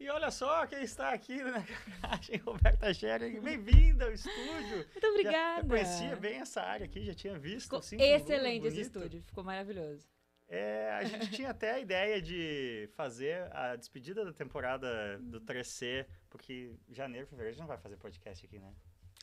E 0.00 0.08
olha 0.08 0.30
só 0.30 0.66
quem 0.66 0.82
está 0.82 1.10
aqui 1.10 1.36
na 1.44 1.58
garagem, 1.58 2.38
Roberta 2.40 2.92
Scherer. 2.94 3.38
Bem-vinda 3.42 4.06
ao 4.06 4.12
estúdio. 4.12 4.78
Muito 4.90 5.06
obrigada. 5.08 5.60
Já, 5.60 5.68
conhecia 5.68 6.16
bem 6.16 6.36
essa 6.36 6.62
área 6.62 6.86
aqui, 6.86 7.04
já 7.04 7.12
tinha 7.12 7.38
visto. 7.38 7.64
Ficou 7.64 7.80
assim, 7.80 8.00
excelente 8.00 8.66
esse 8.66 8.80
estúdio, 8.80 9.22
ficou 9.22 9.44
maravilhoso. 9.44 10.08
É, 10.48 10.90
a 10.92 11.04
gente 11.04 11.30
tinha 11.36 11.50
até 11.50 11.72
a 11.72 11.80
ideia 11.80 12.22
de 12.22 12.88
fazer 12.94 13.54
a 13.54 13.76
despedida 13.76 14.24
da 14.24 14.32
temporada 14.32 15.18
do 15.18 15.38
3C, 15.42 16.06
porque 16.30 16.74
janeiro, 16.88 17.26
fevereiro 17.26 17.50
a 17.50 17.52
gente 17.52 17.60
não 17.60 17.68
vai 17.68 17.76
fazer 17.76 17.98
podcast 17.98 18.46
aqui, 18.46 18.58
né? 18.58 18.72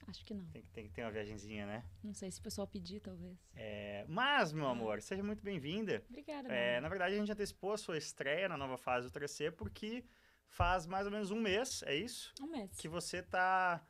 Acho 0.05 0.23
que 0.23 0.35
não. 0.35 0.45
Tem, 0.45 0.61
tem 0.73 0.85
que 0.85 0.93
ter 0.93 1.01
uma 1.01 1.11
viagenzinha, 1.11 1.65
né? 1.65 1.83
Não 2.03 2.13
sei 2.13 2.29
se 2.29 2.39
o 2.39 2.43
pessoal 2.43 2.67
pedir, 2.67 2.99
talvez. 2.99 3.35
É, 3.55 4.05
mas, 4.07 4.53
meu 4.53 4.67
amor, 4.67 5.01
seja 5.01 5.23
muito 5.23 5.43
bem-vinda. 5.43 6.03
Obrigada. 6.07 6.47
É, 6.49 6.79
na 6.79 6.87
verdade, 6.87 7.15
a 7.15 7.17
gente 7.17 7.31
antecipou 7.31 7.73
a 7.73 7.77
sua 7.79 7.97
estreia 7.97 8.47
na 8.47 8.55
nova 8.55 8.77
fase 8.77 9.09
do 9.09 9.19
3C, 9.19 9.51
porque 9.51 10.05
faz 10.47 10.85
mais 10.85 11.05
ou 11.05 11.11
menos 11.11 11.31
um 11.31 11.39
mês, 11.39 11.83
é 11.85 11.95
isso? 11.95 12.33
Um 12.41 12.47
mês. 12.47 12.71
Que 12.77 12.87
você 12.87 13.17
está 13.17 13.81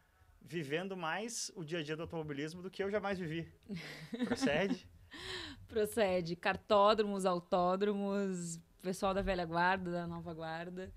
vivendo 0.42 0.96
mais 0.96 1.52
o 1.56 1.64
dia 1.64 1.80
a 1.80 1.84
dia 1.84 1.96
do 1.96 2.04
automobilismo 2.04 2.62
do 2.62 2.72
que 2.72 2.82
eu 2.82 2.90
jamais 2.90 3.20
vivi. 3.20 3.52
Procede? 4.26 4.88
Procede. 5.68 6.36
Cartódromos, 6.36 7.26
autódromos, 7.26 8.60
pessoal 8.82 9.14
da 9.14 9.22
velha 9.22 9.46
guarda, 9.46 9.92
da 9.92 10.08
nova 10.08 10.34
guarda, 10.34 10.92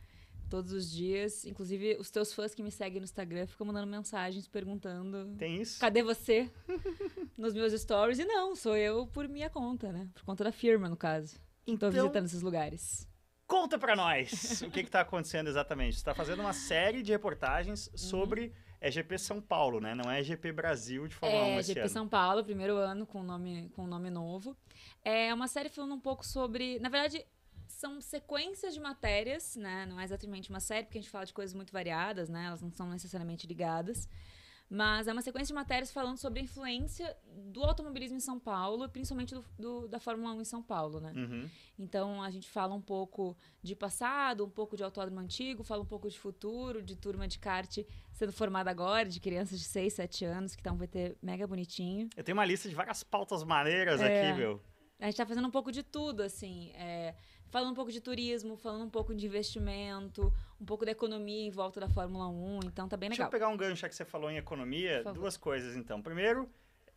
todos 0.49 0.73
os 0.73 0.91
dias. 0.91 1.45
Inclusive, 1.45 1.97
os 1.99 2.11
teus 2.11 2.33
fãs 2.33 2.55
que 2.55 2.63
me 2.63 2.71
seguem 2.71 3.01
no 3.01 3.05
Instagram 3.05 3.47
ficam 3.47 3.67
mandando 3.67 3.89
mensagens 3.89 4.47
perguntando... 4.47 5.35
Tem 5.37 5.61
isso? 5.61 5.81
Cadê 5.81 6.03
você? 6.03 6.51
Nos 7.37 7.55
meus 7.55 7.73
stories. 7.73 8.19
E 8.19 8.25
não, 8.25 8.55
sou 8.55 8.77
eu 8.77 9.07
por 9.09 9.29
minha 9.29 9.51
conta, 9.51 9.93
né? 9.93 10.09
Por 10.15 10.23
conta 10.23 10.45
da 10.45 10.53
firma, 10.53 10.89
no 10.89 10.97
caso. 10.97 11.41
Então... 11.67 11.91
Tô 11.91 12.03
visitando 12.03 12.27
esses 12.27 12.43
lugares. 12.43 13.10
Conta 13.51 13.77
pra 13.77 13.97
nós 13.97 14.63
o 14.63 14.71
que 14.71 14.79
está 14.79 15.01
acontecendo 15.01 15.49
exatamente. 15.49 15.95
Você 15.95 16.01
está 16.03 16.15
fazendo 16.15 16.39
uma 16.39 16.53
série 16.53 17.03
de 17.03 17.11
reportagens 17.11 17.91
sobre 17.97 18.43
uhum. 18.43 18.53
é 18.81 18.91
GP 18.93 19.19
São 19.19 19.41
Paulo, 19.41 19.81
né? 19.81 19.93
Não 19.93 20.09
é 20.09 20.23
GP 20.23 20.53
Brasil 20.53 21.09
de 21.09 21.17
Fórmula 21.17 21.49
é, 21.49 21.57
1 21.57 21.59
É 21.59 21.63
GP 21.65 21.81
ano. 21.81 21.89
São 21.89 22.09
Paulo, 22.09 22.45
primeiro 22.45 22.77
ano 22.77 23.05
com 23.05 23.25
nome 23.25 23.69
com 23.75 23.89
nome 23.89 24.09
novo. 24.09 24.57
É 25.05 25.35
uma 25.35 25.49
série 25.49 25.69
falando 25.69 25.95
um 25.95 26.01
pouco 26.01 26.25
sobre, 26.25 26.79
na 26.79 26.89
verdade, 26.89 27.27
são 27.67 28.01
sequências 28.01 28.73
de 28.73 28.79
matérias, 28.79 29.57
né? 29.57 29.85
Não 29.85 29.99
é 29.99 30.05
exatamente 30.05 30.49
uma 30.49 30.61
série 30.61 30.85
porque 30.85 30.99
a 30.99 31.01
gente 31.01 31.11
fala 31.11 31.27
de 31.27 31.35
coisas 31.35 31.53
muito 31.53 31.73
variadas, 31.73 32.29
né? 32.29 32.45
Elas 32.47 32.63
não 32.63 32.71
são 32.71 32.89
necessariamente 32.89 33.49
ligadas. 33.49 34.09
Mas 34.71 35.09
é 35.09 35.13
uma 35.13 35.21
sequência 35.21 35.49
de 35.49 35.55
matérias 35.55 35.91
falando 35.91 36.17
sobre 36.17 36.39
a 36.39 36.43
influência 36.45 37.17
do 37.27 37.65
automobilismo 37.65 38.17
em 38.17 38.21
São 38.21 38.39
Paulo, 38.39 38.89
principalmente 38.89 39.35
do, 39.35 39.45
do, 39.59 39.89
da 39.89 39.99
Fórmula 39.99 40.33
1 40.35 40.41
em 40.43 40.45
São 40.45 40.63
Paulo, 40.63 41.01
né? 41.01 41.13
Uhum. 41.17 41.51
Então 41.77 42.23
a 42.23 42.31
gente 42.31 42.49
fala 42.49 42.73
um 42.73 42.81
pouco 42.81 43.37
de 43.61 43.75
passado, 43.75 44.45
um 44.45 44.49
pouco 44.49 44.77
de 44.77 44.85
autódromo 44.85 45.19
antigo, 45.19 45.65
fala 45.65 45.83
um 45.83 45.87
pouco 45.87 46.09
de 46.09 46.17
futuro, 46.17 46.81
de 46.81 46.95
turma 46.95 47.27
de 47.27 47.41
kart 47.41 47.79
sendo 48.13 48.33
formada 48.33 48.71
agora, 48.71 49.09
de 49.09 49.19
crianças 49.19 49.59
de 49.59 49.65
6, 49.65 49.93
7 49.93 50.25
anos, 50.25 50.55
que 50.55 50.63
tá 50.63 50.71
um 50.71 50.77
VT 50.77 51.17
mega 51.21 51.49
bonitinho. 51.49 52.09
Eu 52.17 52.23
tenho 52.23 52.39
uma 52.39 52.45
lista 52.45 52.69
de 52.69 52.75
várias 52.77 53.03
pautas 53.03 53.43
maneiras 53.43 54.01
é. 54.01 54.31
aqui, 54.31 54.39
meu. 54.39 54.63
A 55.01 55.07
gente 55.07 55.17
tá 55.17 55.27
fazendo 55.27 55.49
um 55.49 55.51
pouco 55.51 55.73
de 55.73 55.83
tudo, 55.83 56.23
assim. 56.23 56.71
É, 56.75 57.17
falando 57.51 57.73
um 57.73 57.75
pouco 57.75 57.93
de 57.93 58.01
turismo, 58.01 58.57
falando 58.57 58.85
um 58.85 58.91
pouco 58.91 59.15
de 59.15 59.27
investimento, 59.27 60.33
um 60.61 60.65
pouco 60.65 60.85
da 60.85 60.93
economia 60.93 61.47
em 61.47 61.51
volta 61.51 61.81
da 61.81 61.89
Fórmula 61.89 62.29
1. 62.29 62.61
Então 62.67 62.89
tá 62.89 62.97
bem 62.97 63.09
Deixa 63.09 63.23
legal. 63.23 63.29
eu 63.29 63.33
pegar 63.33 63.49
um 63.49 63.57
gancho 63.57 63.83
já 63.83 63.89
que 63.89 63.95
você 63.95 64.05
falou 64.05 64.31
em 64.31 64.37
economia. 64.37 65.03
Duas 65.13 65.37
coisas, 65.37 65.77
então. 65.77 66.01
Primeiro, 66.01 66.49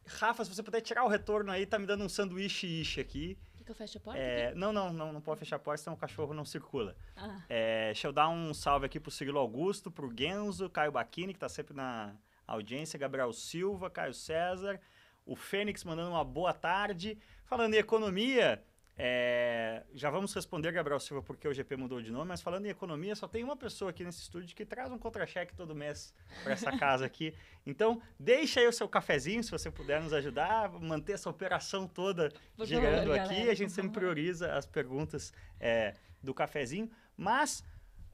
Rafa, 0.05 0.45
se 0.45 0.53
você 0.53 0.61
puder 0.61 0.81
tirar 0.81 1.03
o 1.03 1.07
retorno 1.07 1.51
aí, 1.51 1.65
tá 1.65 1.79
me 1.79 1.85
dando 1.85 2.03
um 2.03 2.09
sanduíche 2.09 2.67
ishi 2.67 2.99
aqui. 2.99 3.37
Quer 3.57 3.63
que 3.63 3.71
eu 3.71 3.75
feche 3.75 3.97
a 3.97 4.01
porta? 4.01 4.19
É, 4.19 4.53
não, 4.55 4.73
não, 4.73 4.91
não, 4.91 5.13
não 5.13 5.21
pode 5.21 5.39
fechar 5.39 5.55
a 5.55 5.59
porta, 5.59 5.83
senão 5.83 5.95
o 5.95 5.99
cachorro 5.99 6.33
não 6.33 6.45
circula. 6.45 6.95
Ah. 7.15 7.41
É, 7.49 7.85
deixa 7.87 8.07
eu 8.07 8.11
dar 8.13 8.29
um 8.29 8.53
salve 8.53 8.85
aqui 8.85 8.99
pro 8.99 9.09
Cirilo 9.11 9.39
Augusto, 9.39 9.89
pro 9.89 10.13
Genzo, 10.15 10.69
Caio 10.69 10.91
Bacchini, 10.91 11.33
que 11.33 11.39
tá 11.39 11.49
sempre 11.49 11.73
na 11.73 12.13
audiência, 12.45 12.99
Gabriel 12.99 13.31
Silva, 13.31 13.89
Caio 13.89 14.13
César, 14.13 14.79
o 15.25 15.35
Fênix 15.35 15.83
mandando 15.83 16.11
uma 16.11 16.23
boa 16.23 16.53
tarde. 16.53 17.17
Falando 17.45 17.73
em 17.73 17.77
economia, 17.77 18.61
é, 18.95 19.83
já 19.93 20.09
vamos 20.11 20.33
responder, 20.33 20.71
Gabriel 20.71 20.99
Silva, 20.99 21.23
porque 21.23 21.47
o 21.47 21.53
GP 21.53 21.75
mudou 21.77 21.99
de 22.01 22.11
nome, 22.11 22.27
mas 22.27 22.41
falando 22.41 22.65
em 22.65 22.69
economia, 22.69 23.15
só 23.15 23.27
tem 23.27 23.43
uma 23.43 23.57
pessoa 23.57 23.89
aqui 23.89 24.03
nesse 24.03 24.21
estúdio 24.21 24.55
que 24.55 24.65
traz 24.65 24.91
um 24.91 24.99
contra-cheque 24.99 25.55
todo 25.55 25.73
mês 25.73 26.13
para 26.43 26.53
essa 26.53 26.71
casa 26.77 27.05
aqui. 27.05 27.33
Então, 27.65 27.99
deixa 28.19 28.59
aí 28.59 28.67
o 28.67 28.73
seu 28.73 28.87
cafezinho, 28.87 29.43
se 29.43 29.49
você 29.49 29.71
puder 29.71 29.99
nos 30.01 30.13
ajudar, 30.13 30.69
manter 30.73 31.13
essa 31.13 31.29
operação 31.29 31.87
toda 31.87 32.31
Por 32.55 32.67
girando 32.67 33.13
aqui. 33.13 33.29
galera, 33.29 33.51
a 33.51 33.55
gente 33.55 33.71
sempre 33.71 33.89
favor. 33.89 33.99
prioriza 33.99 34.53
as 34.53 34.67
perguntas 34.67 35.33
é, 35.59 35.95
do 36.21 36.33
cafezinho. 36.33 36.89
Mas, 37.17 37.63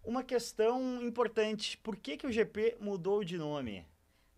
uma 0.02 0.24
questão 0.24 1.02
importante, 1.02 1.78
por 1.78 1.98
que, 1.98 2.16
que 2.16 2.26
o 2.26 2.32
GP 2.32 2.78
mudou 2.80 3.22
de 3.22 3.38
nome? 3.38 3.86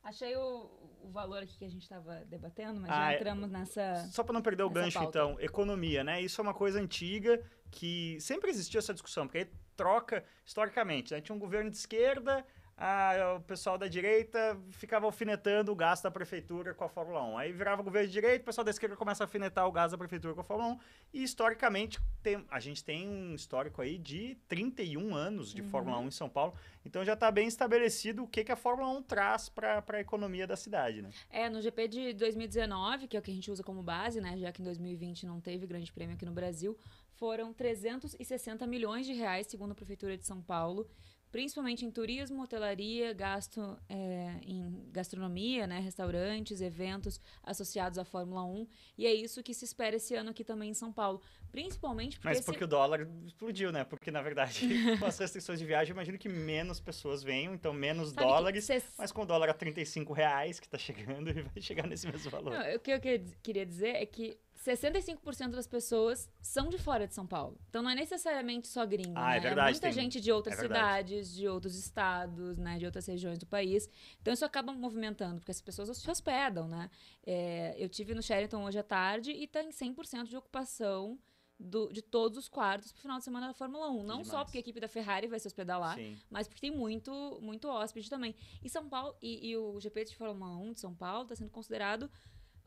Achei 0.03 0.35
o, 0.35 0.71
o 1.03 1.09
valor 1.11 1.41
aqui 1.43 1.57
que 1.57 1.65
a 1.65 1.69
gente 1.69 1.83
estava 1.83 2.23
debatendo, 2.25 2.79
mas 2.79 2.91
Ah, 2.91 2.95
já 2.95 3.11
é- 3.11 3.15
entramos 3.15 3.49
nessa. 3.49 4.07
Só 4.11 4.23
para 4.23 4.33
não 4.33 4.41
perder 4.41 4.63
o 4.63 4.69
gancho, 4.69 4.99
pauta. 4.99 5.09
então, 5.19 5.39
economia, 5.39 6.03
né? 6.03 6.21
Isso 6.21 6.39
é 6.39 6.43
uma 6.43 6.53
coisa 6.53 6.79
antiga 6.79 7.41
que 7.69 8.17
sempre 8.19 8.49
existiu 8.49 8.79
essa 8.79 8.93
discussão, 8.93 9.25
porque 9.27 9.39
aí 9.39 9.51
troca 9.75 10.23
historicamente, 10.45 11.13
né? 11.13 11.21
Tinha 11.21 11.35
um 11.35 11.39
governo 11.39 11.69
de 11.69 11.77
esquerda, 11.77 12.45
a- 12.77 13.35
o 13.37 13.41
pessoal 13.41 13.77
da 13.77 13.87
direita 13.87 14.57
ficava 14.71 15.05
alfinetando 15.05 15.71
o 15.71 15.75
gasto 15.75 16.03
da 16.03 16.11
prefeitura 16.11 16.73
com 16.73 16.83
a 16.83 16.89
Fórmula 16.89 17.23
1. 17.23 17.37
Aí 17.37 17.51
virava 17.51 17.81
governo 17.83 18.07
de 18.07 18.13
direita, 18.13 18.41
o 18.41 18.45
pessoal 18.45 18.65
da 18.65 18.71
esquerda 18.71 18.95
começa 18.95 19.23
a 19.23 19.25
alfinetar 19.25 19.67
o 19.67 19.71
gasto 19.71 19.91
da 19.91 19.97
prefeitura 19.97 20.33
com 20.33 20.41
a 20.41 20.43
Fórmula 20.43 20.73
1. 20.73 20.79
E 21.13 21.23
historicamente, 21.23 21.99
tem, 22.23 22.43
a 22.49 22.59
gente 22.59 22.83
tem 22.83 23.07
um 23.07 23.35
histórico 23.35 23.81
aí 23.81 23.97
de 23.97 24.35
31 24.47 25.13
anos 25.13 25.53
de 25.53 25.61
Fórmula 25.61 25.97
1 25.99 26.07
em 26.07 26.11
São 26.11 26.29
Paulo. 26.29 26.53
Então 26.85 27.05
já 27.05 27.13
está 27.13 27.29
bem 27.29 27.47
estabelecido 27.47 28.23
o 28.23 28.27
que, 28.27 28.43
que 28.43 28.51
a 28.51 28.55
Fórmula 28.55 28.89
1 28.89 29.03
traz 29.03 29.49
para 29.49 29.83
a 29.87 29.99
economia 29.99 30.47
da 30.47 30.55
cidade, 30.55 31.01
né? 31.01 31.09
É, 31.29 31.49
no 31.49 31.61
GP 31.61 31.87
de 31.87 32.13
2019, 32.13 33.07
que 33.07 33.15
é 33.15 33.19
o 33.19 33.23
que 33.23 33.29
a 33.31 33.33
gente 33.33 33.51
usa 33.51 33.63
como 33.63 33.83
base, 33.83 34.19
né? 34.19 34.37
Já 34.37 34.51
que 34.51 34.61
em 34.61 34.65
2020 34.65 35.25
não 35.25 35.39
teve 35.39 35.67
grande 35.67 35.91
prêmio 35.91 36.15
aqui 36.15 36.25
no 36.25 36.31
Brasil, 36.31 36.77
foram 37.13 37.53
360 37.53 38.65
milhões 38.65 39.05
de 39.05 39.13
reais, 39.13 39.45
segundo 39.47 39.73
a 39.73 39.75
Prefeitura 39.75 40.17
de 40.17 40.25
São 40.25 40.41
Paulo, 40.41 40.87
principalmente 41.31 41.85
em 41.85 41.91
turismo, 41.91 42.43
hotelaria, 42.43 43.13
gasto 43.13 43.77
é, 43.87 44.39
em 44.43 44.89
gastronomia, 44.91 45.65
né? 45.65 45.79
Restaurantes, 45.79 46.59
eventos 46.61 47.19
associados 47.43 47.97
à 47.97 48.03
Fórmula 48.05 48.43
1. 48.43 48.67
E 48.97 49.05
é 49.07 49.13
isso 49.13 49.41
que 49.41 49.53
se 49.53 49.63
espera 49.65 49.95
esse 49.95 50.13
ano 50.15 50.29
aqui 50.31 50.43
também 50.43 50.69
em 50.69 50.73
São 50.73 50.91
Paulo. 50.91 51.21
Principalmente 51.51 52.17
porque. 52.17 52.27
Mas 52.29 52.37
esse- 52.39 52.45
porque 52.45 52.63
o 52.63 52.67
dólar 52.67 53.07
explodiu, 53.25 53.71
né? 53.71 53.83
Porque, 53.83 54.09
na 54.11 54.21
verdade, 54.21 54.61
com 54.99 55.05
as 55.05 55.17
restrições 55.17 55.59
de 55.59 55.65
viagem, 55.65 55.91
eu 55.91 55.95
imagino 55.95 56.17
que 56.17 56.29
menos 56.29 56.79
pessoas 56.79 57.21
venham, 57.23 57.53
então 57.53 57.73
menos 57.73 58.09
sabe 58.11 58.25
dólares. 58.27 58.63
ses- 58.65 58.85
Mas 58.97 59.11
com 59.11 59.23
o 59.23 59.25
dólar 59.25 59.49
a 59.49 59.53
35 59.53 60.13
reais, 60.13 60.59
que 60.59 60.67
tá 60.69 60.77
chegando, 60.77 61.27
ele 61.29 61.41
vai 61.43 61.61
chegar 61.61 61.87
nesse 61.87 62.07
mesmo 62.07 62.29
valor. 62.29 62.51
Não, 62.53 62.75
o 62.75 62.79
que 62.79 62.91
eu 62.91 62.99
que- 62.99 63.19
queria 63.43 63.65
dizer 63.65 63.95
é 63.95 64.05
que 64.05 64.37
65% 64.63 65.49
das 65.51 65.65
pessoas 65.67 66.29
são 66.41 66.69
de 66.69 66.77
fora 66.77 67.07
de 67.07 67.13
São 67.15 67.25
Paulo. 67.25 67.57
Então 67.69 67.81
não 67.81 67.89
é 67.89 67.95
necessariamente 67.95 68.67
só 68.67 68.85
gringo, 68.85 69.13
Ah, 69.15 69.31
é 69.31 69.35
né? 69.35 69.39
verdade, 69.39 69.71
Muita 69.71 69.87
tem- 69.87 69.93
gente 69.93 70.21
de 70.21 70.31
outras 70.31 70.57
é 70.59 70.61
cidades, 70.61 71.33
de 71.33 71.47
outros 71.47 71.75
estados, 71.75 72.57
né? 72.57 72.77
De 72.77 72.85
outras 72.85 73.05
regiões 73.07 73.39
do 73.39 73.45
país. 73.47 73.89
Então 74.21 74.33
isso 74.33 74.45
acaba 74.45 74.71
movimentando, 74.73 75.39
porque 75.39 75.51
as 75.51 75.61
pessoas 75.61 75.97
se 75.97 76.09
hospedam, 76.11 76.67
né? 76.67 76.89
É, 77.25 77.75
eu 77.77 77.89
tive 77.89 78.13
no 78.13 78.21
Sheraton 78.21 78.63
hoje 78.63 78.77
à 78.79 78.83
tarde 78.83 79.31
e 79.31 79.47
tá 79.47 79.63
em 79.63 79.71
100% 79.71 80.29
de 80.29 80.37
ocupação 80.37 81.17
do- 81.59 81.91
de 81.93 82.01
todos 82.01 82.37
os 82.39 82.47
quartos 82.47 82.91
pro 82.91 83.01
final 83.03 83.19
de 83.19 83.23
semana 83.23 83.47
da 83.47 83.53
Fórmula 83.53 83.87
1. 83.91 84.01
Não 84.03 84.23
só 84.23 84.31
demais. 84.31 84.43
porque 84.45 84.57
a 84.57 84.61
equipe 84.61 84.79
da 84.79 84.87
Ferrari 84.87 85.27
vai 85.27 85.39
se 85.39 85.45
hospedar 85.47 85.79
lá, 85.79 85.93
Sim. 85.95 86.17
mas 86.29 86.47
porque 86.47 86.61
tem 86.61 86.71
muito, 86.75 87.39
muito 87.41 87.67
hóspede 87.67 88.09
também. 88.09 88.35
E 88.63 88.69
São 88.69 88.89
Paulo, 88.89 89.15
e, 89.21 89.49
e 89.49 89.55
o 89.57 89.79
GP 89.79 90.05
de 90.05 90.15
Fórmula 90.15 90.55
1 90.57 90.73
de 90.73 90.79
São 90.79 90.93
Paulo 90.95 91.23
está 91.23 91.35
sendo 91.35 91.51
considerado 91.51 92.09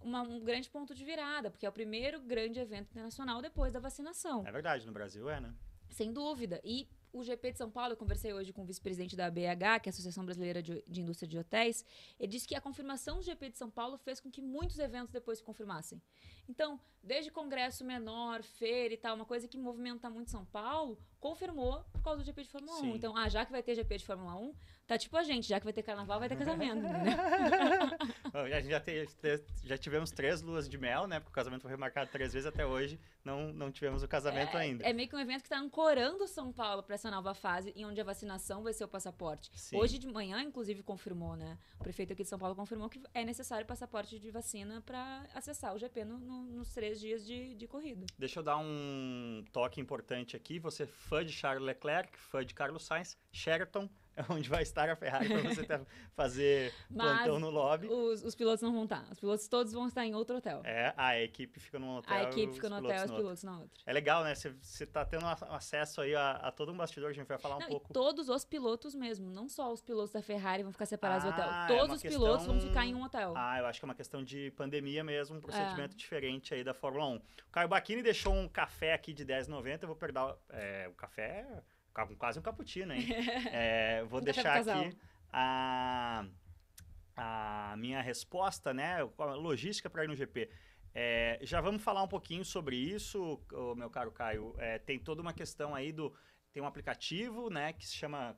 uma- 0.04 0.22
um 0.22 0.40
grande 0.40 0.68
ponto 0.70 0.94
de 0.94 1.04
virada, 1.04 1.50
porque 1.50 1.66
é 1.66 1.68
o 1.68 1.72
primeiro 1.72 2.20
grande 2.20 2.58
evento 2.60 2.90
internacional 2.90 3.40
depois 3.42 3.72
da 3.72 3.80
vacinação. 3.80 4.46
É 4.46 4.52
verdade, 4.52 4.86
no 4.86 4.92
Brasil 4.92 5.28
é, 5.28 5.40
né? 5.40 5.52
Sem 5.90 6.12
dúvida. 6.12 6.60
E 6.64 6.88
o 7.12 7.22
GP 7.22 7.52
de 7.52 7.58
São 7.58 7.70
Paulo, 7.70 7.92
eu 7.92 7.96
conversei 7.96 8.32
hoje 8.32 8.52
com 8.52 8.62
o 8.62 8.64
vice-presidente 8.64 9.14
da 9.14 9.26
ABH, 9.26 9.80
que 9.80 9.88
é 9.88 9.90
a 9.90 9.92
Associação 9.94 10.24
Brasileira 10.24 10.60
de, 10.60 10.82
de 10.86 11.00
Indústria 11.00 11.28
de 11.28 11.38
Hotéis, 11.38 11.84
ele 12.18 12.32
disse 12.32 12.46
que 12.48 12.56
a 12.56 12.60
confirmação 12.60 13.18
do 13.18 13.22
GP 13.22 13.50
de 13.50 13.58
São 13.58 13.70
Paulo 13.70 13.96
fez 13.98 14.18
com 14.20 14.30
que 14.30 14.42
muitos 14.42 14.78
eventos 14.78 15.12
depois 15.12 15.38
se 15.38 15.44
confirmassem. 15.44 16.02
Então, 16.48 16.78
desde 17.02 17.30
congresso 17.30 17.84
menor, 17.84 18.42
feira 18.42 18.94
e 18.94 18.96
tal, 18.96 19.14
uma 19.16 19.24
coisa 19.24 19.46
que 19.48 19.56
movimenta 19.58 20.08
muito 20.10 20.30
São 20.30 20.44
Paulo, 20.44 20.98
confirmou 21.20 21.82
por 21.92 22.02
causa 22.02 22.22
do 22.22 22.24
GP 22.26 22.42
de 22.42 22.48
Fórmula 22.50 22.78
Sim. 22.78 22.92
1. 22.92 22.96
Então, 22.96 23.16
ah, 23.16 23.28
já 23.28 23.44
que 23.46 23.52
vai 23.52 23.62
ter 23.62 23.74
GP 23.74 23.96
de 23.98 24.04
Fórmula 24.04 24.34
1, 24.36 24.52
tá 24.86 24.98
tipo 24.98 25.16
a 25.16 25.22
gente, 25.22 25.48
já 25.48 25.58
que 25.58 25.64
vai 25.64 25.72
ter 25.72 25.82
carnaval, 25.82 26.18
vai 26.18 26.28
ter 26.28 26.36
casamento? 26.36 26.82
Bom, 28.32 28.38
A 28.40 28.60
gente 28.60 28.68
já, 28.70 28.80
te- 28.80 29.06
te- 29.06 29.44
já 29.64 29.78
tivemos 29.78 30.10
três 30.10 30.42
luas 30.42 30.68
de 30.68 30.76
mel, 30.76 31.06
né? 31.06 31.20
Porque 31.20 31.30
o 31.30 31.34
casamento 31.34 31.62
foi 31.62 31.70
remarcado 31.70 32.10
três 32.10 32.32
vezes 32.32 32.46
até 32.46 32.66
hoje. 32.66 32.98
Não, 33.24 33.52
não 33.52 33.70
tivemos 33.72 34.02
o 34.02 34.08
casamento 34.08 34.56
ainda. 34.56 34.84
É 34.84 34.92
meio 34.92 35.08
que 35.08 35.16
um 35.16 35.18
evento 35.20 35.40
que 35.42 35.46
está 35.46 35.58
ancorando 35.58 36.26
São 36.26 36.52
Paulo 36.52 36.82
para 36.82 36.94
essa 36.94 37.10
nova 37.10 37.32
fase, 37.34 37.72
em 37.74 37.84
onde 37.86 38.00
a 38.00 38.04
vacinação 38.04 38.62
vai 38.62 38.72
ser 38.74 38.84
o 38.84 38.88
passaporte. 38.88 39.50
Sim. 39.54 39.76
Hoje 39.78 39.98
de 39.98 40.06
manhã, 40.06 40.42
inclusive, 40.42 40.82
confirmou, 40.82 41.36
né? 41.36 41.56
O 41.78 41.82
prefeito 41.84 42.12
aqui 42.12 42.22
de 42.22 42.28
São 42.28 42.38
Paulo 42.38 42.54
confirmou 42.54 42.88
que 42.90 43.00
é 43.14 43.24
necessário 43.24 43.66
passaporte 43.66 44.18
de 44.18 44.30
vacina 44.30 44.82
para 44.84 45.26
acessar 45.34 45.74
o 45.74 45.78
GP 45.78 46.04
no- 46.04 46.18
no- 46.18 46.33
nos 46.34 46.72
três 46.72 47.00
dias 47.00 47.24
de, 47.24 47.54
de 47.54 47.66
corrida. 47.66 48.06
Deixa 48.18 48.40
eu 48.40 48.42
dar 48.42 48.58
um 48.58 49.44
toque 49.52 49.80
importante 49.80 50.36
aqui. 50.36 50.58
Você 50.58 50.84
é 50.84 50.86
fã 50.86 51.24
de 51.24 51.32
Charles 51.32 51.64
Leclerc, 51.64 52.18
fã 52.18 52.44
de 52.44 52.54
Carlos 52.54 52.84
Sainz, 52.84 53.16
Sheraton 53.32 53.88
onde 54.30 54.48
vai 54.48 54.62
estar 54.62 54.88
a 54.88 54.96
Ferrari 54.96 55.28
para 55.28 55.42
você 55.54 55.66
fazer 56.14 56.72
Mas 56.90 57.16
plantão 57.18 57.38
no 57.40 57.50
lobby. 57.50 57.88
Os, 57.88 58.22
os 58.24 58.34
pilotos 58.34 58.62
não 58.62 58.72
vão 58.72 58.84
estar. 58.84 59.04
Os 59.10 59.18
pilotos 59.18 59.48
todos 59.48 59.72
vão 59.72 59.86
estar 59.88 60.04
em 60.06 60.14
outro 60.14 60.36
hotel. 60.36 60.60
É, 60.64 60.92
a 60.96 61.18
equipe 61.20 61.58
fica 61.58 61.78
num 61.78 61.96
hotel. 61.96 62.14
a 62.14 62.22
equipe 62.24 62.52
fica 62.54 62.68
no 62.68 62.76
hotel 62.76 63.02
e 63.02 63.04
os 63.04 63.10
pilotos 63.10 63.42
na 63.44 63.58
outra. 63.58 63.80
É 63.86 63.92
legal, 63.92 64.22
né? 64.24 64.34
Você- 64.34 64.54
Você 64.60 64.86
tá 64.86 65.04
tendo 65.04 65.26
a- 65.26 65.32
acesso 65.50 66.00
aí 66.00 66.14
a, 66.14 66.32
a 66.32 66.52
todo 66.52 66.72
um 66.72 66.76
bastidor, 66.76 67.10
a 67.10 67.12
gente 67.12 67.26
vai 67.26 67.38
falar 67.38 67.56
um 67.56 67.60
Não, 67.60 67.68
pouco. 67.68 67.90
E 67.90 67.92
todos 67.92 68.28
os 68.28 68.44
pilotos 68.44 68.94
mesmo, 68.94 69.30
não 69.30 69.48
só 69.48 69.72
os 69.72 69.82
pilotos 69.82 70.12
da 70.12 70.22
Ferrari 70.22 70.62
vão 70.62 70.72
ficar 70.72 70.86
separados 70.86 71.24
do 71.24 71.30
hotel. 71.30 71.46
Ah, 71.48 71.64
é 71.64 71.68
Todos 71.68 71.86
uma 71.86 71.94
os 71.96 72.02
pilotos 72.02 72.46
vão 72.46 72.54
questão- 72.54 72.70
ficar 72.72 72.86
em 72.86 72.94
um 72.94 73.02
hotel. 73.02 73.34
Ah, 73.36 73.58
eu 73.58 73.66
acho 73.66 73.80
que 73.80 73.84
é 73.84 73.88
uma 73.88 73.94
questão 73.94 74.22
de 74.22 74.50
pandemia 74.52 75.02
mesmo, 75.02 75.34
um 75.36 75.38
É. 75.38 75.42
procedimento 75.42 75.96
diferente 75.96 76.54
aí 76.54 76.62
da 76.62 76.72
Fórmula 76.74 77.06
1. 77.06 77.16
O 77.16 77.22
Caio 77.52 77.68
Bacchini 77.68 78.02
deixou 78.02 78.32
um 78.34 78.48
café 78.48 78.94
aqui 78.94 79.12
de 79.12 79.24
10,90, 79.24 79.82
eu 79.82 79.88
vou 79.88 79.96
perder 79.96 80.20
é, 80.50 80.86
o 80.88 80.92
café, 80.92 81.46
quase 82.18 82.38
um 82.38 82.42
cappuccino, 82.42 82.92
hein? 82.92 83.06
É, 83.52 84.04
vou 84.04 84.20
deixar 84.20 84.58
aqui 84.58 84.96
a, 85.32 86.26
a 87.16 87.76
minha 87.78 88.02
resposta, 88.02 88.74
né? 88.74 88.98
A 89.18 89.24
logística 89.34 89.88
para 89.88 90.04
ir 90.04 90.08
no 90.08 90.16
GP. 90.16 90.50
É, 90.94 91.38
já 91.42 91.60
vamos 91.60 91.82
falar 91.82 92.02
um 92.02 92.08
pouquinho 92.08 92.44
sobre 92.44 92.76
isso, 92.76 93.40
meu 93.76 93.90
caro 93.90 94.12
Caio. 94.12 94.54
É, 94.58 94.78
tem 94.78 94.98
toda 94.98 95.22
uma 95.22 95.32
questão 95.32 95.74
aí 95.74 95.92
do. 95.92 96.14
Tem 96.52 96.62
um 96.62 96.66
aplicativo, 96.66 97.50
né, 97.50 97.72
que 97.72 97.84
se 97.84 97.94
chama 97.94 98.36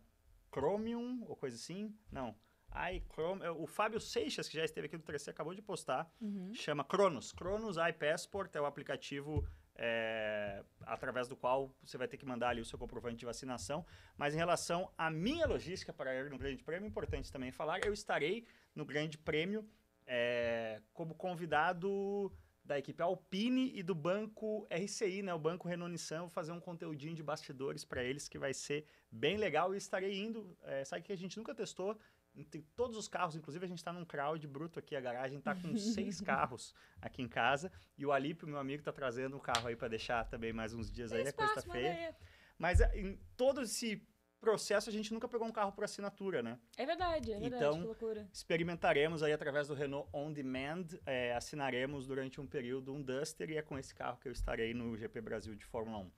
Chromium, 0.50 1.22
ou 1.26 1.36
coisa 1.36 1.54
assim. 1.54 1.94
Não. 2.10 2.34
Ai, 2.70 3.02
Chrome, 3.12 3.42
é, 3.42 3.50
o 3.50 3.66
Fábio 3.66 4.00
Seixas, 4.00 4.48
que 4.48 4.56
já 4.56 4.64
esteve 4.64 4.86
aqui 4.86 4.96
do 4.96 5.02
3C, 5.02 5.28
acabou 5.28 5.54
de 5.54 5.62
postar. 5.62 6.10
Uhum. 6.20 6.52
Chama 6.54 6.84
Cronos. 6.84 7.32
Cronos 7.32 7.76
iPassport 7.76 8.54
é 8.54 8.60
o 8.60 8.66
aplicativo 8.66 9.46
é, 9.76 10.62
através 10.82 11.28
do 11.28 11.36
qual 11.36 11.74
você 11.82 11.96
vai 11.98 12.08
ter 12.08 12.16
que 12.16 12.26
mandar 12.26 12.50
ali 12.50 12.60
o 12.60 12.64
seu 12.64 12.78
comprovante 12.78 13.16
de 13.16 13.26
vacinação. 13.26 13.84
Mas 14.16 14.34
em 14.34 14.38
relação 14.38 14.90
à 14.96 15.10
minha 15.10 15.46
logística 15.46 15.92
para 15.92 16.14
ir 16.14 16.30
no 16.30 16.38
Grande 16.38 16.62
Prêmio, 16.62 16.86
é 16.86 16.88
importante 16.88 17.30
também 17.30 17.52
falar, 17.52 17.84
eu 17.84 17.92
estarei 17.92 18.46
no 18.74 18.84
Grande 18.84 19.18
Prêmio 19.18 19.68
é, 20.06 20.80
como 20.92 21.14
convidado 21.14 22.32
da 22.66 22.78
equipe 22.78 23.00
Alpine 23.00 23.70
e 23.74 23.82
do 23.82 23.94
banco 23.94 24.66
RCI, 24.70 25.22
né? 25.22 25.32
O 25.32 25.38
Banco 25.38 25.68
Renault 25.68 25.92
Nissan, 25.92 26.20
vou 26.20 26.28
fazer 26.28 26.50
um 26.50 26.58
conteúdinho 26.58 27.14
de 27.14 27.22
bastidores 27.22 27.84
para 27.84 28.02
eles 28.02 28.28
que 28.28 28.38
vai 28.38 28.52
ser 28.52 28.84
bem 29.10 29.36
legal 29.36 29.72
e 29.72 29.78
estarei 29.78 30.18
indo. 30.18 30.56
É, 30.64 30.84
sabe 30.84 31.02
que 31.02 31.12
a 31.12 31.16
gente 31.16 31.36
nunca 31.36 31.54
testou? 31.54 31.96
Tem 32.44 32.62
todos 32.74 32.96
os 32.96 33.08
carros, 33.08 33.34
inclusive 33.36 33.64
a 33.64 33.68
gente 33.68 33.78
está 33.78 33.92
num 33.92 34.04
crowd 34.04 34.46
bruto 34.46 34.78
aqui, 34.78 34.94
a 34.94 35.00
garagem 35.00 35.38
está 35.38 35.54
com 35.54 35.76
seis 35.76 36.20
carros 36.22 36.74
aqui 37.00 37.22
em 37.22 37.28
casa. 37.28 37.72
E 37.96 38.04
o 38.04 38.12
Alípio, 38.12 38.46
meu 38.46 38.58
amigo, 38.58 38.80
está 38.80 38.92
trazendo 38.92 39.36
um 39.36 39.40
carro 39.40 39.68
aí 39.68 39.76
para 39.76 39.88
deixar 39.88 40.24
também 40.24 40.52
mais 40.52 40.74
uns 40.74 40.90
dias 40.90 41.12
aí, 41.12 41.22
Tem 41.22 41.30
a 41.30 41.32
coisa 41.32 41.54
tá 41.54 41.60
espaço, 41.60 41.78
feia. 41.78 42.16
Mas 42.58 42.80
é, 42.80 42.98
em 42.98 43.18
todo 43.36 43.62
esse 43.62 44.02
processo 44.40 44.88
a 44.88 44.92
gente 44.92 45.12
nunca 45.12 45.28
pegou 45.28 45.46
um 45.46 45.52
carro 45.52 45.72
por 45.72 45.84
assinatura, 45.84 46.42
né? 46.42 46.58
É 46.76 46.86
verdade, 46.86 47.32
é 47.32 47.38
verdade, 47.40 47.64
Então, 47.64 47.80
que 47.80 47.86
loucura. 47.86 48.28
Experimentaremos 48.32 49.22
aí 49.22 49.32
através 49.32 49.68
do 49.68 49.74
Renault 49.74 50.08
On 50.12 50.32
Demand, 50.32 50.86
é, 51.04 51.34
assinaremos 51.34 52.06
durante 52.06 52.40
um 52.40 52.46
período 52.46 52.94
um 52.94 53.02
Duster 53.02 53.50
e 53.50 53.56
é 53.56 53.62
com 53.62 53.78
esse 53.78 53.94
carro 53.94 54.18
que 54.18 54.28
eu 54.28 54.32
estarei 54.32 54.72
no 54.72 54.96
GP 54.96 55.20
Brasil 55.20 55.54
de 55.54 55.64
Fórmula 55.64 55.98
1. 55.98 56.10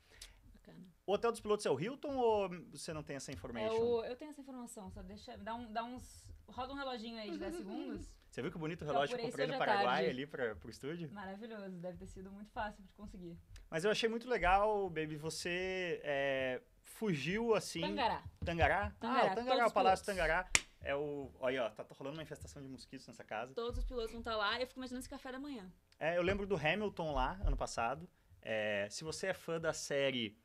Bacana. 0.68 0.86
O 1.06 1.12
hotel 1.12 1.30
dos 1.32 1.40
pilotos 1.40 1.64
é 1.66 1.70
o 1.70 1.80
Hilton 1.80 2.16
ou 2.16 2.48
você 2.70 2.92
não 2.92 3.02
tem 3.02 3.16
essa 3.16 3.30
É 3.30 3.34
information? 3.34 3.74
o, 3.80 4.04
eu 4.04 4.14
tenho 4.16 4.30
essa 4.30 4.40
informação, 4.40 4.90
só 4.90 5.02
deixa. 5.02 5.36
Dá, 5.38 5.54
um, 5.54 5.72
dá 5.72 5.82
uns. 5.84 6.26
Roda 6.48 6.72
um 6.72 6.76
reloginho 6.76 7.18
aí 7.18 7.30
de 7.30 7.38
10 7.38 7.54
segundos. 7.56 8.18
Você 8.30 8.42
viu 8.42 8.52
que 8.52 8.58
bonito 8.58 8.82
Eu 8.84 8.88
relógio 8.88 9.16
que 9.16 9.22
eu 9.22 9.26
comprei 9.28 9.46
no 9.46 9.54
à 9.54 9.58
Paraguai 9.58 9.84
tarde. 10.04 10.10
ali 10.10 10.26
para 10.26 10.54
pro 10.56 10.70
estúdio? 10.70 11.10
Maravilhoso, 11.12 11.70
deve 11.78 11.96
ter 11.98 12.06
sido 12.06 12.30
muito 12.30 12.50
fácil 12.52 12.82
de 12.84 12.92
conseguir. 12.92 13.38
Mas 13.70 13.84
eu 13.84 13.90
achei 13.90 14.08
muito 14.08 14.28
legal, 14.28 14.88
baby, 14.90 15.16
você 15.16 16.00
é, 16.04 16.60
fugiu 16.82 17.54
assim... 17.54 17.80
Tangará. 17.80 18.22
Tangará? 18.44 18.90
Tangará, 19.00 19.28
Ah, 19.30 19.32
o 19.32 19.34
Tangará, 19.34 19.56
todos 19.56 19.70
o 19.70 19.74
Palácio 19.74 20.04
pilotos. 20.04 20.06
Tangará. 20.06 20.50
É 20.82 20.94
o... 20.94 21.30
Olha, 21.40 21.64
ó, 21.66 21.70
tá 21.70 21.84
rolando 21.98 22.16
uma 22.18 22.22
infestação 22.22 22.62
de 22.62 22.68
mosquitos 22.68 23.06
nessa 23.06 23.24
casa. 23.24 23.54
Todos 23.54 23.78
os 23.78 23.84
pilotos 23.84 24.12
vão 24.12 24.20
estar 24.20 24.36
lá 24.36 24.58
e 24.58 24.62
eu 24.62 24.66
fico 24.66 24.78
imaginando 24.78 25.00
esse 25.00 25.08
café 25.08 25.32
da 25.32 25.38
manhã. 25.40 25.70
É, 25.98 26.16
eu 26.18 26.22
lembro 26.22 26.46
do 26.46 26.54
Hamilton 26.54 27.12
lá, 27.14 27.40
ano 27.44 27.56
passado. 27.56 28.08
É, 28.42 28.86
se 28.90 29.04
você 29.04 29.28
é 29.28 29.34
fã 29.34 29.58
da 29.58 29.72
série 29.72 30.38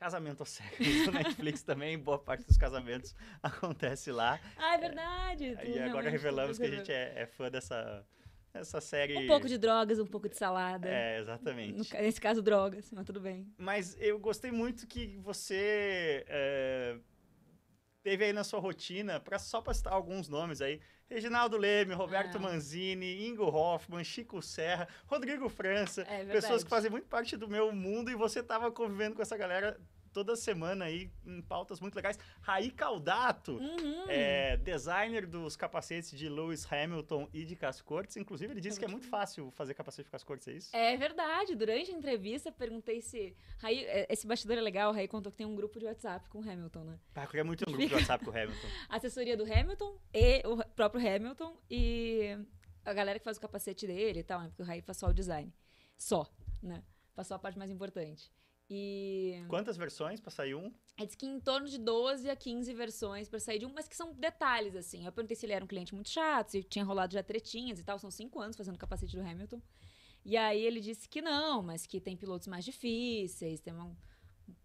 Casamento 0.00 0.46
Cegas 0.46 0.78
do 1.04 1.12
Netflix 1.12 1.62
também, 1.62 1.98
boa 1.98 2.18
parte 2.18 2.42
dos 2.46 2.56
casamentos 2.56 3.14
acontece 3.42 4.10
lá. 4.10 4.40
Ah, 4.56 4.74
é 4.74 4.78
verdade. 4.78 5.56
tu 5.60 5.66
e 5.68 5.78
agora 5.78 6.08
revelamos 6.08 6.56
que 6.58 6.64
a 6.64 6.70
gente 6.70 6.90
é, 6.90 7.12
é 7.20 7.26
fã 7.26 7.50
dessa, 7.50 8.06
dessa 8.50 8.80
série. 8.80 9.14
Um 9.18 9.26
pouco 9.26 9.46
de 9.46 9.58
drogas, 9.58 9.98
um 9.98 10.06
pouco 10.06 10.26
de 10.26 10.38
salada. 10.38 10.88
É, 10.88 11.16
No 11.16 11.22
exatamente. 11.22 11.90
ca- 11.90 12.00
nesse 12.00 12.18
caso, 12.18 12.40
drogas, 12.40 12.90
mas 12.92 13.04
tudo 13.04 13.20
bem. 13.20 13.46
Mas 13.58 13.94
eu 14.00 14.18
gostei 14.18 14.50
muito 14.50 14.86
que 14.86 15.18
você 15.18 16.24
é, 16.26 16.96
teve 18.02 18.24
aí 18.24 18.32
na 18.32 18.42
sua 18.42 18.58
rotina, 18.58 19.20
pra, 19.20 19.38
só 19.38 19.60
para 19.60 19.74
citar 19.74 19.92
alguns 19.92 20.30
nomes 20.30 20.62
aí, 20.62 20.80
Reginaldo 21.10 21.56
Leme, 21.56 21.92
Roberto 21.92 22.36
Ah. 22.36 22.40
Manzini, 22.40 23.26
Ingo 23.26 23.44
Hoffman, 23.44 24.04
Chico 24.04 24.40
Serra, 24.40 24.86
Rodrigo 25.06 25.48
França, 25.48 26.02
É 26.08 26.24
pessoas 26.24 26.62
que 26.62 26.70
fazem 26.70 26.90
muito 26.90 27.08
parte 27.08 27.36
do 27.36 27.48
meu 27.48 27.72
mundo 27.72 28.10
e 28.10 28.14
você 28.14 28.42
tava 28.42 28.70
convivendo 28.70 29.16
com 29.16 29.22
essa 29.22 29.36
galera 29.36 29.76
toda 30.12 30.34
semana 30.36 30.84
aí 30.86 31.10
em 31.26 31.40
pautas 31.42 31.80
muito 31.80 31.94
legais. 31.94 32.18
Raí 32.40 32.70
Caldato, 32.70 33.52
Uhum. 33.56 34.04
é, 34.08 34.56
designer 34.56 35.26
dos 35.26 35.56
capacetes 35.56 36.10
de 36.16 36.28
Lewis 36.28 36.70
Hamilton 36.70 37.28
e 37.32 37.44
de 37.44 37.56
Cascortes. 37.56 38.16
Inclusive, 38.16 38.52
ele 38.52 38.60
disse 38.60 38.78
que 38.78 38.84
é 38.84 38.88
muito 38.88 39.06
fácil 39.06 39.50
fazer 39.52 39.74
capacete 39.74 40.04
de 40.06 40.10
Cascortes, 40.10 40.48
é 40.48 40.52
isso? 40.52 40.76
É 40.76 40.96
verdade. 40.96 41.54
Durante 41.54 41.90
a 41.90 41.94
entrevista, 41.94 42.50
perguntei 42.52 43.00
se. 43.00 43.36
Raí, 43.58 43.84
é, 43.84 44.06
esse 44.10 44.26
bastidor 44.26 44.58
é 44.58 44.60
legal. 44.60 44.90
O 44.90 44.94
Raí 44.94 45.06
contou 45.08 45.30
que 45.30 45.38
tem 45.38 45.46
um 45.46 45.54
grupo 45.54 45.78
de 45.78 45.86
WhatsApp 45.86 46.28
com 46.28 46.38
o 46.40 46.42
Hamilton, 46.42 46.84
né? 46.84 46.98
Ah, 47.14 47.22
eu 47.24 47.28
queria 47.28 47.44
muito 47.44 47.62
um 47.68 47.72
grupo 47.72 47.86
de 47.88 47.94
WhatsApp 47.94 48.24
com 48.24 48.30
o 48.30 48.34
Hamilton. 48.34 48.66
Assessoria 48.88 49.36
do 49.36 49.44
Hamilton 49.44 49.98
e 50.14 50.42
o 50.46 50.56
próprio 50.74 51.00
Hamilton 51.06 51.56
e 51.70 52.36
a 52.84 52.92
galera 52.92 53.18
que 53.18 53.24
faz 53.24 53.36
o 53.36 53.40
capacete 53.40 53.86
dele 53.86 54.20
e 54.20 54.24
tal, 54.24 54.40
né? 54.40 54.48
Porque 54.48 54.62
o 54.62 54.64
Raí 54.66 54.80
faz 54.80 54.98
só 54.98 55.08
o 55.08 55.12
design. 55.12 55.52
Só, 55.96 56.26
né? 56.62 56.82
Só 57.22 57.34
a 57.34 57.38
parte 57.38 57.58
mais 57.58 57.70
importante. 57.70 58.32
E 58.72 59.44
Quantas 59.48 59.76
versões 59.76 60.20
pra 60.20 60.30
sair 60.30 60.54
um? 60.54 60.72
ele 60.96 61.06
disse 61.06 61.16
que 61.16 61.26
em 61.26 61.40
torno 61.40 61.66
de 61.66 61.76
12 61.76 62.30
a 62.30 62.36
15 62.36 62.72
versões 62.72 63.28
pra 63.28 63.40
sair 63.40 63.58
de 63.58 63.66
um, 63.66 63.72
mas 63.72 63.88
que 63.88 63.96
são 63.96 64.12
detalhes, 64.12 64.76
assim. 64.76 65.04
Eu 65.04 65.10
perguntei 65.10 65.36
se 65.36 65.44
ele 65.44 65.52
era 65.54 65.64
um 65.64 65.68
cliente 65.68 65.94
muito 65.94 66.08
chato, 66.10 66.50
se 66.50 66.62
tinha 66.62 66.84
rolado 66.84 67.12
já 67.14 67.22
tretinhas 67.22 67.80
e 67.80 67.82
tal. 67.82 67.98
São 67.98 68.10
cinco 68.10 68.38
anos 68.38 68.56
fazendo 68.56 68.78
capacete 68.78 69.16
do 69.16 69.22
Hamilton. 69.22 69.60
E 70.24 70.36
aí 70.36 70.64
ele 70.64 70.80
disse 70.80 71.08
que 71.08 71.20
não, 71.20 71.62
mas 71.62 71.86
que 71.86 72.00
tem 72.00 72.16
pilotos 72.16 72.46
mais 72.46 72.64
difíceis, 72.64 73.60
tem 73.60 73.74
um 73.74 73.96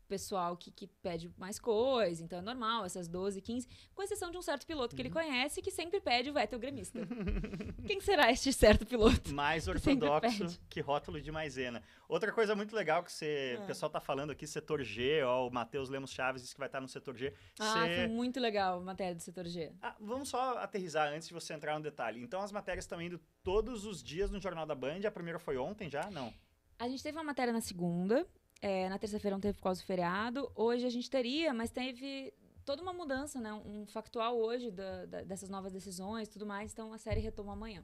pessoal 0.06 0.56
que, 0.56 0.72
que 0.72 0.88
pede 0.88 1.32
mais 1.38 1.60
coisa, 1.60 2.24
então 2.24 2.40
é 2.40 2.42
normal, 2.42 2.86
essas 2.86 3.08
12, 3.08 3.42
15, 3.42 3.68
com 3.94 4.02
exceção 4.04 4.32
de 4.32 4.38
um 4.38 4.42
certo 4.42 4.66
piloto 4.66 4.96
que 4.96 5.02
ele 5.02 5.10
conhece 5.10 5.62
que 5.62 5.72
sempre 5.72 6.00
pede 6.00 6.30
o 6.30 6.34
Vettel 6.34 6.60
gremista. 6.60 7.00
Quem 7.86 8.00
será 8.02 8.32
este 8.32 8.52
certo 8.54 8.86
piloto? 8.86 9.34
Mais 9.34 9.68
ortodoxo 9.70 10.40
pede. 10.40 10.60
que 10.70 10.82
rótulo 10.82 11.22
de 11.22 11.32
maisena. 11.32 11.82
Outra 12.08 12.32
coisa 12.32 12.56
muito 12.56 12.76
legal 12.76 13.04
que 13.04 13.12
você, 13.12 13.58
Ah. 13.60 13.64
o 13.64 13.68
pessoal 13.68 13.90
tá 13.90 14.00
falando 14.00 14.32
aqui, 14.32 14.46
setor 14.48 14.84
G, 14.84 15.24
ó, 15.24 15.48
o 15.48 15.52
Matheus 15.52 15.90
Lemos 15.90 16.12
Chaves 16.12 16.42
disse 16.42 16.54
que 16.54 16.60
vai 16.60 16.68
estar 16.68 16.80
no 16.82 16.88
setor 16.88 17.16
G. 17.18 17.34
Ah, 17.60 17.74
Cê- 17.86 17.96
foi 17.96 18.08
muito 18.08 18.40
legal 18.40 18.78
a 18.80 18.82
matéria 18.82 19.16
do 19.16 19.22
setor 19.22 19.46
G. 19.48 19.72
Ah, 19.82 19.96
vamos 20.00 20.30
só 20.30 20.58
aterrizar 20.60 21.12
antes 21.14 21.28
de 21.28 21.34
você 21.34 21.54
entrar 21.54 21.76
no 21.78 21.84
detalhe. 21.84 22.22
Então 22.22 22.42
as 22.42 22.52
matérias 22.52 22.86
estão 22.86 23.02
indo 23.02 23.20
todos 23.44 23.86
os 23.86 24.04
dias 24.04 24.30
no 24.30 24.40
Jornal 24.40 24.66
da 24.66 24.76
Band. 24.76 25.00
A 25.08 25.12
primeira 25.12 25.40
foi 25.40 25.58
ontem 25.58 25.90
já? 25.90 26.10
Não. 26.12 26.34
A 26.78 26.88
gente 26.90 27.02
teve 27.02 27.18
uma 27.18 27.24
matéria 27.24 27.54
na 27.54 27.62
segunda, 27.62 28.28
é, 28.62 28.90
na 28.90 28.98
terça-feira 28.98 29.36
não 29.36 29.42
teve 29.42 29.58
por 29.58 29.64
causa 29.64 29.82
do 29.82 29.86
feriado. 29.86 30.52
Hoje 30.56 30.86
a 30.86 30.90
gente 30.90 31.10
teria, 31.10 31.54
mas 31.54 31.72
teve 31.72 32.34
toda 32.66 32.82
uma 32.82 32.94
mudança, 32.94 33.40
né? 33.40 33.54
Um 33.54 33.86
factual 33.86 34.38
hoje 34.38 34.72
da- 34.72 35.06
da- 35.06 35.24
dessas 35.24 35.50
novas 35.50 35.72
decisões 35.72 36.28
tudo 36.28 36.46
mais. 36.46 36.72
Então 36.72 36.94
a 36.94 36.98
série 36.98 37.20
retoma 37.20 37.54
amanhã. 37.54 37.84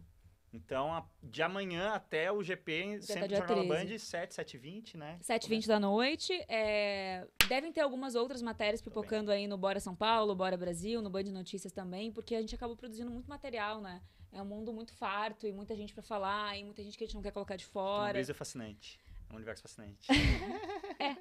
Então, 0.54 0.92
a- 0.94 1.06
de 1.24 1.42
amanhã 1.42 1.92
até 1.94 2.30
o 2.30 2.44
GP, 2.44 3.02
sempre 3.02 3.22
no 3.22 3.28
dia 3.30 3.38
Jornal 3.38 3.56
da 3.56 3.64
13. 3.76 3.94
Band, 3.94 4.00
7, 4.00 4.34
7 4.34 4.58
20 4.58 4.98
né? 4.98 5.18
7h20 5.22 5.66
da 5.66 5.80
noite. 5.80 6.34
é, 6.50 7.26
devem 7.48 7.72
ter 7.72 7.80
algumas 7.80 8.16
outras 8.16 8.42
matérias 8.42 8.82
pipocando 8.82 9.32
aí 9.32 9.48
no 9.48 9.58
Bora 9.58 9.80
São 9.80 9.96
Paulo, 9.96 10.36
Bora 10.36 10.58
Brasil, 10.58 11.02
no 11.02 11.10
Band 11.10 11.24
Notícias 11.32 11.72
também, 11.72 12.12
porque 12.12 12.36
a 12.36 12.42
gente 12.42 12.54
acabou 12.54 12.76
produzindo 12.76 13.10
muito 13.10 13.30
material, 13.30 13.80
né? 13.80 14.02
É 14.34 14.42
um 14.42 14.46
mundo 14.46 14.74
muito 14.74 14.94
farto 14.94 15.48
e 15.48 15.54
muita 15.54 15.74
gente 15.76 15.94
pra 15.94 16.04
falar, 16.04 16.58
e 16.58 16.64
muita 16.66 16.84
gente 16.84 16.98
que 16.98 17.04
a 17.06 17.08
gente 17.08 17.16
não 17.16 17.22
quer 17.22 17.32
colocar 17.32 17.56
de 17.56 17.66
fora. 17.66 18.14
Brasil 18.14 18.34
é 18.34 18.36
fascinante. 18.36 19.00
Um 19.32 19.36
universo 19.36 19.62
fascinante. 19.64 20.08
é. 21.00 21.18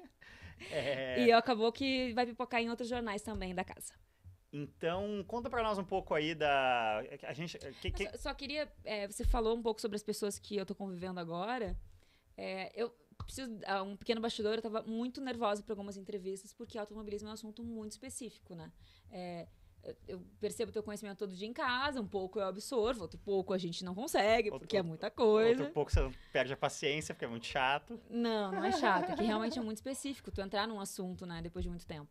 É, 0.71 1.25
E 1.25 1.31
acabou 1.31 1.71
que 1.71 2.13
vai 2.13 2.25
pipocar 2.25 2.61
em 2.61 2.69
outros 2.69 2.87
jornais 2.87 3.21
também 3.21 3.53
da 3.55 3.63
casa. 3.63 3.93
Então, 4.53 5.23
conta 5.27 5.49
pra 5.49 5.63
nós 5.63 5.77
um 5.79 5.83
pouco 5.83 6.13
aí 6.13 6.35
da... 6.35 6.99
A 7.23 7.33
gente... 7.33 7.57
que- 7.81 7.91
que- 7.91 8.09
Só, 8.11 8.17
só 8.17 8.33
queria. 8.33 8.71
é, 8.83 9.07
você 9.07 9.23
falou 9.23 9.55
um 9.57 9.61
pouco 9.61 9.79
sobre 9.81 9.95
as 9.95 10.03
pessoas 10.03 10.37
que 10.37 10.55
eu 10.57 10.65
tô 10.65 10.75
convivendo 10.75 11.19
agora. 11.19 11.75
É, 12.37 12.71
eu 12.79 12.93
preciso. 13.17 13.59
ah, 13.65 13.81
Um 13.81 13.95
pequeno 13.95 14.19
bastidor, 14.21 14.55
eu 14.55 14.61
tava 14.61 14.81
muito 14.83 15.21
nervosa 15.21 15.63
para 15.63 15.71
algumas 15.73 15.95
entrevistas, 15.97 16.53
porque 16.53 16.77
automobilismo 16.77 17.27
é 17.29 17.31
um 17.31 17.33
assunto 17.33 17.63
muito 17.63 17.93
específico, 17.93 18.53
né? 18.53 18.71
É, 19.09 19.47
eu 20.07 20.21
percebo 20.39 20.71
teu 20.71 20.83
conhecimento 20.83 21.17
todo 21.17 21.33
dia 21.35 21.47
em 21.47 21.53
casa, 21.53 21.99
um 22.01 22.07
pouco 22.07 22.39
eu 22.39 22.45
absorvo, 22.45 23.01
outro 23.01 23.17
pouco 23.19 23.53
a 23.53 23.57
gente 23.57 23.83
não 23.83 23.95
consegue, 23.95 24.49
Outro- 24.49 24.59
porque 24.67 24.77
é 24.77 24.83
muita 24.83 25.09
coisa. 25.09 25.61
Outro 25.63 25.73
pouco 25.73 25.91
você 25.91 26.11
perde 26.31 26.53
a 26.53 26.57
paciência, 26.57 27.13
porque 27.15 27.25
é 27.25 27.27
muito 27.27 27.45
chato. 27.47 27.99
Não, 28.09 28.51
não 28.51 28.63
é 28.63 28.71
chato, 28.71 29.11
é 29.11 29.15
que 29.15 29.23
realmente 29.23 29.57
é 29.57 29.61
muito 29.61 29.77
específico 29.77 30.29
tu 30.31 30.39
entrar 30.41 30.67
num 30.67 30.79
assunto, 30.79 31.25
né, 31.25 31.41
depois 31.41 31.63
de 31.63 31.69
muito 31.69 31.85
tempo. 31.87 32.09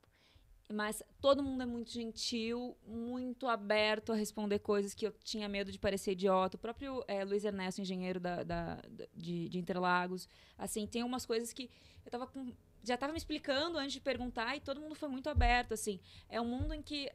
Mas 0.72 1.02
todo 1.20 1.42
mundo 1.42 1.62
é 1.64 1.66
muito 1.66 1.90
gentil, 1.90 2.76
muito 2.86 3.48
aberto 3.48 4.12
a 4.12 4.14
responder 4.14 4.60
coisas 4.60 4.94
que 4.94 5.04
eu 5.04 5.10
tinha 5.24 5.48
medo 5.48 5.72
de 5.72 5.78
parecer 5.80 6.12
idiota. 6.12 6.56
O 6.56 6.60
próprio 6.60 7.04
eh, 7.08 7.24
Luiz 7.24 7.44
Ernesto, 7.44 7.80
engenheiro 7.80 8.20
da, 8.20 8.44
da- 8.44 8.74
da- 8.76 9.06
de, 9.12 9.48
de 9.48 9.58
Interlagos, 9.58 10.28
assim, 10.56 10.86
tem 10.86 11.02
umas 11.02 11.26
coisas 11.26 11.52
que 11.52 11.68
eu 12.04 12.10
tava 12.10 12.24
com, 12.28 12.52
já 12.84 12.96
tava 12.96 13.12
me 13.12 13.18
explicando 13.18 13.78
antes 13.78 13.94
de 13.94 14.00
perguntar 14.00 14.56
e 14.56 14.60
todo 14.60 14.80
mundo 14.80 14.94
foi 14.94 15.08
muito 15.08 15.28
aberto, 15.28 15.74
assim. 15.74 15.98
É 16.28 16.40
um 16.40 16.46
mundo 16.46 16.72
em 16.72 16.80
que 16.82 17.10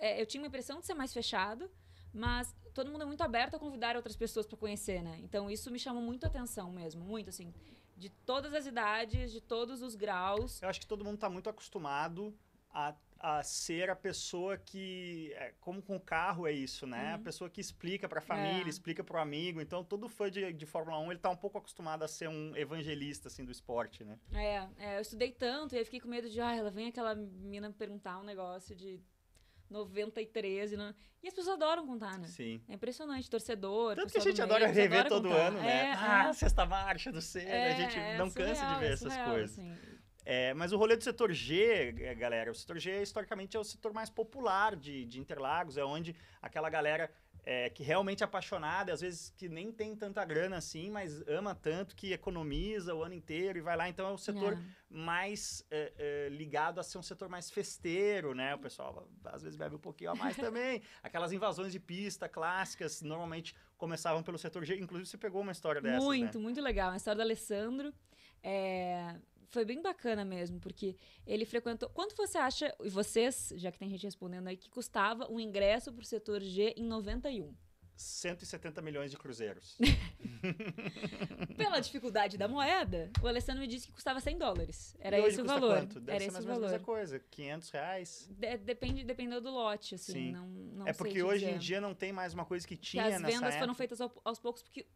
eh, 0.00 0.20
eu 0.20 0.26
tinha 0.26 0.40
uma 0.42 0.48
impressão 0.48 0.80
de 0.80 0.86
ser 0.86 0.94
mais 0.94 1.12
fechado, 1.12 1.70
mas 2.12 2.54
todo 2.74 2.90
mundo 2.90 3.02
é 3.02 3.06
muito 3.06 3.22
aberto 3.22 3.54
a 3.54 3.58
convidar 3.58 3.94
outras 3.96 4.16
pessoas 4.16 4.46
para 4.46 4.56
conhecer, 4.56 5.02
né? 5.02 5.18
Então 5.22 5.50
isso 5.50 5.70
me 5.70 5.78
chamou 5.78 6.02
muito 6.02 6.24
a 6.24 6.28
atenção 6.28 6.72
mesmo, 6.72 7.04
muito 7.04 7.30
assim, 7.30 7.52
de 7.96 8.08
todas 8.10 8.52
as 8.54 8.66
idades, 8.66 9.30
de 9.30 9.40
todos 9.40 9.82
os 9.82 9.94
graus. 9.94 10.60
Eu 10.62 10.68
acho 10.68 10.80
que 10.80 10.86
todo 10.86 11.04
mundo 11.04 11.14
está 11.16 11.28
muito 11.28 11.48
acostumado 11.50 12.34
a, 12.72 12.94
a 13.18 13.42
ser 13.42 13.90
a 13.90 13.96
pessoa 13.96 14.56
que. 14.56 15.32
é, 15.34 15.52
como 15.60 15.82
com 15.82 15.96
o 15.96 16.00
carro 16.00 16.46
é 16.46 16.52
isso, 16.52 16.86
né? 16.86 17.12
A 17.12 17.16
Uhum. 17.16 17.22
pessoa 17.24 17.50
que 17.50 17.60
explica 17.60 18.08
para 18.08 18.18
a 18.20 18.22
família, 18.22 18.66
É. 18.66 18.68
explica 18.68 19.04
para 19.04 19.18
o 19.18 19.20
amigo. 19.20 19.60
Então, 19.60 19.84
todo 19.84 20.08
fã 20.08 20.30
de, 20.30 20.52
de 20.52 20.66
Fórmula 20.66 20.98
1 21.00 21.10
ele 21.12 21.20
tá 21.20 21.28
um 21.30 21.36
pouco 21.36 21.58
acostumado 21.58 22.02
a 22.04 22.08
ser 22.08 22.28
um 22.28 22.56
evangelista 22.56 23.28
assim, 23.28 23.44
do 23.44 23.50
esporte, 23.52 24.02
né? 24.04 24.18
É, 24.32 24.68
é, 24.78 24.96
eu 24.96 25.00
estudei 25.02 25.32
tanto 25.32 25.74
e 25.74 25.78
aí 25.78 25.84
fiquei 25.84 26.00
com 26.00 26.08
medo 26.08 26.28
de, 26.30 26.40
ah, 26.40 26.54
ela 26.56 26.70
vem 26.70 26.88
aquela 26.88 27.14
mina 27.14 27.68
me 27.68 27.74
perguntar 27.74 28.18
um 28.18 28.24
negócio 28.24 28.74
de 28.74 29.00
93 29.70 30.72
e, 30.72 30.76
não... 30.76 30.94
e 31.22 31.28
as 31.28 31.34
pessoas 31.34 31.54
adoram 31.56 31.86
contar, 31.86 32.18
né? 32.18 32.26
Sim. 32.26 32.60
É 32.68 32.74
impressionante, 32.74 33.30
torcedor. 33.30 33.94
Tanto 33.94 34.12
que 34.12 34.18
a 34.18 34.20
gente 34.20 34.36
meio, 34.36 34.44
adora 34.44 34.66
rever 34.66 35.08
todo 35.08 35.28
contar. 35.28 35.46
ano, 35.48 35.58
né? 35.58 35.84
É, 35.84 35.92
ah, 35.92 36.28
é, 36.28 36.32
sexta 36.32 36.66
marcha 36.66 37.12
do 37.12 37.22
Senna, 37.22 37.48
é, 37.48 37.72
a 37.72 37.74
gente 37.74 37.98
é 37.98 38.18
não 38.18 38.30
cansa 38.30 38.54
surreal, 38.54 38.74
de 38.74 38.80
ver 38.80 38.90
é 38.90 38.92
essas 38.92 39.12
surreal, 39.12 39.30
coisas. 39.30 39.58
assim. 39.58 39.76
É, 40.24 40.52
mas 40.54 40.72
o 40.72 40.76
rolê 40.76 40.96
do 40.96 41.02
setor 41.02 41.32
G, 41.32 41.94
eh, 41.98 42.14
galera, 42.14 42.50
o 42.50 42.54
setor 42.54 42.78
G 42.78 43.02
historicamente 43.02 43.56
é 43.56 43.60
o 43.60 43.64
setor 43.64 43.92
mais 43.92 44.10
popular 44.10 44.76
de, 44.76 45.04
de 45.06 45.18
Interlagos, 45.18 45.78
é 45.78 45.84
onde 45.84 46.14
aquela 46.42 46.68
galera 46.68 47.10
é, 47.44 47.70
que 47.70 47.82
realmente 47.82 48.22
é 48.22 48.24
apaixonada, 48.24 48.92
às 48.92 49.00
vezes 49.00 49.30
que 49.36 49.48
nem 49.48 49.72
tem 49.72 49.94
tanta 49.96 50.24
grana 50.24 50.56
assim, 50.56 50.90
mas 50.90 51.20
ama 51.28 51.54
tanto 51.54 51.96
que 51.96 52.12
economiza 52.12 52.94
o 52.94 53.02
ano 53.02 53.14
inteiro 53.14 53.58
e 53.58 53.60
vai 53.62 53.76
lá. 53.76 53.88
Então 53.88 54.06
é 54.06 54.10
o 54.12 54.18
setor 54.18 54.54
É. 54.54 54.58
mais 54.88 55.64
eh, 55.70 55.92
eh, 55.98 56.28
ligado 56.30 56.78
a 56.80 56.82
ser 56.82 56.98
um 56.98 57.02
setor 57.02 57.28
mais 57.28 57.50
festeiro, 57.50 58.34
né? 58.34 58.54
O 58.54 58.58
pessoal 58.58 59.08
às 59.24 59.42
vezes 59.42 59.56
bebe 59.56 59.76
um 59.76 59.78
pouquinho 59.78 60.10
a 60.10 60.14
mais 60.14 60.36
também. 60.54 60.82
Aquelas 61.02 61.32
invasões 61.32 61.72
de 61.72 61.80
pista 61.80 62.28
clássicas 62.28 63.00
normalmente 63.02 63.54
começavam 63.78 64.22
pelo 64.22 64.38
setor 64.38 64.64
G. 64.64 64.78
Inclusive 64.78 65.08
você 65.08 65.16
pegou 65.18 65.40
uma 65.40 65.52
história 65.52 65.80
dessas, 65.80 66.04
Muito, 66.04 66.38
né? 66.38 66.44
muito 66.44 66.60
legal. 66.60 66.90
A 66.92 66.96
história 66.96 67.16
do 67.16 67.22
Alessandro 67.22 67.92
é, 68.42 69.16
foi 69.50 69.64
bem 69.64 69.82
bacana 69.82 70.24
mesmo, 70.24 70.58
porque 70.60 70.96
ele 71.26 71.44
frequentou. 71.44 71.88
Quanto 71.90 72.14
você 72.16 72.38
acha, 72.38 72.74
e 72.82 72.88
vocês, 72.88 73.52
já 73.56 73.70
que 73.72 73.78
tem 73.78 73.88
gente 73.90 74.04
respondendo 74.04 74.46
aí, 74.48 74.56
que 74.56 74.70
custava 74.70 75.30
um 75.30 75.38
ingresso 75.40 75.92
pro 75.92 76.04
setor 76.04 76.40
G 76.40 76.72
em 76.76 76.84
91? 76.84 77.54
170 77.96 78.80
milhões 78.80 79.10
de 79.10 79.18
cruzeiros. 79.18 79.76
Pela 81.56 81.80
dificuldade 81.80 82.38
da 82.38 82.48
moeda, 82.48 83.10
o 83.22 83.26
Alessandro 83.28 83.60
me 83.60 83.66
disse 83.66 83.86
que 83.88 83.92
custava 83.92 84.20
100 84.20 84.38
dólares. 84.38 84.96
Era 84.98 85.18
E 85.18 85.24
esse 85.24 85.42
o 85.42 85.44
valor. 85.44 85.76
Quanto? 85.80 86.00
Deve 86.00 86.10
Era 86.12 86.20
ser 86.20 86.24
esse 86.26 86.32
mais 86.32 86.44
o 86.44 86.48
valor. 86.48 86.70
mesma 86.70 86.78
coisa, 86.86 87.18
500 87.30 87.70
reais. 87.70 88.28
De- 88.30 88.56
depende, 88.58 89.04
dependeu 89.04 89.40
do 89.40 89.50
lote, 89.50 89.96
assim. 89.96 90.12
Sim. 90.12 90.32
Não, 90.32 90.46
não 90.48 90.86
é 90.88 90.92
porque 90.94 91.22
hoje 91.22 91.44
em 91.44 91.48
dizer. 91.48 91.58
dia 91.58 91.80
não 91.80 91.94
tem 91.94 92.12
mais 92.12 92.32
uma 92.32 92.44
coisa 92.46 92.66
que 92.66 92.76
que 92.76 92.82
tinha 92.82 93.04
as 93.04 93.10
nessa 93.20 93.26
vendas 93.26 93.54
foram 93.54 93.64
época. 93.64 93.74
feitas 93.74 94.00
ao- 94.00 94.20
aos 94.24 94.38
poucos, 94.38 94.62
porque 94.62 94.86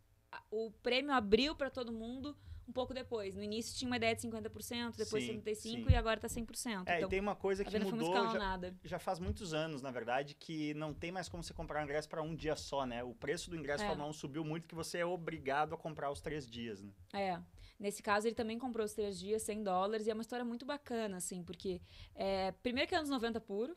o 0.51 0.71
prêmio 0.83 1.13
abriu 1.13 1.55
para 1.55 1.69
todo 1.71 1.93
mundo 1.93 2.35
um 2.69 2.73
pouco 2.73 2.95
depois. 2.95 3.35
No 3.35 3.43
início 3.43 3.77
tinha 3.77 3.87
uma 3.87 3.97
ideia 3.97 4.15
de 4.15 4.23
50%, 4.23 4.97
depois 4.97 5.25
Sim, 5.25 5.41
75% 5.41 5.55
sim. 5.57 5.87
e 5.89 5.95
agora 5.95 6.19
tá 6.19 6.29
100%. 6.29 6.85
É, 6.87 6.97
então, 6.97 7.09
e 7.09 7.11
tem 7.11 7.21
uma 7.21 7.37
coisa 7.37 7.63
a 7.63 7.67
que 7.67 7.79
mudou 7.79 8.15
já, 8.15 8.59
já 8.85 8.99
faz 8.99 9.19
muitos 9.19 9.53
anos, 9.53 9.83
na 9.83 9.91
verdade, 9.91 10.35
que 10.35 10.75
não 10.75 10.95
tem 10.95 11.13
mais 11.13 11.29
como 11.29 11.43
você 11.43 11.53
comprar 11.53 11.81
um 11.81 11.85
ingresso 11.85 12.09
para 12.09 12.23
um 12.23 12.35
dia 12.35 12.57
só, 12.57 12.87
né? 12.87 13.05
O 13.05 13.15
preço 13.15 13.51
do 13.51 13.57
ingresso 13.57 13.85
É. 13.85 13.87
Fórmula 13.87 14.09
1 14.11 14.13
subiu 14.15 14.45
muito 14.45 14.67
que 14.67 14.75
você 14.75 14.99
é 14.99 15.07
obrigado 15.07 15.75
a 15.75 15.79
comprar 15.79 16.11
os 16.11 16.21
três 16.21 16.49
dias, 16.49 16.83
né? 16.83 16.91
É. 17.13 17.41
Nesse 17.79 18.03
caso, 18.03 18.27
ele 18.27 18.35
também 18.35 18.59
comprou 18.59 18.85
os 18.85 18.95
três 18.95 19.19
dias, 19.19 19.43
100 19.43 19.63
dólares, 19.63 20.07
e 20.07 20.11
é 20.11 20.15
uma 20.15 20.23
história 20.23 20.45
muito 20.45 20.65
bacana, 20.65 21.17
assim, 21.17 21.43
porque, 21.43 21.83
é, 22.15 22.53
primeiro 22.63 22.89
que 22.89 22.95
é 22.95 22.99
anos 22.99 23.11
90 23.11 23.41
puro, 23.41 23.77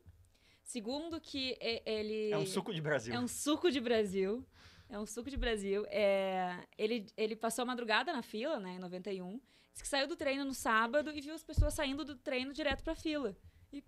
segundo 0.64 1.20
que 1.20 1.58
ele... 1.86 2.32
É 2.32 2.38
um 2.38 2.46
suco 2.46 2.74
de 2.74 2.82
Brasil. 2.82 3.14
É 3.14 3.20
um 3.20 3.28
suco 3.28 3.72
de 3.72 3.80
Brasil. 3.80 4.46
É 4.90 4.98
um 4.98 5.06
suco 5.06 5.30
de 5.30 5.38
Brasil. 5.38 5.86
É, 5.90 6.66
ele, 6.78 7.06
ele 7.18 7.36
passou 7.36 7.64
a 7.64 7.66
madrugada 7.66 8.14
na 8.14 8.22
fila, 8.22 8.60
né, 8.60 8.76
em 8.76 8.80
91. 8.80 9.40
Disse 9.72 9.84
que 9.84 9.88
saiu 9.88 10.08
do 10.08 10.16
treino 10.16 10.46
no 10.46 10.54
sábado 10.54 11.12
e 11.12 11.22
viu 11.22 11.34
as 11.34 11.44
pessoas 11.44 11.74
saindo 11.74 12.04
do 12.04 12.16
treino 12.16 12.54
direto 12.54 12.84
pra 12.84 12.96
fila. 12.96 13.36
E, 13.72 13.84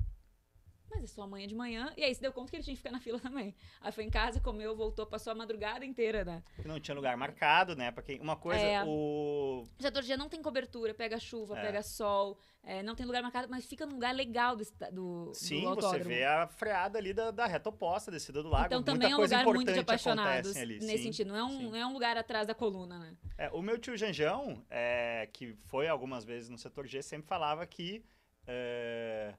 mas 0.89 1.03
é 1.03 1.07
só 1.07 1.23
amanhã 1.23 1.47
de 1.47 1.55
manhã. 1.55 1.93
E 1.95 2.03
aí 2.03 2.13
se 2.13 2.21
deu 2.21 2.31
conta 2.33 2.49
que 2.49 2.57
ele 2.57 2.63
tinha 2.63 2.75
que 2.75 2.81
ficar 2.81 2.91
na 2.91 2.99
fila 2.99 3.19
também. 3.19 3.53
Aí 3.81 3.91
foi 3.91 4.03
em 4.03 4.09
casa, 4.09 4.39
comeu, 4.39 4.75
voltou, 4.75 5.05
passou 5.05 5.31
a 5.31 5.35
madrugada 5.35 5.85
inteira, 5.85 6.25
né? 6.25 6.43
Não 6.65 6.79
tinha 6.79 6.95
lugar 6.95 7.15
marcado, 7.15 7.75
né? 7.75 7.91
Pra 7.91 8.03
quem... 8.03 8.19
Uma 8.19 8.35
coisa, 8.35 8.61
É. 8.61 8.83
o... 8.85 9.63
Setor 9.79 10.03
G 10.03 10.17
não 10.17 10.29
tem 10.29 10.41
cobertura, 10.41 10.93
pega 10.93 11.19
chuva, 11.19 11.57
É. 11.57 11.61
pega 11.61 11.81
sol, 11.81 12.37
é, 12.63 12.83
não 12.83 12.95
tem 12.95 13.05
lugar 13.05 13.21
marcado, 13.21 13.47
mas 13.49 13.65
fica 13.65 13.85
num 13.85 13.93
lugar 13.93 14.13
legal 14.13 14.55
do, 14.55 14.63
do, 14.91 15.31
Sim, 15.33 15.61
do 15.61 15.75
você 15.75 15.99
vê 15.99 16.25
a 16.25 16.47
freada 16.47 16.97
ali 16.99 17.13
da, 17.13 17.31
da 17.31 17.45
reta 17.45 17.69
oposta, 17.69 18.11
descida 18.11 18.43
do 18.43 18.49
lago. 18.49 18.65
Então 18.65 18.79
Muita 18.79 18.91
também 18.91 19.11
é 19.11 19.15
um 19.15 19.21
lugar 19.21 19.45
muito 19.45 19.73
de 19.73 19.79
apaixonados 19.79 20.55
ali. 20.55 20.75
nesse 20.75 20.97
sim. 20.97 21.03
sentido. 21.03 21.27
Não 21.29 21.35
é, 21.37 21.43
um, 21.43 21.49
sim. 21.49 21.69
não 21.69 21.75
é 21.75 21.85
um 21.85 21.93
lugar 21.93 22.17
atrás 22.17 22.47
da 22.47 22.53
coluna, 22.53 22.99
né? 22.99 23.15
É, 23.37 23.49
o 23.51 23.61
meu 23.61 23.77
tio 23.77 23.95
Janjão, 23.95 24.63
é, 24.69 25.29
que 25.31 25.53
foi 25.65 25.87
algumas 25.87 26.25
vezes 26.25 26.49
no 26.49 26.57
setor 26.57 26.85
G, 26.85 27.01
sempre 27.01 27.27
falava 27.27 27.65
que 27.65 28.03
é, 28.45 29.33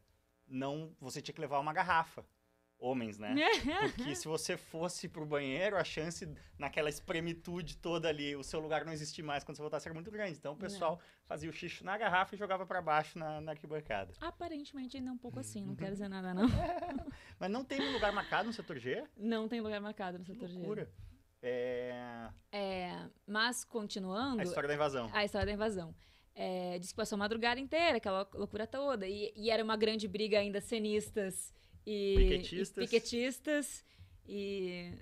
não, 0.50 0.94
você 1.00 1.22
tinha 1.22 1.34
que 1.34 1.40
levar 1.40 1.58
uma 1.60 1.72
garrafa. 1.72 2.24
Homens, 2.82 3.18
né? 3.18 3.34
Porque 3.94 4.14
se 4.14 4.26
você 4.26 4.56
fosse 4.56 5.06
pro 5.06 5.26
banheiro, 5.26 5.76
a 5.76 5.84
chance 5.84 6.26
naquela 6.58 6.88
espremitude 6.88 7.76
toda 7.76 8.08
ali, 8.08 8.34
o 8.34 8.42
seu 8.42 8.58
lugar 8.58 8.86
não 8.86 8.92
existir 8.92 9.22
mais 9.22 9.44
quando 9.44 9.56
você 9.56 9.62
voltasse 9.62 9.86
era 9.86 9.92
muito 9.94 10.10
grande. 10.10 10.38
Então 10.38 10.54
o 10.54 10.56
pessoal 10.56 10.98
fazia 11.26 11.50
o 11.50 11.52
xixo 11.52 11.84
na 11.84 11.98
garrafa 11.98 12.34
e 12.34 12.38
jogava 12.38 12.64
para 12.64 12.80
baixo 12.80 13.18
na, 13.18 13.38
na 13.42 13.52
arquibancada. 13.52 14.14
Aparentemente 14.18 14.96
ainda 14.96 15.10
é 15.10 15.12
um 15.12 15.18
pouco 15.18 15.38
assim, 15.38 15.60
não 15.62 15.70
Uhum. 15.72 15.76
quero 15.76 15.92
dizer 15.92 16.08
nada, 16.08 16.32
não. 16.32 16.46
Mas 17.38 17.50
não 17.50 17.62
tem 17.66 17.92
lugar 17.92 18.12
marcado 18.14 18.46
no 18.46 18.52
setor 18.54 18.78
G? 18.78 19.04
Não 19.14 19.46
tem 19.46 19.60
lugar 19.60 19.78
marcado 19.82 20.18
no 20.18 20.24
setor 20.24 20.48
G. 20.48 20.54
loucura. 20.56 20.90
É, 21.42 22.28
É, 22.52 23.08
mas, 23.26 23.64
continuando, 23.64 24.40
a 24.40 24.44
história 24.44 24.68
da 24.68 24.74
invasão. 24.74 25.10
a 25.12 25.24
história 25.24 25.46
da 25.46 25.52
invasão. 25.52 25.94
É, 26.42 26.78
diz 26.78 26.90
que 26.90 26.96
passou 26.96 27.16
a 27.16 27.18
madrugada 27.18 27.60
inteira, 27.60 27.98
aquela 27.98 28.26
loucura 28.32 28.66
toda. 28.66 29.06
E, 29.06 29.30
e 29.36 29.50
era 29.50 29.62
uma 29.62 29.76
grande 29.76 30.08
briga 30.08 30.38
ainda 30.38 30.58
cenistas 30.60 31.52
e 31.86 32.14
Piquetistas. 32.16 32.76
e, 32.84 32.86
piquetistas, 32.86 33.84
e 34.26 34.94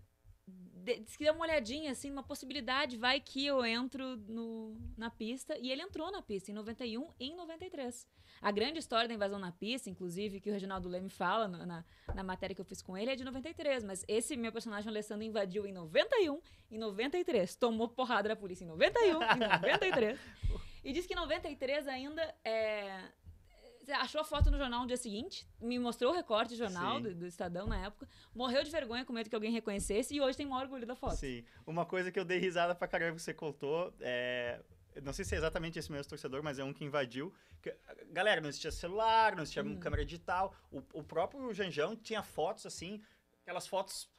de- 0.85 1.01
diz 1.01 1.17
que 1.17 1.23
deu 1.25 1.35
uma 1.35 1.45
olhadinha, 1.45 1.93
assim, 1.93 2.11
uma 2.11 2.23
possibilidade, 2.25 2.97
vai 2.97 3.21
que 3.21 3.45
eu 3.47 3.65
entro 3.65 4.17
no, 4.17 4.77
na 4.97 5.11
pista. 5.11 5.57
E 5.59 5.71
ele 5.71 5.83
entrou 5.83 6.11
na 6.11 6.23
pista 6.23 6.51
em 6.51 6.55
91 6.55 7.09
e 7.21 7.27
em 7.27 7.37
93. 7.37 8.07
A 8.41 8.51
grande 8.51 8.79
história 8.79 9.07
da 9.07 9.15
invasão 9.15 9.39
na 9.39 9.53
pista, 9.53 9.89
inclusive, 9.91 10.41
que 10.41 10.49
o 10.49 10.53
Reginaldo 10.53 10.89
Leme 10.89 11.09
fala 11.11 11.47
no- 11.47 11.65
na, 11.67 11.85
na 12.15 12.23
matéria 12.25 12.55
que 12.55 12.61
eu 12.61 12.65
fiz 12.65 12.81
com 12.83 12.97
ele, 12.97 13.11
é 13.13 13.17
de 13.17 13.23
93. 13.25 13.85
Mas 13.85 14.05
esse 14.09 14.37
meu 14.37 14.51
personagem, 14.51 14.89
Alessandro, 14.89 15.25
invadiu 15.25 15.67
em 15.67 15.73
91 15.73 16.41
e 16.71 16.79
93. 16.79 17.55
Tomou 17.55 17.89
porrada 17.89 18.29
da 18.31 18.35
polícia 18.37 18.65
em 18.65 18.69
91 18.69 19.23
e 19.23 19.37
93. 19.37 20.19
E 20.89 20.93
diz 20.95 21.05
que 21.07 21.13
em 21.13 21.17
93 21.17 21.87
ainda 21.87 22.35
é, 22.43 22.99
achou 24.01 24.23
a 24.23 24.25
foto 24.25 24.51
no 24.51 24.57
jornal 24.57 24.81
no 24.81 24.87
dia 24.87 24.97
seguinte, 24.97 25.47
me 25.61 25.79
mostrou 25.79 26.13
o 26.13 26.15
recorte 26.15 26.53
de 26.53 26.57
jornal 26.57 26.99
do, 26.99 27.15
do 27.15 27.27
Estadão 27.27 27.67
na 27.67 27.77
época, 27.85 28.09
morreu 28.35 28.65
de 28.65 28.71
vergonha 28.71 29.05
com 29.05 29.13
medo 29.13 29.29
que 29.29 29.35
alguém 29.35 29.53
reconhecesse 29.53 30.15
e 30.15 30.21
hoje 30.23 30.39
tem 30.39 30.47
maior 30.47 30.63
orgulho 30.63 30.87
da 30.87 30.97
foto. 30.97 31.17
Sim. 31.17 31.45
Uma 31.67 31.85
coisa 31.85 32.11
que 32.11 32.19
eu 32.19 32.25
dei 32.25 32.39
risada 32.39 32.75
pra 32.75 32.89
caramba 32.89 33.17
que 33.17 33.23
você 33.23 33.35
contou 33.35 33.93
é. 34.01 34.63
Não 35.03 35.13
sei 35.13 35.27
se 35.27 35.35
é 35.35 35.39
exatamente 35.39 35.79
esse 35.79 35.93
mesmo 35.93 36.09
torcedor, 36.09 36.43
mas 36.43 36.59
é 36.59 36.65
um 36.65 36.73
que 36.73 36.87
invadiu. 36.87 37.35
Galera, 38.11 38.41
não 38.41 38.49
existia 38.49 38.73
celular, 38.73 39.37
não 39.37 39.43
existia 39.43 39.63
Hum. 39.63 39.79
câmera 39.79 40.07
digital. 40.07 40.55
O, 40.73 40.79
o 40.95 41.03
próprio 41.05 41.53
Janjão 41.53 41.95
tinha 41.95 42.23
fotos 42.23 42.65
assim, 42.65 43.03
aquelas 43.43 43.67
fotos 43.67 44.11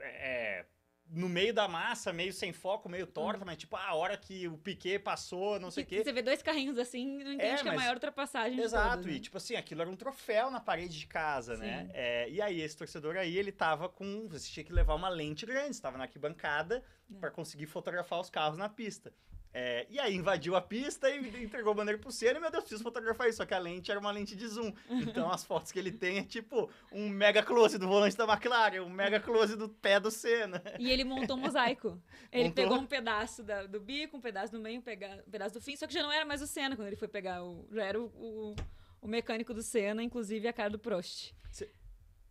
é, 0.00 0.64
no 1.08 1.28
meio 1.28 1.54
da 1.54 1.68
massa, 1.68 2.12
meio 2.12 2.32
sem 2.32 2.52
foco, 2.52 2.88
meio 2.88 3.06
torta, 3.06 3.44
mas 3.44 3.56
tipo, 3.58 3.76
ah, 3.76 3.86
a 3.88 3.94
hora 3.94 4.16
que 4.16 4.48
o 4.48 4.58
Piquet 4.58 4.98
passou, 4.98 5.58
não 5.60 5.70
sei 5.70 5.84
o 5.84 5.86
Que 5.86 5.96
quê. 5.98 6.04
Você 6.04 6.12
vê 6.12 6.20
dois 6.20 6.42
carrinhos 6.42 6.76
assim, 6.78 7.22
não 7.22 7.32
entende 7.32 7.42
É, 7.42 7.54
que 7.54 7.58
é 7.58 7.60
a 7.60 7.64
mas- 7.64 7.76
maior 7.76 7.94
ultrapassagem 7.94 8.60
Exato, 8.60 8.88
todas, 8.96 9.06
e 9.06 9.10
né? 9.14 9.18
tipo 9.20 9.36
assim, 9.36 9.54
aquilo 9.54 9.82
era 9.82 9.90
um 9.90 9.96
troféu 9.96 10.50
na 10.50 10.58
parede 10.60 10.98
de 10.98 11.06
casa, 11.06 11.56
né? 11.56 11.84
Sim. 11.86 11.90
É, 11.94 12.28
e 12.30 12.42
aí, 12.42 12.60
esse 12.60 12.76
torcedor 12.76 13.16
aí, 13.16 13.38
ele 13.38 13.52
tava 13.52 13.88
com. 13.88 14.26
Você 14.28 14.50
tinha 14.50 14.64
que 14.64 14.72
levar 14.72 14.94
uma 14.94 15.08
lente 15.08 15.46
grande, 15.46 15.76
você 15.76 15.82
tava 15.82 15.96
na 15.96 16.04
arquibancada 16.04 16.82
É. 17.14 17.18
pra 17.20 17.30
conseguir 17.30 17.66
fotografar 17.66 18.20
os 18.20 18.28
carros 18.28 18.58
na 18.58 18.68
pista. 18.68 19.12
É, 19.58 19.86
e 19.88 19.98
aí 19.98 20.14
invadiu 20.14 20.54
a 20.54 20.60
pista 20.60 21.08
e 21.08 21.42
entregou 21.42 21.72
a 21.72 21.74
bandeira 21.76 21.98
pro 21.98 22.12
Senna 22.12 22.36
e, 22.36 22.40
meu 22.42 22.50
Deus, 22.50 22.62
preciso 22.62 22.82
fotografar 22.82 23.26
isso. 23.26 23.38
Só 23.38 23.46
que 23.46 23.54
a 23.54 23.58
lente 23.58 23.90
era 23.90 23.98
uma 23.98 24.10
lente 24.10 24.36
de 24.36 24.46
zoom. 24.46 24.70
Então 24.90 25.32
as 25.32 25.44
fotos 25.44 25.72
que 25.72 25.78
ele 25.78 25.90
tem 25.90 26.18
é 26.18 26.22
tipo 26.22 26.70
um 26.92 27.08
mega 27.08 27.42
close 27.42 27.78
do 27.78 27.88
volante 27.88 28.14
da 28.18 28.24
McLaren, 28.24 28.82
um 28.82 28.90
mega 28.90 29.18
close 29.18 29.56
do 29.56 29.66
pé 29.66 29.98
do 29.98 30.10
Senna. 30.10 30.62
E 30.78 30.90
ele 30.90 31.04
montou 31.04 31.38
um 31.38 31.40
mosaico. 31.40 31.98
Ele 32.30 32.48
montou? 32.50 32.64
pegou 32.64 32.78
um 32.78 32.86
pedaço 32.86 33.42
da, 33.42 33.66
do 33.66 33.80
bico, 33.80 34.18
um 34.18 34.20
pedaço 34.20 34.52
do 34.52 34.60
meio, 34.60 34.78
um, 34.78 34.82
pedaço 34.82 35.54
do 35.54 35.60
fim, 35.62 35.74
só 35.74 35.86
que 35.86 35.94
já 35.94 36.02
não 36.02 36.12
era 36.12 36.26
mais 36.26 36.42
o 36.42 36.46
Senna 36.46 36.76
quando 36.76 36.88
ele 36.88 36.96
foi 36.96 37.08
pegar 37.08 37.42
o. 37.42 37.66
Já 37.72 37.84
era 37.84 37.98
o, 37.98 38.04
o, 38.14 38.56
o 39.00 39.08
mecânico 39.08 39.54
do 39.54 39.62
Senna, 39.62 40.02
inclusive 40.02 40.46
a 40.46 40.52
cara 40.52 40.68
do 40.68 40.78
Prost. 40.78 41.32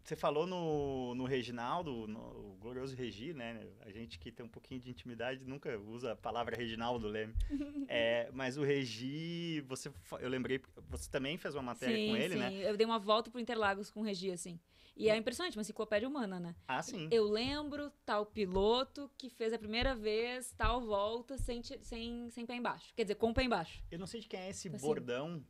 Você 0.05 0.15
falou 0.15 0.45
no, 0.45 1.15
no 1.15 1.25
Reginaldo, 1.25 2.05
no 2.07 2.55
glorioso 2.59 2.95
Regi, 2.95 3.33
né? 3.33 3.67
A 3.81 3.89
gente 3.89 4.19
que 4.19 4.31
tem 4.31 4.45
um 4.45 4.50
pouquinho 4.50 4.79
de 4.79 4.88
intimidade 4.88 5.43
nunca 5.43 5.79
usa 5.79 6.12
a 6.12 6.15
palavra 6.15 6.55
Reginaldo 6.55 7.07
Leme. 7.07 7.33
é, 7.89 8.29
mas 8.31 8.55
o 8.55 8.62
Regi, 8.62 9.62
você, 9.62 9.91
eu 10.19 10.29
lembrei, 10.29 10.62
você 10.88 11.09
também 11.09 11.39
fez 11.39 11.55
uma 11.55 11.63
matéria 11.63 11.95
sim, 11.95 12.09
com 12.09 12.17
ele, 12.17 12.35
sim. 12.35 12.39
né? 12.39 12.69
Eu 12.69 12.77
dei 12.77 12.85
uma 12.85 13.00
volta 13.00 13.31
pro 13.31 13.39
Interlagos 13.39 13.89
com 13.89 14.01
o 14.01 14.03
Regi, 14.03 14.31
assim. 14.31 14.59
E 14.95 15.09
é 15.09 15.17
impressionante, 15.17 15.57
uma 15.57 15.62
enciclopédia 15.62 16.07
humana, 16.07 16.39
né? 16.39 16.55
Ah, 16.67 16.83
sim. 16.83 17.09
Eu 17.12 17.24
lembro 17.25 17.91
tal 18.05 18.27
piloto 18.27 19.09
que 19.17 19.27
fez 19.31 19.53
a 19.53 19.57
primeira 19.57 19.95
vez 19.95 20.53
tal 20.55 20.81
volta 20.81 21.35
sem, 21.39 21.63
sem, 21.63 22.29
sem 22.29 22.45
pé 22.45 22.55
embaixo. 22.55 22.93
Quer 22.95 23.05
dizer, 23.05 23.15
com 23.15 23.33
pé 23.33 23.43
embaixo. 23.43 23.83
Eu 23.89 23.97
não 23.97 24.05
sei 24.05 24.21
de 24.21 24.27
quem 24.27 24.39
é 24.39 24.50
esse 24.51 24.67
então, 24.67 24.77
assim, 24.77 24.85
bordão 24.85 25.43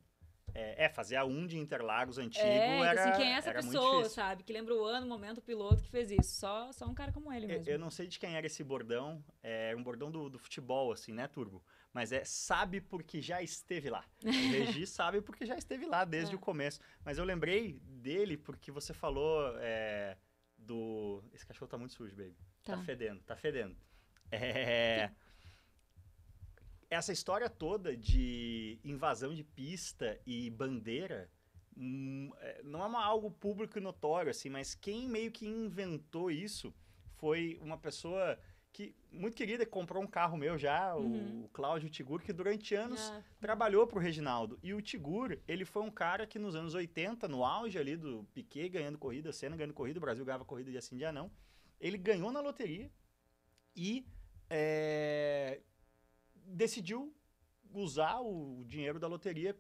é, 0.55 0.85
é, 0.85 0.89
fazer 0.89 1.17
a 1.17 1.25
1 1.25 1.47
de 1.47 1.57
Interlagos 1.57 2.17
antigo 2.17 2.45
é, 2.45 2.79
era. 2.79 3.03
Assim, 3.03 3.21
quem 3.21 3.33
é 3.33 3.37
essa 3.37 3.53
pessoa, 3.53 4.07
sabe? 4.07 4.41
Que 4.41 4.53
lembra 4.53 4.73
o 4.73 4.85
ano, 4.85 5.05
o 5.05 5.09
momento, 5.09 5.39
o 5.39 5.41
piloto 5.41 5.83
que 5.83 5.89
fez 5.89 6.09
isso. 6.09 6.39
Só, 6.39 6.71
só 6.71 6.85
um 6.85 6.93
cara 6.93 7.11
como 7.11 7.31
ele 7.31 7.45
mesmo. 7.45 7.67
Eu, 7.67 7.73
eu 7.73 7.79
não 7.79 7.91
sei 7.91 8.07
de 8.07 8.17
quem 8.17 8.37
era 8.37 8.47
esse 8.47 8.63
bordão. 8.63 9.21
É 9.43 9.75
um 9.77 9.83
bordão 9.83 10.09
do, 10.09 10.29
do 10.29 10.39
futebol, 10.39 10.93
assim, 10.93 11.11
né, 11.11 11.27
Turbo? 11.27 11.61
Mas 11.91 12.13
é 12.13 12.23
sabe 12.23 12.79
porque 12.79 13.21
já 13.21 13.41
esteve 13.41 13.89
lá. 13.89 14.05
O 14.23 14.29
Regi 14.29 14.87
sabe 14.87 15.21
porque 15.21 15.45
já 15.45 15.57
esteve 15.57 15.85
lá 15.85 16.05
desde 16.05 16.33
é. 16.33 16.37
o 16.37 16.39
começo. 16.39 16.79
Mas 17.03 17.17
eu 17.17 17.25
lembrei 17.25 17.73
dele 17.83 18.37
porque 18.37 18.71
você 18.71 18.93
falou 18.93 19.53
é, 19.59 20.15
do. 20.57 21.21
Esse 21.33 21.45
cachorro 21.45 21.69
tá 21.69 21.77
muito 21.77 21.93
sujo, 21.93 22.15
baby. 22.15 22.37
Tá, 22.63 22.77
tá 22.77 22.83
fedendo, 22.83 23.21
tá 23.23 23.35
fedendo. 23.35 23.75
É 24.31 25.11
essa 26.95 27.13
história 27.13 27.49
toda 27.49 27.95
de 27.95 28.79
invasão 28.83 29.33
de 29.33 29.43
pista 29.43 30.19
e 30.25 30.49
bandeira 30.49 31.29
hum, 31.77 32.31
é, 32.39 32.61
não 32.63 32.81
é 32.81 32.85
uma, 32.85 33.03
algo 33.03 33.29
público 33.31 33.77
e 33.77 33.81
notório, 33.81 34.31
assim, 34.31 34.49
mas 34.49 34.73
quem 34.73 35.07
meio 35.07 35.31
que 35.31 35.45
inventou 35.45 36.31
isso 36.31 36.73
foi 37.17 37.59
uma 37.61 37.77
pessoa 37.77 38.37
que 38.75 38.93
muito 39.09 39.37
querida, 39.37 39.63
que 39.63 39.71
comprou 39.71 40.03
um 40.03 40.07
carro 40.07 40.37
meu 40.37 40.57
já, 40.57 40.93
uhum. 40.95 41.45
o 41.45 41.49
Cláudio 41.49 41.89
Tigur, 41.89 42.21
que 42.21 42.33
durante 42.33 42.75
anos 42.75 42.99
ah. 43.09 43.23
trabalhou 43.39 43.87
para 43.87 43.97
o 43.97 44.01
Reginaldo. 44.01 44.59
E 44.61 44.73
o 44.73 44.81
Tigur, 44.81 45.37
ele 45.47 45.63
foi 45.63 45.81
um 45.81 45.89
cara 45.89 46.27
que 46.27 46.37
nos 46.37 46.55
anos 46.55 46.73
80, 46.73 47.25
no 47.29 47.45
auge 47.45 47.79
ali 47.79 47.95
do 47.95 48.27
Piquet 48.33 48.67
ganhando 48.67 48.97
corrida, 48.97 49.31
Senna 49.31 49.55
ganhando 49.55 49.73
corrida, 49.73 49.97
o 49.97 50.01
Brasil 50.01 50.25
ganhava 50.25 50.43
corrida 50.43 50.71
de 50.71 50.77
assim 50.77 50.97
dia 50.97 51.13
não, 51.13 51.31
ele 51.79 51.97
ganhou 51.97 52.33
na 52.33 52.41
loteria 52.41 52.91
e 53.73 54.05
é, 54.49 55.61
decidiu 56.47 57.13
usar 57.73 58.19
o 58.21 58.63
dinheiro 58.65 58.99
da 58.99 59.07
loteria 59.07 59.55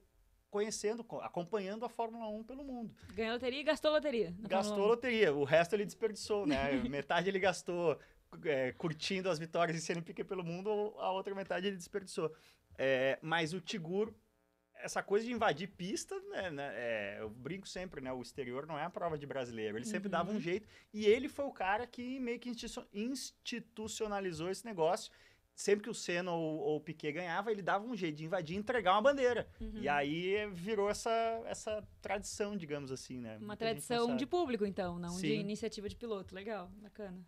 conhecendo, 0.49 1.05
acompanhando 1.21 1.83
a 1.83 1.89
Fórmula 1.89 2.29
1 2.29 2.43
pelo 2.43 2.63
mundo. 2.63 2.95
Ganhou 3.13 3.33
loteria 3.33 3.59
e 3.59 3.63
gastou 3.63 3.91
loteria. 3.91 4.33
Gastou 4.39 4.87
loteria. 4.87 5.33
O 5.33 5.43
resto 5.43 5.73
ele 5.73 5.83
desperdiçou, 5.83 6.47
né? 6.47 6.71
metade 6.89 7.27
ele 7.27 7.39
gastou 7.39 7.99
é, 8.45 8.71
curtindo 8.71 9.29
as 9.29 9.37
vitórias 9.37 9.77
e 9.77 9.81
sendo 9.81 10.01
pique 10.01 10.23
pelo 10.23 10.43
mundo, 10.43 10.69
a 10.97 11.11
outra 11.11 11.35
metade 11.35 11.67
ele 11.67 11.75
desperdiçou. 11.75 12.33
É, 12.77 13.19
mas 13.21 13.53
o 13.53 13.59
Tigur, 13.59 14.13
essa 14.75 15.03
coisa 15.03 15.25
de 15.25 15.31
invadir 15.31 15.67
pista, 15.67 16.17
né, 16.29 16.49
né, 16.49 16.71
é, 16.75 17.17
eu 17.19 17.29
brinco 17.29 17.67
sempre, 17.67 17.99
né? 17.99 18.13
O 18.13 18.21
exterior 18.21 18.65
não 18.65 18.77
é 18.79 18.83
a 18.83 18.89
prova 18.89 19.17
de 19.17 19.25
brasileiro. 19.25 19.77
Ele 19.77 19.85
sempre 19.85 20.07
uhum. 20.07 20.11
dava 20.11 20.31
um 20.31 20.39
jeito. 20.39 20.67
E 20.93 21.05
ele 21.05 21.27
foi 21.27 21.45
o 21.45 21.51
cara 21.51 21.85
que 21.85 22.19
meio 22.19 22.39
que 22.39 22.51
institucionalizou 22.93 24.49
esse 24.49 24.65
negócio 24.65 25.11
sempre 25.55 25.83
que 25.83 25.89
o 25.89 25.93
Senna 25.93 26.31
ou, 26.31 26.57
ou, 26.59 26.75
o 26.77 26.81
Piquet 26.81 27.13
ganhava, 27.13 27.51
ele 27.51 27.61
dava 27.61 27.85
um 27.85 27.95
jeito 27.95 28.17
de 28.17 28.25
invadir 28.25 28.55
e 28.55 28.59
entregar 28.59 28.91
uma 28.93 29.01
bandeira. 29.01 29.47
Uhum. 29.59 29.79
E 29.81 29.87
aí 29.87 30.45
virou 30.51 30.89
essa, 30.89 31.09
essa 31.45 31.87
tradição, 32.01 32.57
digamos 32.57 32.91
assim, 32.91 33.19
né? 33.19 33.37
Uma 33.37 33.47
Muita 33.47 33.57
tradição 33.57 34.15
de 34.15 34.25
público, 34.25 34.65
então, 34.65 34.99
não 34.99 35.11
Sim. 35.11 35.27
de 35.27 35.33
iniciativa 35.35 35.87
de 35.87 35.95
piloto. 35.95 36.35
Legal, 36.35 36.69
bacana. 36.81 37.25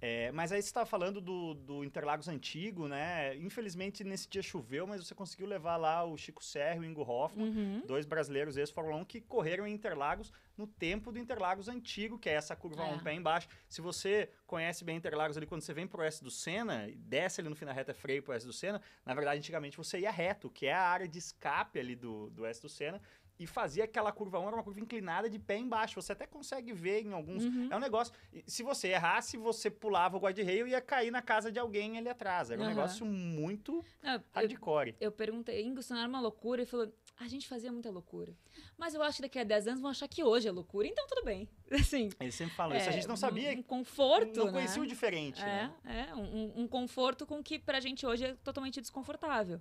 É, 0.00 0.30
mas 0.32 0.52
aí 0.52 0.60
você 0.60 0.68
estava 0.68 0.84
falando 0.84 1.20
do, 1.20 1.54
do 1.54 1.84
Interlagos 1.84 2.28
antigo, 2.28 2.86
né? 2.88 3.34
Infelizmente 3.36 4.04
nesse 4.04 4.28
dia 4.28 4.42
choveu, 4.42 4.86
mas 4.86 5.04
você 5.04 5.14
conseguiu 5.14 5.46
levar 5.46 5.76
lá 5.76 6.04
o 6.04 6.16
Chico 6.16 6.44
Serra 6.44 6.76
e 6.76 6.80
o 6.80 6.84
Ingo 6.84 7.02
Hoffman, 7.02 7.48
uhum. 7.48 7.82
dois 7.86 8.04
brasileiros 8.04 8.56
ex-Fórmula 8.56 8.96
1 8.98 9.04
que 9.04 9.20
correram 9.20 9.66
em 9.66 9.72
Interlagos 9.72 10.32
no 10.56 10.66
tempo 10.66 11.10
do 11.10 11.18
Interlagos 11.18 11.68
antigo, 11.68 12.18
que 12.18 12.28
é 12.28 12.34
essa 12.34 12.54
curva 12.54 12.82
é. 12.82 12.92
um 12.92 12.98
pé 12.98 13.14
embaixo. 13.14 13.48
Se 13.68 13.80
você 13.80 14.28
conhece 14.46 14.84
bem 14.84 14.96
Interlagos 14.96 15.36
ali, 15.36 15.46
quando 15.46 15.62
você 15.62 15.72
vem 15.72 15.86
pro 15.86 16.02
S 16.02 16.22
do 16.22 16.30
Senna, 16.30 16.88
desce 16.96 17.40
ali 17.40 17.48
no 17.48 17.56
fim 17.56 17.64
da 17.64 17.72
reta 17.72 17.94
freio 17.94 18.22
pro 18.22 18.34
S 18.34 18.46
do 18.46 18.52
Senna, 18.52 18.80
na 19.04 19.14
verdade 19.14 19.38
antigamente 19.38 19.76
você 19.76 20.00
ia 20.00 20.10
reto, 20.10 20.50
que 20.50 20.66
é 20.66 20.74
a 20.74 20.82
área 20.82 21.08
de 21.08 21.18
escape 21.18 21.78
ali 21.78 21.96
do, 21.96 22.30
do 22.30 22.44
S 22.44 22.60
do 22.60 22.68
Senna, 22.68 23.00
e 23.38 23.46
fazia 23.46 23.84
aquela 23.84 24.12
curva 24.12 24.38
1, 24.38 24.46
era 24.46 24.56
uma 24.56 24.62
curva 24.62 24.80
inclinada 24.80 25.28
de 25.28 25.38
pé 25.38 25.58
embaixo. 25.58 26.00
Você 26.00 26.12
até 26.12 26.26
consegue 26.26 26.72
ver 26.72 27.02
em 27.02 27.12
alguns. 27.12 27.44
Uhum. 27.44 27.68
É 27.70 27.76
um 27.76 27.80
negócio. 27.80 28.14
Se 28.46 28.62
você 28.62 28.88
errasse, 28.88 29.36
você 29.36 29.70
pulava 29.70 30.16
o 30.16 30.20
guarda-reio 30.20 30.66
e 30.68 30.70
ia 30.70 30.80
cair 30.80 31.10
na 31.10 31.20
casa 31.20 31.50
de 31.50 31.58
alguém 31.58 31.98
ali 31.98 32.08
atrás. 32.08 32.50
Era 32.50 32.60
um 32.60 32.64
uhum. 32.64 32.70
negócio 32.70 33.04
muito 33.04 33.84
Não, 34.02 34.22
hardcore. 34.32 34.90
Eu, 35.00 35.08
eu 35.08 35.12
perguntei, 35.12 35.62
Ingo, 35.62 35.80
não 35.90 35.98
era 35.98 36.08
uma 36.08 36.20
loucura? 36.20 36.62
E 36.62 36.66
falou: 36.66 36.92
a 37.18 37.28
gente 37.28 37.48
fazia 37.48 37.72
muita 37.72 37.90
loucura. 37.90 38.36
Mas 38.76 38.94
eu 38.94 39.02
acho 39.02 39.16
que 39.16 39.22
daqui 39.22 39.38
a 39.38 39.44
10 39.44 39.68
anos 39.68 39.80
vão 39.80 39.90
achar 39.90 40.08
que 40.08 40.22
hoje 40.22 40.48
é 40.48 40.52
loucura, 40.52 40.86
então 40.86 41.06
tudo 41.06 41.24
bem. 41.24 41.48
Assim. 41.70 42.10
Eles 42.20 42.34
sempre 42.34 42.54
falam 42.54 42.76
é, 42.76 42.80
isso. 42.80 42.88
A 42.88 42.92
gente 42.92 43.08
não 43.08 43.16
sabia. 43.16 43.50
Um, 43.50 43.58
um 43.58 43.62
conforto. 43.62 44.44
Não 44.44 44.52
conhecia 44.52 44.80
né? 44.80 44.86
o 44.86 44.88
diferente. 44.88 45.42
É, 45.42 45.70
né? 45.84 46.08
é 46.10 46.14
um, 46.14 46.62
um 46.62 46.68
conforto 46.68 47.26
com 47.26 47.42
que 47.42 47.58
pra 47.58 47.80
gente 47.80 48.06
hoje 48.06 48.24
é 48.24 48.34
totalmente 48.42 48.80
desconfortável. 48.80 49.60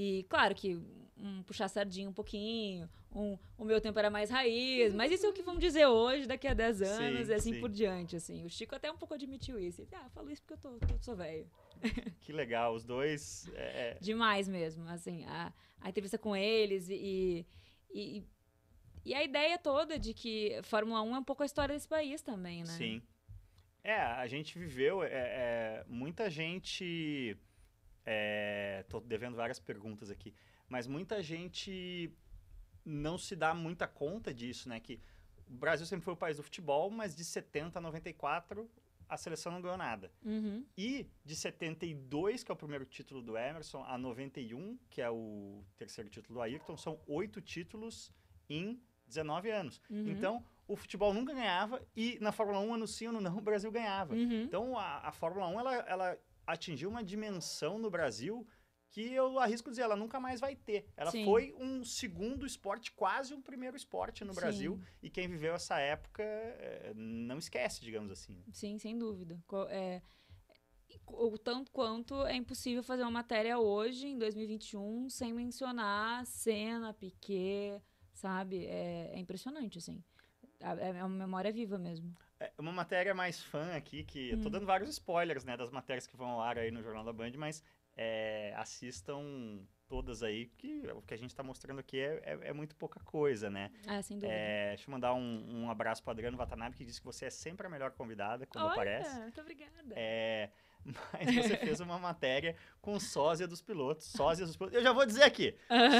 E 0.00 0.22
claro 0.28 0.54
que 0.54 0.80
um 1.16 1.42
puxar 1.42 1.66
sardinha 1.66 2.08
um 2.08 2.12
pouquinho, 2.12 2.88
um, 3.12 3.36
o 3.58 3.64
meu 3.64 3.80
tempo 3.80 3.98
era 3.98 4.08
mais 4.08 4.30
raiz, 4.30 4.94
mas 4.94 5.10
isso 5.10 5.26
é 5.26 5.28
o 5.28 5.32
que 5.32 5.42
vamos 5.42 5.60
dizer 5.60 5.86
hoje, 5.86 6.24
daqui 6.24 6.46
a 6.46 6.54
10 6.54 6.82
anos 6.82 7.26
sim, 7.26 7.32
e 7.32 7.34
assim 7.34 7.54
sim. 7.54 7.60
por 7.60 7.68
diante, 7.68 8.14
assim. 8.14 8.44
O 8.44 8.48
Chico 8.48 8.76
até 8.76 8.92
um 8.92 8.96
pouco 8.96 9.14
admitiu 9.14 9.58
isso. 9.58 9.82
Ele, 9.82 9.90
ah, 9.94 10.08
falo 10.10 10.30
isso 10.30 10.40
porque 10.42 10.54
eu 10.54 10.58
tô, 10.58 10.86
tô 10.86 10.98
sou 11.00 11.16
velho. 11.16 11.50
Que 12.20 12.32
legal, 12.32 12.76
os 12.76 12.84
dois... 12.84 13.50
É... 13.56 13.96
é. 13.96 13.98
Demais 14.00 14.48
mesmo, 14.48 14.88
assim, 14.88 15.24
a, 15.24 15.52
a 15.80 15.88
entrevista 15.88 16.16
com 16.16 16.36
eles 16.36 16.88
e, 16.88 17.44
e, 17.90 18.22
e 19.04 19.14
a 19.14 19.24
ideia 19.24 19.58
toda 19.58 19.98
de 19.98 20.14
que 20.14 20.60
Fórmula 20.62 21.02
1 21.02 21.16
é 21.16 21.18
um 21.18 21.24
pouco 21.24 21.42
a 21.42 21.46
história 21.46 21.74
desse 21.74 21.88
país 21.88 22.22
também, 22.22 22.60
né? 22.60 22.66
Sim. 22.66 23.02
É, 23.82 23.96
a 23.96 24.28
gente 24.28 24.56
viveu, 24.56 25.02
é, 25.02 25.08
é 25.10 25.84
muita 25.88 26.30
gente... 26.30 27.36
É, 28.10 28.86
tô 28.88 29.00
devendo 29.00 29.36
várias 29.36 29.60
perguntas 29.60 30.10
aqui. 30.10 30.34
Mas 30.66 30.86
muita 30.86 31.22
gente 31.22 32.10
não 32.82 33.18
se 33.18 33.36
dá 33.36 33.52
muita 33.52 33.86
conta 33.86 34.32
disso, 34.32 34.66
né? 34.66 34.80
Que 34.80 34.98
o 35.46 35.52
Brasil 35.52 35.84
sempre 35.84 36.06
foi 36.06 36.14
o 36.14 36.16
país 36.16 36.38
do 36.38 36.42
futebol, 36.42 36.90
mas 36.90 37.14
de 37.14 37.22
70 37.22 37.78
a 37.78 37.82
94 37.82 38.66
a 39.06 39.16
seleção 39.16 39.52
não 39.52 39.60
ganhou 39.60 39.76
nada. 39.76 40.10
Uhum. 40.24 40.64
E 40.76 41.06
de 41.22 41.36
72, 41.36 42.42
que 42.42 42.50
é 42.50 42.54
o 42.54 42.56
primeiro 42.56 42.86
título 42.86 43.20
do 43.20 43.36
Emerson, 43.36 43.84
a 43.84 43.98
91, 43.98 44.78
que 44.88 45.02
é 45.02 45.10
o 45.10 45.62
terceiro 45.76 46.08
título 46.08 46.38
do 46.38 46.42
Ayrton, 46.42 46.76
são 46.76 46.98
oito 47.06 47.40
títulos 47.42 48.10
em 48.48 48.80
19 49.06 49.50
anos. 49.50 49.80
Uhum. 49.90 50.08
Então, 50.08 50.44
o 50.66 50.76
futebol 50.76 51.12
nunca 51.14 51.32
ganhava 51.32 51.82
e 51.96 52.18
na 52.20 52.32
Fórmula 52.32 52.60
1, 52.60 52.74
ano 52.74 52.86
sim, 52.86 53.06
ano 53.06 53.20
não, 53.20 53.38
o 53.38 53.40
Brasil 53.40 53.70
ganhava. 53.70 54.14
Uhum. 54.14 54.42
Então, 54.42 54.78
a, 54.78 55.08
a 55.08 55.12
Fórmula 55.12 55.48
1, 55.48 55.60
ela, 55.60 55.74
ela 55.74 56.18
atingiu 56.48 56.88
uma 56.88 57.04
dimensão 57.04 57.78
no 57.78 57.90
Brasil 57.90 58.46
que 58.90 59.12
eu 59.12 59.38
arrisco 59.38 59.68
dizer, 59.68 59.82
ela 59.82 59.94
nunca 59.94 60.18
mais 60.18 60.40
vai 60.40 60.56
ter. 60.56 60.88
Ela 60.96 61.10
Sim. 61.10 61.22
foi 61.26 61.54
um 61.58 61.84
segundo 61.84 62.46
esporte, 62.46 62.90
quase 62.92 63.34
um 63.34 63.42
primeiro 63.42 63.76
esporte 63.76 64.24
no 64.24 64.32
Sim. 64.32 64.40
Brasil, 64.40 64.80
e 65.02 65.10
quem 65.10 65.28
viveu 65.28 65.54
essa 65.54 65.78
época 65.78 66.22
é, 66.22 66.92
não 66.96 67.36
esquece, 67.36 67.82
digamos 67.82 68.10
assim. 68.10 68.42
Sim, 68.50 68.78
sem 68.78 68.98
dúvida. 68.98 69.38
É, 69.68 70.00
o 71.06 71.36
tanto 71.36 71.70
quanto 71.70 72.24
é 72.24 72.34
impossível 72.34 72.82
fazer 72.82 73.02
uma 73.02 73.10
matéria 73.10 73.58
hoje, 73.58 74.08
em 74.08 74.18
2021, 74.18 75.10
sem 75.10 75.34
mencionar 75.34 76.24
Senna, 76.24 76.94
Piquet, 76.94 77.82
sabe? 78.14 78.64
É, 78.64 79.10
é 79.12 79.18
impressionante, 79.18 79.76
assim. 79.76 80.02
É, 80.60 80.98
é 80.98 81.04
uma 81.04 81.26
memória 81.26 81.52
viva 81.52 81.78
mesmo. 81.78 82.16
É 82.40 82.52
uma 82.58 82.72
matéria 82.72 83.14
mais 83.14 83.42
fã 83.42 83.74
aqui, 83.74 84.04
que 84.04 84.30
hum. 84.32 84.36
eu 84.36 84.42
tô 84.42 84.50
dando 84.50 84.66
vários 84.66 84.90
spoilers, 84.90 85.44
né, 85.44 85.56
das 85.56 85.70
matérias 85.70 86.06
que 86.06 86.16
vão 86.16 86.28
ao 86.28 86.40
ar 86.40 86.58
aí 86.58 86.70
no 86.70 86.82
Jornal 86.82 87.04
da 87.04 87.12
Band, 87.12 87.32
mas 87.36 87.62
é, 87.96 88.54
assistam 88.56 89.60
todas 89.88 90.22
aí, 90.22 90.46
que 90.58 90.86
o 90.94 91.02
que 91.02 91.14
a 91.14 91.16
gente 91.16 91.30
está 91.30 91.42
mostrando 91.42 91.80
aqui 91.80 91.98
é, 91.98 92.22
é, 92.22 92.48
é, 92.48 92.52
muito 92.52 92.76
pouca 92.76 93.00
coisa, 93.00 93.48
né? 93.50 93.72
Ah, 93.86 94.02
sem 94.02 94.18
dúvida. 94.18 94.32
É, 94.32 94.68
deixa 94.68 94.88
eu 94.88 94.92
mandar 94.92 95.14
um, 95.14 95.62
um 95.62 95.70
abraço 95.70 96.02
para 96.02 96.12
Adriano 96.12 96.36
Watanabe, 96.36 96.76
que 96.76 96.84
disse 96.84 97.00
que 97.00 97.06
você 97.06 97.24
é 97.24 97.30
sempre 97.30 97.66
a 97.66 97.70
melhor 97.70 97.90
convidada, 97.92 98.46
como 98.46 98.66
Olha, 98.66 98.74
parece. 98.76 99.18
muito 99.20 99.40
obrigada. 99.40 99.94
É, 99.96 100.50
mas 101.12 101.34
você 101.34 101.56
fez 101.56 101.80
uma 101.80 101.98
matéria 101.98 102.54
com 102.80 102.98
sósia 102.98 103.46
dos 103.46 103.60
pilotos, 103.60 104.06
sósia 104.06 104.46
dos 104.46 104.56
pilotos. 104.56 104.76
Eu 104.76 104.82
já 104.82 104.92
vou 104.92 105.04
dizer 105.04 105.22
aqui, 105.24 105.54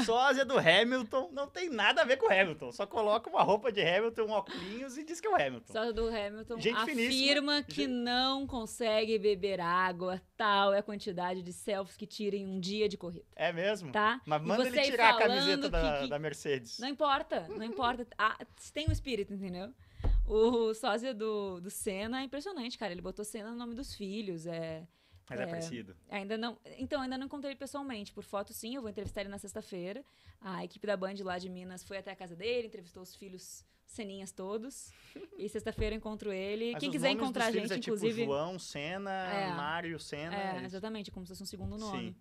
sósia 0.05 0.43
do 0.45 0.57
Hamilton 0.57 1.29
não 1.31 1.47
tem 1.47 1.69
nada 1.69 2.01
a 2.01 2.05
ver 2.05 2.17
com 2.17 2.27
o 2.27 2.31
Hamilton, 2.31 2.71
só 2.71 2.85
coloca 2.87 3.29
uma 3.29 3.43
roupa 3.43 3.71
de 3.71 3.81
Hamilton, 3.81 4.23
um 4.23 4.31
óculos 4.31 4.97
e 4.97 5.03
diz 5.03 5.19
que 5.21 5.27
é 5.27 5.29
o 5.31 5.35
Hamilton. 5.35 5.71
Sósia 5.73 5.93
do 5.93 6.07
Hamilton 6.07 6.59
Gente 6.59 6.77
afirma 6.77 7.63
que 7.63 7.81
Gente- 7.83 7.87
não 7.93 8.47
consegue 8.47 9.19
beber 9.19 9.59
água, 9.59 10.21
tal 10.35 10.73
é 10.73 10.79
a 10.79 10.83
quantidade 10.83 11.41
de 11.41 11.53
selfies 11.53 11.95
que 11.97 12.07
tira 12.07 12.35
em 12.35 12.45
um 12.47 12.59
dia 12.59 12.87
de 12.89 12.97
corrida, 12.97 13.25
É 13.35 13.51
mesmo? 13.53 13.91
tá? 13.91 14.21
Mas 14.25 14.41
manda 14.41 14.65
ele 14.67 14.81
tirar 14.81 15.11
a 15.15 15.17
camiseta 15.17 15.69
da, 15.69 15.93
que- 15.97 16.03
que- 16.03 16.09
da 16.09 16.19
Mercedes. 16.19 16.79
Não 16.79 16.87
importa, 16.87 17.45
não 17.49 17.63
importa. 17.63 18.07
Ah, 18.17 18.37
tem 18.73 18.87
o 18.87 18.91
espírito, 18.91 19.33
entendeu? 19.33 19.71
O 20.29 20.73
sósia 20.75 21.13
do, 21.13 21.59
do 21.59 21.69
Senna 21.69 22.21
é 22.21 22.23
impressionante, 22.25 22.77
cara. 22.77 22.91
Ele 22.91 23.01
botou 23.01 23.25
Senna 23.25 23.49
no 23.51 23.57
nome 23.57 23.73
dos 23.73 23.95
filhos. 23.95 24.45
É, 24.45 24.87
Mas 25.29 25.39
é, 25.39 25.43
é, 25.43 25.47
parecido. 25.47 25.95
ainda 26.09 26.37
não. 26.37 26.57
Então, 26.77 27.01
ainda 27.01 27.17
não 27.17 27.25
encontrei 27.25 27.51
ele 27.53 27.59
pessoalmente. 27.59 28.13
Por 28.13 28.23
foto, 28.23 28.53
sim, 28.53 28.75
eu 28.75 28.81
vou 28.81 28.89
entrevistar 28.91 29.21
ele 29.21 29.29
na 29.29 29.39
sexta-feira. 29.39 30.03
A 30.39 30.63
equipe 30.63 30.85
da 30.85 30.95
Band 30.95 31.15
lá 31.23 31.37
de 31.39 31.49
Minas 31.49 31.83
foi 31.83 31.97
até 31.97 32.11
a 32.11 32.15
casa 32.15 32.35
dele, 32.35 32.67
entrevistou 32.67 33.01
os 33.03 33.15
filhos 33.15 33.65
Seninhas 33.87 34.31
todos. 34.31 34.91
e 35.35 35.49
sexta-feira 35.49 35.95
eu 35.95 35.97
encontro 35.97 36.31
ele. 36.31 36.73
Mas 36.73 36.79
Quem 36.79 36.91
quiser 36.91 37.09
encontrar 37.09 37.47
a 37.47 37.51
gente, 37.51 37.73
é 37.73 37.79
tipo 37.79 37.95
inclusive. 37.95 38.23
João, 38.25 38.59
Senna, 38.59 39.11
É. 39.11 39.51
Mário, 39.53 39.99
Senna. 39.99 40.35
É, 40.35 40.63
exatamente, 40.63 41.09
como 41.09 41.25
se 41.25 41.29
fosse 41.29 41.41
um 41.41 41.45
segundo 41.47 41.75
nome. 41.75 42.09
Sim. 42.09 42.15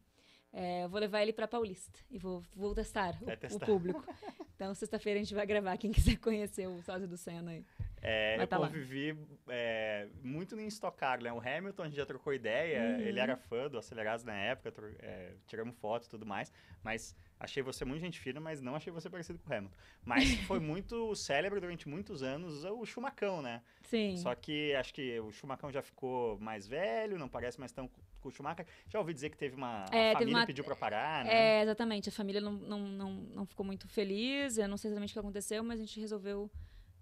É, 0.50 0.84
eu 0.84 0.88
vou 0.88 0.98
levar 0.98 1.20
ele 1.20 1.32
pra 1.34 1.46
Paulista 1.46 2.00
e 2.10 2.18
vou, 2.18 2.42
vou 2.56 2.74
testar, 2.74 3.14
o, 3.20 3.26
Vai 3.26 3.34
o 3.34 3.38
testar. 3.38 3.66
público. 3.66 4.02
Então, 4.58 4.74
sexta-feira 4.74 5.20
a 5.20 5.22
gente 5.22 5.32
vai 5.36 5.46
gravar. 5.46 5.76
Quem 5.76 5.92
quiser 5.92 6.16
conhecer 6.16 6.66
o 6.66 6.82
sócio 6.82 7.06
do 7.06 7.16
Senna 7.16 7.52
aí. 7.52 7.64
É, 8.00 8.36
Vai 8.36 8.44
eu 8.44 8.48
tá 8.48 8.56
convivi 8.58 9.16
é, 9.48 10.08
muito 10.22 10.58
em 10.58 10.66
Stock 10.68 10.96
Car, 10.96 11.22
né? 11.22 11.32
O 11.32 11.38
Hamilton 11.40 11.82
a 11.82 11.86
gente 11.86 11.96
já 11.96 12.06
trocou 12.06 12.32
ideia, 12.32 12.80
Uhum. 12.96 13.00
ele 13.00 13.18
era 13.20 13.36
fã 13.36 13.68
do 13.68 13.78
Acelerados 13.78 14.24
na 14.24 14.34
época, 14.34 14.72
é, 15.00 15.32
tiramos 15.46 15.76
fotos 15.76 16.06
e 16.06 16.10
tudo 16.10 16.24
mais, 16.26 16.52
mas 16.82 17.16
achei 17.40 17.62
você 17.62 17.84
muito 17.84 18.00
gente 18.00 18.18
fina, 18.20 18.40
mas 18.40 18.60
não 18.60 18.74
achei 18.74 18.92
você 18.92 19.08
parecido 19.10 19.38
com 19.38 19.50
o 19.50 19.52
Hamilton. 19.56 19.76
Mas 20.04 20.22
foi 20.46 20.60
muito 20.60 21.14
célebre 21.14 21.60
durante 21.60 21.88
muitos 21.88 22.22
anos 22.22 22.64
o 22.64 22.84
Chumacão, 22.84 23.42
né? 23.42 23.62
Sim. 23.84 24.16
Só 24.16 24.34
que 24.34 24.74
acho 24.74 24.92
que 24.94 25.18
o 25.20 25.30
Chumacão 25.32 25.70
já 25.72 25.82
ficou 25.82 26.38
mais 26.38 26.66
velho, 26.68 27.18
não 27.18 27.28
parece 27.28 27.58
mais 27.58 27.72
tão 27.72 27.88
com 28.20 28.28
o 28.28 28.30
Schumacher. 28.32 28.66
Já 28.88 28.98
ouvi 28.98 29.14
dizer 29.14 29.30
que 29.30 29.36
teve 29.36 29.54
uma... 29.56 29.84
É, 29.92 30.10
a 30.10 30.14
família 30.14 30.34
uma- 30.38 30.46
pediu 30.46 30.64
pra 30.64 30.74
parar, 30.74 31.24
né? 31.24 31.60
É, 31.60 31.62
exatamente. 31.62 32.08
A 32.08 32.12
família 32.12 32.40
não, 32.40 32.52
não, 32.52 32.80
não, 32.80 33.12
não 33.12 33.46
ficou 33.46 33.64
muito 33.64 33.88
feliz. 33.88 34.58
Eu 34.58 34.66
não 34.68 34.76
sei 34.76 34.88
exatamente 34.90 35.10
o 35.10 35.12
que 35.14 35.18
aconteceu, 35.20 35.62
mas 35.62 35.78
a 35.80 35.84
gente 35.84 36.00
resolveu 36.00 36.50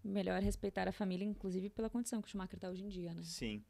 melhor 0.07 0.40
respeitar 0.40 0.88
a 0.88 0.92
família, 0.92 1.25
inclusive 1.25 1.71
pela 1.71 1.90
condição 1.90 2.21
que 2.23 2.29
o 2.29 2.31
Schumacher 2.31 2.59
tá 2.59 2.69
hoje 2.69 2.85
em 2.85 2.88
dia, 2.88 3.12
né? 3.12 3.23
Sim. 3.23 3.62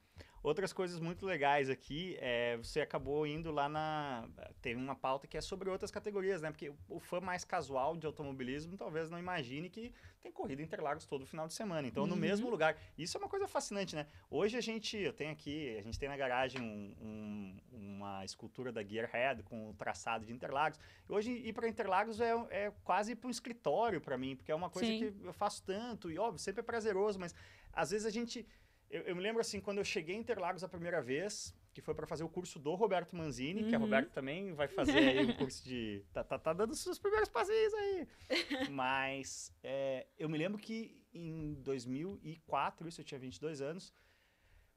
Outras 0.46 0.72
coisas 0.72 1.00
muito 1.00 1.26
legais 1.26 1.68
aqui, 1.68 2.16
é, 2.20 2.56
você 2.58 2.80
acabou 2.80 3.26
indo 3.26 3.50
lá 3.50 3.68
na. 3.68 4.28
Teve 4.62 4.78
uma 4.80 4.94
pauta 4.94 5.26
que 5.26 5.36
é 5.36 5.40
sobre 5.40 5.68
outras 5.68 5.90
categorias, 5.90 6.40
né? 6.40 6.52
Porque 6.52 6.72
o- 6.88 7.00
fã 7.00 7.20
mais 7.20 7.44
casual 7.44 7.96
de 7.96 8.06
automobilismo 8.06 8.76
talvez 8.76 9.10
não 9.10 9.18
imagine 9.18 9.68
que 9.68 9.92
tem 10.22 10.30
corrida 10.30 10.62
Interlagos 10.62 11.04
todo 11.04 11.26
final 11.26 11.48
de 11.48 11.52
semana. 11.52 11.88
Então, 11.88 12.06
no 12.06 12.14
Uhum. 12.14 12.20
mesmo 12.20 12.48
lugar. 12.48 12.78
Isso 12.96 13.16
é 13.16 13.20
uma 13.20 13.28
coisa 13.28 13.48
fascinante, 13.48 13.96
né? 13.96 14.06
Hoje 14.30 14.56
a 14.56 14.60
gente, 14.60 14.96
eu 14.96 15.12
tenho 15.12 15.32
aqui, 15.32 15.76
a 15.78 15.82
gente 15.82 15.98
tem 15.98 16.08
na 16.08 16.16
garagem 16.16 16.62
um- 16.62 16.94
um- 17.02 17.60
uma 17.72 18.24
escultura 18.24 18.70
da 18.70 18.84
Gearhead 18.84 19.42
com 19.42 19.70
o 19.70 19.74
traçado 19.74 20.24
de 20.24 20.32
Interlagos. 20.32 20.78
Hoje 21.08 21.32
ir 21.32 21.52
para 21.54 21.68
Interlagos 21.68 22.20
é, 22.20 22.30
é 22.50 22.72
quase 22.84 23.16
para 23.16 23.26
um 23.26 23.30
escritório 23.32 24.00
para 24.00 24.16
mim, 24.16 24.36
porque 24.36 24.52
é 24.52 24.54
uma 24.54 24.70
coisa 24.70 24.86
Sim. 24.88 25.10
que 25.12 25.26
eu 25.26 25.32
faço 25.32 25.64
tanto, 25.64 26.08
e 26.08 26.16
óbvio, 26.20 26.38
sempre 26.38 26.60
é 26.60 26.62
prazeroso, 26.62 27.18
mas 27.18 27.34
às 27.72 27.90
vezes 27.90 28.06
a 28.06 28.10
gente. 28.10 28.46
Eu, 28.90 29.02
eu 29.02 29.16
me 29.16 29.22
lembro 29.22 29.40
assim, 29.40 29.60
quando 29.60 29.78
eu 29.78 29.84
cheguei 29.84 30.14
em 30.14 30.20
Interlagos 30.20 30.62
a 30.62 30.68
primeira 30.68 31.02
vez, 31.02 31.54
que 31.72 31.80
foi 31.80 31.94
para 31.94 32.06
fazer 32.06 32.22
o 32.24 32.28
curso 32.28 32.58
do 32.58 32.74
Roberto 32.74 33.16
Manzini, 33.16 33.64
que 33.64 33.74
a 33.74 33.78
Uhum. 33.78 33.84
Roberto 33.84 34.10
também 34.12 34.54
vai 34.54 34.68
fazer 34.68 34.96
aí 34.98 35.24
um 35.26 35.32
curso 35.34 35.64
de. 35.64 36.04
Tá, 36.12 36.22
tá, 36.24 36.38
tá 36.38 36.52
dando 36.52 36.74
seus 36.74 36.98
primeiros 36.98 37.28
passinhos 37.28 37.74
aí. 37.74 38.08
Mas 38.70 39.52
é, 39.62 40.06
eu 40.18 40.28
me 40.28 40.38
lembro 40.38 40.58
que 40.58 41.02
em 41.12 41.54
2004, 41.62 42.88
isso 42.88 43.00
eu 43.00 43.04
tinha 43.04 43.18
22 43.18 43.60
anos, 43.60 43.92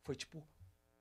foi 0.04 0.16
tipo. 0.16 0.44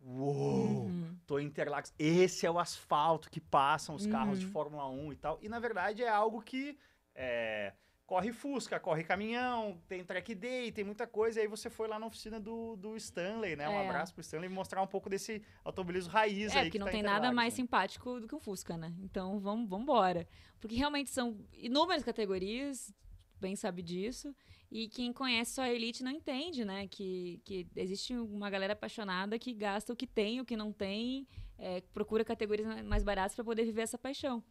Uou! 0.01 0.85
Uhum. 0.87 1.17
Tô 1.27 1.39
em 1.41 1.47
Interlagos. 1.47 1.93
Esse 1.99 2.47
é 2.47 2.51
o 2.51 2.59
asfalto 2.59 3.29
que 3.31 3.41
passam 3.41 3.95
os 3.97 4.07
carros 4.07 4.39
de 4.39 4.47
Uhum. 4.47 4.53
Fórmula 4.53 4.89
1 4.89 5.13
e 5.13 5.17
tal. 5.17 5.39
E 5.43 5.49
na 5.49 5.59
verdade 5.59 6.05
é 6.05 6.09
algo 6.09 6.41
que 6.41 6.79
é, 7.15 7.73
corre 8.09 8.33
Fusca, 8.33 8.81
corre 8.81 9.05
caminhão, 9.05 9.79
tem 9.87 10.03
track 10.03 10.35
day, 10.35 10.73
tem 10.73 10.83
muita 10.83 11.07
coisa. 11.07 11.39
E 11.39 11.43
aí 11.43 11.47
você 11.47 11.69
foi 11.69 11.87
lá 11.87 11.99
na 11.99 12.07
oficina 12.07 12.41
do, 12.41 12.75
do 12.75 12.97
Stanley, 12.97 13.55
né? 13.55 13.69
Um 13.69 13.73
É. 13.73 13.85
abraço 13.85 14.15
pro 14.15 14.23
Stanley 14.23 14.49
mostrar 14.49 14.81
um 14.83 14.87
pouco 14.87 15.11
desse 15.11 15.43
automobilismo 15.63 16.11
raiz 16.11 16.51
É, 16.57 16.61
aí. 16.61 16.65
porque 16.65 16.71
que 16.71 16.79
não 16.79 16.87
tá 16.87 16.93
em 16.93 16.95
tem 16.95 17.03
nada 17.03 17.31
mais 17.31 17.53
né? 17.53 17.57
simpático 17.57 18.19
do 18.19 18.27
que 18.27 18.35
um 18.35 18.41
Fusca, 18.41 18.79
né? 18.79 18.95
Então 19.03 19.39
vamos, 19.39 19.71
embora. 19.79 20.27
Porque 20.59 20.75
realmente 20.75 21.11
são 21.11 21.37
inúmeras 21.53 22.03
categorias, 22.03 22.91
bem 23.39 23.55
sabe 23.55 23.83
disso. 23.83 24.35
E 24.73 24.89
quem 24.89 25.13
conhece 25.13 25.53
só 25.53 25.63
a 25.63 25.71
Elite 25.71 26.03
não 26.03 26.11
entende, 26.11 26.65
né? 26.65 26.89
Que, 26.89 27.43
que 27.45 27.67
existe 27.77 28.15
uma 28.15 28.49
galera 28.49 28.73
apaixonada 28.73 29.39
que 29.39 29.53
gasta 29.53 29.93
o 29.93 29.97
que 29.97 30.07
tem, 30.07 30.41
o 30.41 30.47
que 30.47 30.57
não 30.57 30.73
tem, 30.73 31.29
é, 31.59 31.83
procura 31.93 32.25
categorias 32.25 32.67
ma- 32.67 32.83
mais 32.83 33.03
baratas 33.05 33.35
para 33.35 33.45
poder 33.45 33.65
viver 33.67 33.83
essa 33.83 33.99
paixão. 33.99 34.43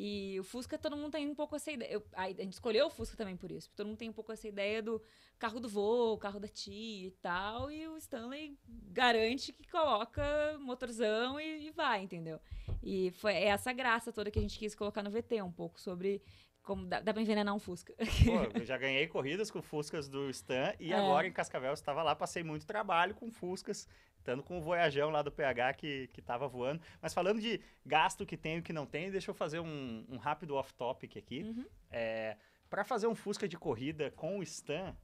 E 0.00 0.38
o 0.38 0.44
Fusca, 0.44 0.78
todo 0.78 0.96
mundo 0.96 1.10
tem 1.10 1.26
um 1.28 1.34
pouco 1.34 1.56
essa 1.56 1.72
ideia. 1.72 1.90
eu- 1.92 2.06
a, 2.12 2.28
gente 2.28 2.52
escolheu 2.52 2.86
o 2.86 2.90
Fusca 2.90 3.16
também 3.16 3.36
por 3.36 3.50
isso. 3.50 3.68
porque 3.68 3.78
Todo 3.78 3.88
mundo 3.88 3.98
tem 3.98 4.08
um 4.08 4.12
pouco 4.12 4.30
essa 4.30 4.46
ideia 4.46 4.80
do 4.80 5.02
carro 5.40 5.58
do 5.58 5.68
vô, 5.68 6.16
carro 6.18 6.38
da 6.38 6.46
tia 6.46 7.08
e 7.08 7.10
tal. 7.20 7.68
E 7.68 7.88
o 7.88 7.96
Stanley 7.96 8.56
garante 8.92 9.52
que 9.52 9.68
coloca 9.68 10.22
motorzão 10.60 11.40
e, 11.40 11.66
e 11.66 11.70
vai, 11.72 12.00
entendeu? 12.00 12.38
E 12.80 13.10
foi 13.10 13.32
é 13.32 13.46
essa 13.46 13.72
graça 13.72 14.12
toda 14.12 14.30
que 14.30 14.38
a 14.38 14.42
gente 14.42 14.56
quis 14.56 14.72
colocar 14.72 15.02
no 15.02 15.10
VT, 15.10 15.42
um 15.42 15.50
pouco 15.50 15.80
sobre 15.80 16.22
como 16.62 16.86
dá, 16.86 17.00
dá 17.00 17.12
pra 17.12 17.22
envenenar 17.22 17.52
um 17.54 17.58
Fusca. 17.58 17.92
Pô, 17.96 18.58
eu 18.60 18.64
já 18.64 18.76
ganhei 18.78 19.06
corridas 19.08 19.50
com 19.50 19.60
Fuscas 19.60 20.08
do 20.08 20.28
Stan 20.30 20.74
e 20.78 20.92
É. 20.92 20.96
agora 20.96 21.26
em 21.26 21.32
Cascavel 21.32 21.70
eu 21.70 21.74
estava 21.74 22.04
lá, 22.04 22.14
passei 22.14 22.44
muito 22.44 22.66
trabalho 22.66 23.14
com 23.16 23.30
Fuscas, 23.32 23.88
tanto 24.28 24.42
com 24.42 24.58
o 24.58 24.60
Voyajão 24.60 25.08
lá 25.08 25.22
do 25.22 25.32
PH 25.32 25.72
que, 25.72 26.08
que 26.08 26.20
tava 26.20 26.46
voando. 26.46 26.82
Mas 27.00 27.14
falando 27.14 27.40
de 27.40 27.62
gasto 27.82 28.26
que 28.26 28.36
tem 28.36 28.56
e 28.56 28.58
o 28.58 28.62
que 28.62 28.74
não 28.74 28.84
tem, 28.84 29.10
deixa 29.10 29.30
eu 29.30 29.34
fazer 29.34 29.58
um, 29.58 30.04
um 30.06 30.18
rápido 30.18 30.54
off-topic 30.54 31.16
aqui. 31.16 31.44
Uhum. 31.44 31.64
É, 31.90 32.36
para 32.68 32.84
fazer 32.84 33.06
um 33.06 33.14
Fusca 33.14 33.48
de 33.48 33.56
corrida 33.56 34.10
com 34.10 34.38
o 34.38 34.42
Stan, 34.42 34.94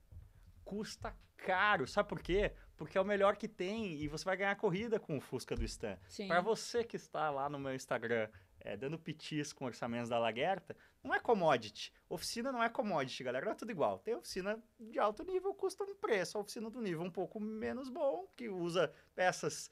custa 0.62 1.16
caro. 1.38 1.86
Sabe 1.86 2.06
por 2.06 2.20
quê? 2.20 2.52
Porque 2.76 2.98
é 2.98 3.00
o 3.00 3.04
melhor 3.04 3.36
que 3.36 3.48
tem 3.48 3.94
e 3.94 4.06
você 4.08 4.26
vai 4.26 4.36
ganhar 4.36 4.54
corrida 4.56 5.00
com 5.00 5.16
o 5.16 5.20
Fusca 5.22 5.56
do 5.56 5.64
Stan. 5.64 5.96
Para 6.28 6.42
você 6.42 6.84
que 6.84 6.96
está 6.96 7.30
lá 7.30 7.48
no 7.48 7.58
meu 7.58 7.74
Instagram 7.74 8.28
é, 8.64 8.76
dando 8.76 8.98
pitis 8.98 9.52
com 9.52 9.66
orçamentos 9.66 10.08
da 10.08 10.18
Laguerta, 10.18 10.74
não 11.02 11.14
é 11.14 11.20
commodity. 11.20 11.92
Oficina 12.08 12.50
não 12.50 12.62
é 12.62 12.68
commodity, 12.70 13.22
galera. 13.22 13.44
Não 13.44 13.52
é 13.52 13.54
tudo 13.54 13.70
igual. 13.70 13.98
Tem 13.98 14.14
oficina 14.14 14.58
de 14.80 14.98
alto 14.98 15.22
nível, 15.22 15.52
custa 15.54 15.84
um 15.84 15.94
preço. 15.94 16.38
A 16.38 16.40
oficina 16.40 16.70
do 16.70 16.80
nível 16.80 17.02
um 17.02 17.10
pouco 17.10 17.38
menos 17.38 17.90
bom, 17.90 18.26
que 18.34 18.48
usa 18.48 18.90
peças 19.14 19.70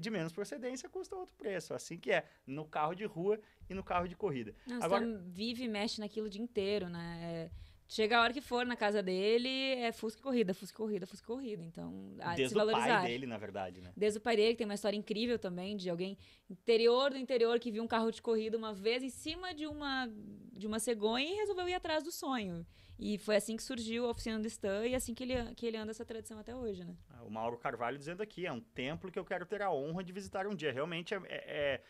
de 0.00 0.10
menos 0.10 0.32
procedência, 0.32 0.88
custa 0.88 1.16
outro 1.16 1.34
preço. 1.34 1.74
Assim 1.74 1.98
que 1.98 2.12
é 2.12 2.26
no 2.46 2.64
carro 2.64 2.94
de 2.94 3.04
rua 3.04 3.40
e 3.68 3.74
no 3.74 3.82
carro 3.82 4.06
de 4.08 4.14
corrida. 4.14 4.54
Não, 4.66 4.82
Agora- 4.82 5.04
você 5.04 5.18
vive 5.30 5.64
e 5.64 5.68
mexe 5.68 6.00
naquilo 6.00 6.28
o 6.28 6.30
dia 6.30 6.40
inteiro, 6.40 6.88
né? 6.88 7.18
É, 7.22 7.50
chega 7.88 8.18
a 8.18 8.22
hora 8.22 8.32
que 8.32 8.40
for 8.40 8.64
na 8.66 8.76
casa 8.76 9.02
dele, 9.02 9.48
é 9.48 9.90
Fusca 9.92 10.20
e 10.20 10.22
corrida, 10.22 10.52
Fusca 10.54 10.74
e 10.74 10.76
corrida, 10.76 11.06
Fusca 11.06 11.24
e 11.24 11.26
corrida. 11.26 11.64
Então, 11.64 12.14
há 12.20 12.30
de 12.32 12.36
Desde 12.36 12.48
se 12.50 12.54
o 12.54 12.58
valorizar. 12.58 13.00
pai 13.00 13.08
dele, 13.08 13.26
na 13.26 13.38
verdade, 13.38 13.80
né? 13.80 13.92
Desde 13.96 14.18
o 14.18 14.22
pai 14.22 14.36
dele, 14.36 14.52
que 14.52 14.58
tem 14.58 14.66
uma 14.66 14.74
história 14.74 14.96
incrível 14.96 15.38
também, 15.38 15.76
de 15.76 15.88
alguém 15.88 16.16
interior 16.48 17.10
do 17.10 17.16
interior 17.18 17.58
que 17.58 17.70
viu 17.72 17.82
um 17.82 17.86
carro 17.88 18.10
de 18.12 18.20
corrida 18.22 18.56
uma 18.56 18.72
vez 18.74 19.02
em 19.02 19.08
cima 19.10 19.54
de 19.54 19.66
uma, 19.66 20.08
de 20.52 20.66
uma 20.66 20.78
cegonha 20.78 21.28
e 21.28 21.36
resolveu 21.36 21.68
ir 21.68 21.74
atrás 21.74 22.04
do 22.04 22.12
sonho. 22.12 22.66
E 23.00 23.16
foi 23.16 23.36
assim 23.36 23.56
que 23.56 23.62
surgiu 23.62 24.06
a 24.06 24.10
oficina 24.10 24.38
do 24.40 24.46
Stan 24.48 24.84
e 24.86 24.94
assim 24.94 25.14
que 25.14 25.22
ele, 25.22 25.54
que 25.54 25.64
ele 25.64 25.76
anda 25.76 25.92
essa 25.92 26.04
tradição 26.04 26.38
até 26.38 26.54
hoje, 26.54 26.84
né? 26.84 26.96
O 27.24 27.30
Mauro 27.30 27.56
Carvalho 27.56 27.96
dizendo 27.96 28.22
aqui, 28.22 28.44
é 28.44 28.52
um 28.52 28.60
templo 28.60 29.10
que 29.10 29.18
eu 29.18 29.24
quero 29.24 29.46
ter 29.46 29.62
a 29.62 29.70
honra 29.72 30.02
de 30.02 30.12
visitar 30.12 30.46
um 30.48 30.54
dia. 30.54 30.72
Realmente, 30.72 31.14
é, 31.14 31.18
é- 31.28 31.44
é- 31.46 31.82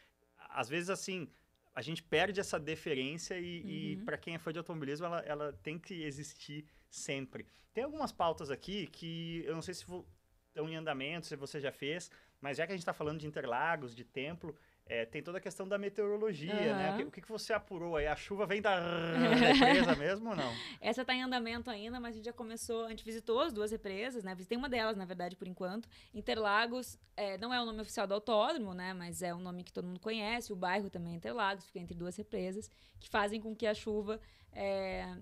às 0.50 0.68
vezes, 0.68 0.90
assim, 0.90 1.26
a 1.74 1.83
gente 1.83 2.02
perde 2.02 2.40
essa 2.40 2.59
deferência 2.59 3.38
e, 3.38 3.96
Uhum. 3.96 4.04
para 4.04 4.18
quem 4.18 4.35
é 4.35 4.38
fã 4.38 4.52
de 4.52 4.59
automobilismo, 4.59 5.07
ela, 5.07 5.20
ela 5.20 5.52
tem 5.52 5.78
que 5.78 6.02
existir 6.02 6.64
sempre. 6.90 7.46
Tem 7.72 7.85
algumas 7.85 8.11
pautas 8.12 8.50
aqui 8.50 8.87
que 8.88 9.42
eu 9.46 9.54
não 9.54 9.62
sei 9.62 9.74
se 9.74 9.83
estão 9.83 10.68
em 10.68 10.76
andamento, 10.76 11.26
se 11.26 11.37
você 11.37 11.61
já 11.61 11.70
fez, 11.70 12.11
mas 12.40 12.57
já 12.57 12.66
que 12.66 12.72
a 12.72 12.74
gente 12.76 12.83
está 12.83 12.92
falando 12.92 13.20
de 13.20 13.26
Interlagos, 13.26 13.94
de 13.94 14.04
templo, 14.04 14.57
é, 14.88 15.05
tem 15.05 15.22
toda 15.22 15.38
a 15.38 15.40
questão 15.40 15.68
da 15.68 15.77
meteorologia, 15.77 16.74
né? 16.74 16.92
O 16.92 16.96
que, 16.96 17.20
o 17.20 17.22
que 17.22 17.29
você 17.29 17.53
apurou 17.53 17.96
aí? 17.96 18.07
A 18.07 18.16
chuva 18.16 18.46
vem 18.46 18.62
da, 18.62 18.81
da 18.81 19.35
represa 19.35 19.94
mesmo 19.96 20.31
ou 20.31 20.37
não? 20.37 20.51
Essa 20.81 21.05
tá 21.05 21.14
em 21.14 21.22
andamento 21.22 21.70
ainda, 21.70 22.01
mas 22.01 22.14
a 22.14 22.16
gente 22.16 22.24
já 22.24 22.33
começou, 22.33 22.87
a 22.87 22.88
gente 22.88 23.05
visitou 23.05 23.40
as 23.40 23.53
duas 23.53 23.70
represas, 23.70 24.24
né? 24.24 24.35
Visitei 24.35 24.57
uma 24.57 24.68
delas, 24.68 24.96
na 24.96 25.05
verdade, 25.05 25.37
por 25.37 25.46
enquanto. 25.46 25.88
Interlagos 26.14 26.98
é, 27.16 27.37
não 27.37 27.53
é 27.53 27.61
o 27.61 27.66
nome 27.66 27.83
oficial 27.83 28.07
do 28.07 28.14
autódromo, 28.14 28.72
né? 28.72 28.94
Mas 28.94 29.20
é 29.22 29.35
um 29.35 29.40
nome 29.40 29.62
que 29.62 29.72
todo 29.72 29.87
mundo 29.87 30.01
conhece. 30.01 30.53
O 30.53 30.57
bairro 30.57 30.88
também 30.88 31.12
é 31.12 31.16
Interlagos, 31.16 31.66
fica 31.66 31.79
entre 31.79 31.94
duas 31.94 32.16
represas, 32.16 32.70
que 32.98 33.11
fazem 33.11 33.40
com 33.40 33.55
que 33.55 33.66
a 33.66 33.74
chuva 33.74 34.18
é, 34.53 35.16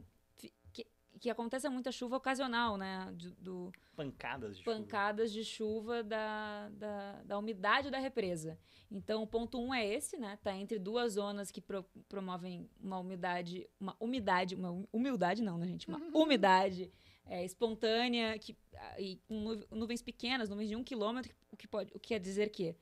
que- 1.16 1.20
que 1.20 1.30
aconteça 1.30 1.70
muita 1.70 1.90
chuva 1.90 2.16
ocasional, 2.16 2.76
né? 2.76 3.12
Do, 3.14 3.30
do 3.36 3.72
pancadas 3.94 4.56
de 4.58 4.64
pancadas 4.64 5.30
chuva. 5.30 5.42
de 5.42 5.48
chuva 5.48 6.02
da, 6.02 6.68
da, 6.70 7.22
da, 7.24 7.38
umidade 7.38 7.90
da 7.90 7.98
represa. 7.98 8.58
Então, 8.90 9.22
o 9.22 9.26
ponto 9.26 9.60
um 9.60 9.74
é 9.74 9.84
esse, 9.86 10.16
né? 10.18 10.38
Tá 10.42 10.54
entre 10.54 10.78
duas 10.78 11.14
zonas 11.14 11.50
que 11.50 11.60
pro, 11.60 11.84
promovem 12.08 12.68
uma 12.80 12.98
umidade, 12.98 13.68
uma 13.80 13.96
umidade, 13.98 14.54
uma 14.54 14.86
humildade 14.92 15.42
não, 15.42 15.58
né, 15.58 15.66
gente? 15.66 15.88
Uma 15.88 15.98
umidade 16.14 16.92
é, 17.26 17.44
espontânea 17.44 18.38
que, 18.38 18.56
ah, 18.74 19.00
e 19.00 19.16
com 19.26 19.60
nuvens 19.70 20.02
pequenas, 20.02 20.48
nuvens 20.48 20.68
de 20.68 20.76
um 20.76 20.84
quilômetro, 20.84 21.34
o 21.50 21.56
que, 21.56 21.66
pode, 21.66 21.90
o 21.94 21.98
que 21.98 22.08
quer 22.10 22.20
dizer 22.20 22.50
que 22.50 22.76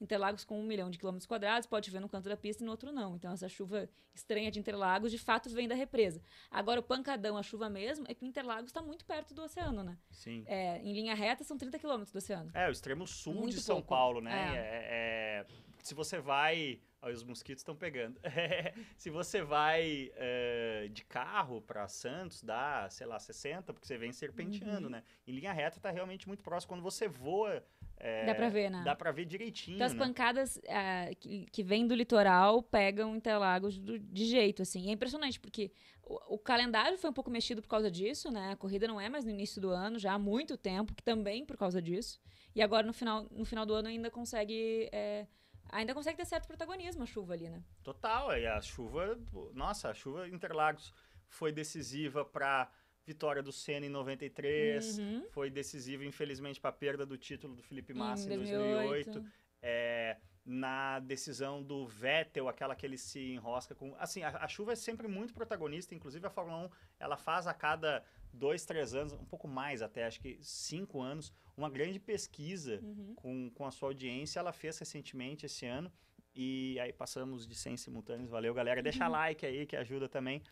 Interlagos 0.00 0.44
com 0.44 0.60
um 0.60 0.62
milhão 0.62 0.90
de 0.90 0.98
quilômetros 0.98 1.26
quadrados 1.26 1.66
pode 1.66 1.86
chover 1.86 2.00
no 2.00 2.08
canto 2.08 2.28
da 2.28 2.36
pista 2.36 2.62
e 2.62 2.66
no 2.66 2.70
outro 2.70 2.92
não. 2.92 3.16
Então, 3.16 3.32
essa 3.32 3.48
chuva 3.48 3.88
estranha 4.14 4.50
de 4.50 4.58
Interlagos, 4.58 5.10
de 5.10 5.18
fato, 5.18 5.48
vem 5.50 5.66
da 5.66 5.74
represa. 5.74 6.20
Agora, 6.50 6.80
o 6.80 6.82
pancadão, 6.82 7.36
a 7.36 7.42
chuva 7.42 7.68
mesmo, 7.68 8.04
é 8.08 8.14
que 8.14 8.26
Interlagos 8.26 8.70
está 8.70 8.82
muito 8.82 9.04
perto 9.04 9.34
do 9.34 9.42
oceano, 9.42 9.82
né? 9.82 9.96
Sim. 10.10 10.44
É, 10.46 10.78
em 10.82 10.92
linha 10.92 11.14
reta, 11.14 11.44
são 11.44 11.56
30 11.56 11.78
quilômetros 11.78 12.12
do 12.12 12.18
oceano. 12.18 12.50
É, 12.54 12.68
o 12.68 12.72
extremo 12.72 13.06
sul 13.06 13.34
muito 13.34 13.54
de 13.54 13.60
São 13.60 13.76
pouco. 13.76 13.88
Paulo, 13.88 14.20
né? 14.20 14.32
É. 14.32 14.58
É, 14.58 14.86
é, 14.90 15.46
se 15.82 15.94
você 15.94 16.18
vai... 16.18 16.80
Olha, 17.02 17.14
os 17.14 17.22
mosquitos 17.22 17.60
estão 17.60 17.76
pegando. 17.76 18.18
se 18.96 19.10
você 19.10 19.42
vai 19.42 20.10
uh, 20.14 20.88
de 20.88 21.04
carro 21.04 21.60
para 21.60 21.86
Santos, 21.86 22.42
dá, 22.42 22.88
sei 22.90 23.06
lá, 23.06 23.18
60, 23.18 23.72
porque 23.72 23.86
você 23.86 23.96
vem 23.96 24.12
serpenteando, 24.12 24.86
uhum. 24.86 24.92
né? 24.92 25.04
Em 25.26 25.32
linha 25.32 25.52
reta 25.52 25.76
está 25.76 25.90
realmente 25.90 26.26
muito 26.26 26.42
próximo. 26.42 26.70
Quando 26.70 26.82
você 26.82 27.06
voa 27.06 27.62
é, 27.98 28.26
dá 28.26 28.34
pra 28.34 28.48
ver, 28.48 28.70
né? 28.70 28.82
Dá 28.84 28.94
pra 28.94 29.10
ver 29.10 29.24
direitinho. 29.24 29.76
Então, 29.76 29.86
as 29.86 29.94
né? 29.94 29.98
pancadas 29.98 30.60
é, 30.64 31.14
que, 31.14 31.46
que 31.46 31.62
vêm 31.62 31.86
do 31.86 31.94
litoral 31.94 32.62
pegam 32.62 33.16
Interlagos 33.16 33.78
do, 33.78 33.98
de 33.98 34.26
jeito, 34.26 34.62
assim. 34.62 34.86
E 34.86 34.90
é 34.90 34.92
impressionante, 34.92 35.40
porque 35.40 35.72
o, 36.02 36.34
o, 36.34 36.38
calendário 36.38 36.98
foi 36.98 37.08
um 37.08 37.12
pouco 37.12 37.30
mexido 37.30 37.62
por 37.62 37.68
causa 37.68 37.90
disso, 37.90 38.30
né? 38.30 38.52
A 38.52 38.56
corrida 38.56 38.86
não 38.86 39.00
é 39.00 39.08
mais 39.08 39.24
no 39.24 39.30
início 39.30 39.60
do 39.60 39.70
ano, 39.70 39.98
já 39.98 40.12
há 40.12 40.18
muito 40.18 40.56
tempo, 40.56 40.94
que 40.94 41.02
também 41.02 41.44
por 41.46 41.56
causa 41.56 41.80
disso. 41.80 42.20
E 42.54 42.62
agora, 42.62 42.86
no 42.86 42.92
final, 42.92 43.26
no 43.30 43.44
final 43.44 43.64
do 43.64 43.74
ano, 43.74 43.88
ainda 43.88 44.10
consegue. 44.10 44.88
É, 44.92 45.26
ainda 45.70 45.94
consegue 45.94 46.18
ter 46.18 46.26
certo 46.26 46.46
protagonismo 46.46 47.02
a 47.02 47.06
chuva 47.06 47.32
ali, 47.32 47.48
né? 47.48 47.62
Total. 47.82 48.36
E 48.36 48.46
a 48.46 48.60
chuva. 48.60 49.18
Nossa, 49.54 49.88
a 49.90 49.94
chuva 49.94 50.28
Interlagos 50.28 50.92
foi 51.28 51.50
decisiva 51.50 52.24
para 52.24 52.70
vitória 53.06 53.42
do 53.42 53.52
Senna 53.52 53.86
em 53.86 53.88
93, 53.88 54.98
uhum. 54.98 55.26
foi 55.30 55.48
decisivo, 55.48 56.02
infelizmente, 56.02 56.60
para 56.60 56.70
a 56.70 56.72
perda 56.72 57.06
do 57.06 57.16
título 57.16 57.54
do 57.54 57.62
Felipe 57.62 57.94
Massa 57.94 58.28
em, 58.28 58.34
em 58.34 58.38
2008. 58.38 59.10
2008. 59.12 59.32
É, 59.62 60.16
na 60.44 61.00
decisão 61.00 61.62
do 61.62 61.86
Vettel, 61.86 62.48
aquela 62.48 62.74
que 62.74 62.84
ele 62.84 62.98
se 62.98 63.32
enrosca 63.32 63.74
com. 63.74 63.94
Assim, 63.98 64.22
a, 64.22 64.28
a, 64.28 64.48
chuva 64.48 64.72
é 64.72 64.76
sempre 64.76 65.08
muito 65.08 65.32
protagonista, 65.32 65.94
inclusive 65.94 66.26
a 66.26 66.30
Fórmula 66.30 66.66
1 66.66 66.70
ela 67.00 67.16
faz 67.16 67.46
a 67.46 67.54
cada 67.54 68.04
dois, 68.32 68.64
três 68.64 68.94
anos, 68.94 69.12
um 69.12 69.24
pouco 69.24 69.48
mais 69.48 69.82
até, 69.82 70.04
acho 70.04 70.20
que 70.20 70.38
cinco 70.40 71.00
anos, 71.00 71.32
uma 71.56 71.70
grande 71.70 71.98
pesquisa 71.98 72.80
uhum. 72.82 73.14
com, 73.16 73.50
com 73.50 73.66
a 73.66 73.70
sua 73.70 73.88
audiência. 73.88 74.38
Ela 74.38 74.52
fez 74.52 74.78
recentemente 74.78 75.46
esse 75.46 75.66
ano. 75.66 75.90
E 76.34 76.78
aí 76.80 76.92
passamos 76.92 77.46
de 77.46 77.54
100 77.54 77.78
simultâneos. 77.78 78.28
Valeu, 78.28 78.52
galera. 78.52 78.82
Deixa 78.82 79.06
uhum. 79.06 79.12
like 79.12 79.46
aí 79.46 79.64
que 79.64 79.74
ajuda 79.74 80.06
também. 80.06 80.42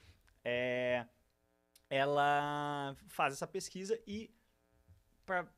É, 0.43 1.05
ela 1.89 2.97
faz 3.09 3.35
essa 3.35 3.47
pesquisa 3.47 4.01
e 4.07 4.35
para 5.25 5.49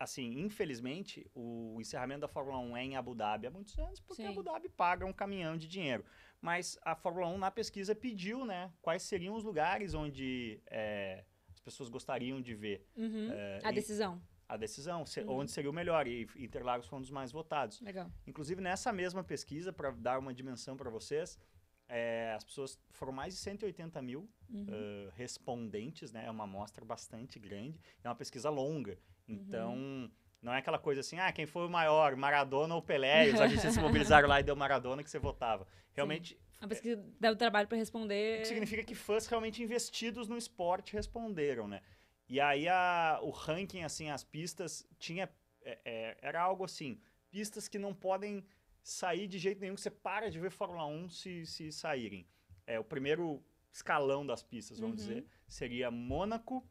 assim, 0.00 0.40
infelizmente, 0.40 1.30
o 1.34 1.76
encerramento 1.78 2.22
da 2.22 2.28
Fórmula 2.28 2.58
1 2.58 2.76
é 2.78 2.84
em 2.84 2.96
Abu 2.96 3.14
Dhabi 3.14 3.46
há 3.46 3.50
muitos 3.50 3.78
anos, 3.78 4.00
porque 4.00 4.22
Sim. 4.22 4.28
Abu 4.28 4.42
Dhabi 4.42 4.70
paga 4.70 5.04
um 5.04 5.12
caminhão 5.12 5.58
de 5.58 5.68
dinheiro. 5.68 6.02
Mas 6.40 6.78
a 6.82 6.94
Fórmula 6.94 7.28
1, 7.28 7.36
na 7.36 7.50
pesquisa, 7.50 7.94
pediu, 7.94 8.46
né, 8.46 8.72
quais 8.80 9.02
seriam 9.02 9.34
os 9.36 9.44
lugares 9.44 9.92
onde 9.92 10.58
é, 10.68 11.22
as 11.52 11.60
pessoas 11.60 11.90
gostariam 11.90 12.40
de 12.40 12.54
ver. 12.54 12.88
Uhum. 12.96 13.30
É, 13.30 13.58
a 13.62 13.70
decisão. 13.70 14.22
A 14.48 14.56
decisão, 14.56 15.04
se, 15.04 15.20
uhum. 15.20 15.40
onde 15.40 15.50
seria 15.50 15.70
o 15.70 15.72
melhor. 15.72 16.08
E 16.08 16.26
Interlagos 16.34 16.86
foi 16.86 16.98
um 16.98 17.02
dos 17.02 17.10
mais 17.10 17.30
votados. 17.30 17.78
Legal. 17.82 18.10
Inclusive, 18.26 18.60
nessa 18.62 18.90
mesma 18.94 19.22
pesquisa, 19.22 19.70
para 19.70 19.90
dar 19.90 20.18
uma 20.18 20.32
dimensão 20.32 20.78
para 20.78 20.88
vocês, 20.88 21.38
é, 21.90 22.32
as 22.36 22.44
pessoas 22.44 22.78
foram 22.92 23.12
mais 23.12 23.34
de 23.34 23.40
180 23.40 24.00
mil 24.00 24.28
uhum. 24.48 24.66
uh, 24.68 25.10
respondentes, 25.16 26.12
né? 26.12 26.24
É 26.26 26.30
uma 26.30 26.44
amostra 26.44 26.84
bastante 26.84 27.38
grande. 27.38 27.80
É 28.02 28.08
uma 28.08 28.14
pesquisa 28.14 28.48
longa. 28.48 28.96
Então, 29.28 29.74
uhum. 29.74 30.10
não 30.40 30.52
é 30.52 30.58
aquela 30.58 30.78
coisa 30.78 31.00
assim, 31.00 31.18
ah, 31.18 31.32
quem 31.32 31.46
foi 31.46 31.66
o 31.66 31.70
maior, 31.70 32.14
Maradona 32.14 32.74
ou 32.74 32.82
Pelé? 32.82 33.30
Os 33.32 33.40
artistas 33.40 33.74
se 33.74 33.80
mobilizaram 33.80 34.28
lá 34.28 34.40
e 34.40 34.44
deu 34.44 34.54
Maradona 34.54 35.02
que 35.02 35.10
você 35.10 35.18
votava. 35.18 35.66
Realmente. 35.92 36.34
Sim. 36.34 36.40
A 36.60 36.68
pesquisa 36.68 37.02
deu 37.18 37.34
trabalho 37.34 37.66
para 37.66 37.76
responder. 37.76 38.46
Significa 38.46 38.84
que 38.84 38.94
fãs 38.94 39.26
realmente 39.26 39.62
investidos 39.62 40.28
no 40.28 40.36
esporte 40.36 40.92
responderam, 40.92 41.66
né? 41.66 41.80
E 42.28 42.38
aí 42.38 42.68
a, 42.68 43.18
o 43.22 43.30
ranking, 43.30 43.82
assim, 43.82 44.10
as 44.10 44.22
pistas 44.22 44.86
tinha. 44.98 45.28
É, 45.62 45.78
é, 45.84 46.16
era 46.22 46.40
algo 46.40 46.64
assim: 46.64 47.00
pistas 47.30 47.66
que 47.66 47.78
não 47.78 47.92
podem 47.94 48.44
sair 48.82 49.26
de 49.26 49.38
jeito 49.38 49.60
nenhum, 49.60 49.74
que 49.74 49.80
você 49.80 49.90
para 49.90 50.30
de 50.30 50.38
ver 50.38 50.50
Fórmula 50.50 50.86
1 50.86 51.08
se, 51.10 51.46
se 51.46 51.72
saírem. 51.72 52.26
É, 52.66 52.78
o 52.78 52.84
primeiro 52.84 53.42
escalão 53.72 54.26
das 54.26 54.42
pistas, 54.42 54.78
vamos 54.78 55.00
uhum. 55.00 55.08
dizer, 55.08 55.26
seria 55.48 55.90
Mônaco, 55.90 56.66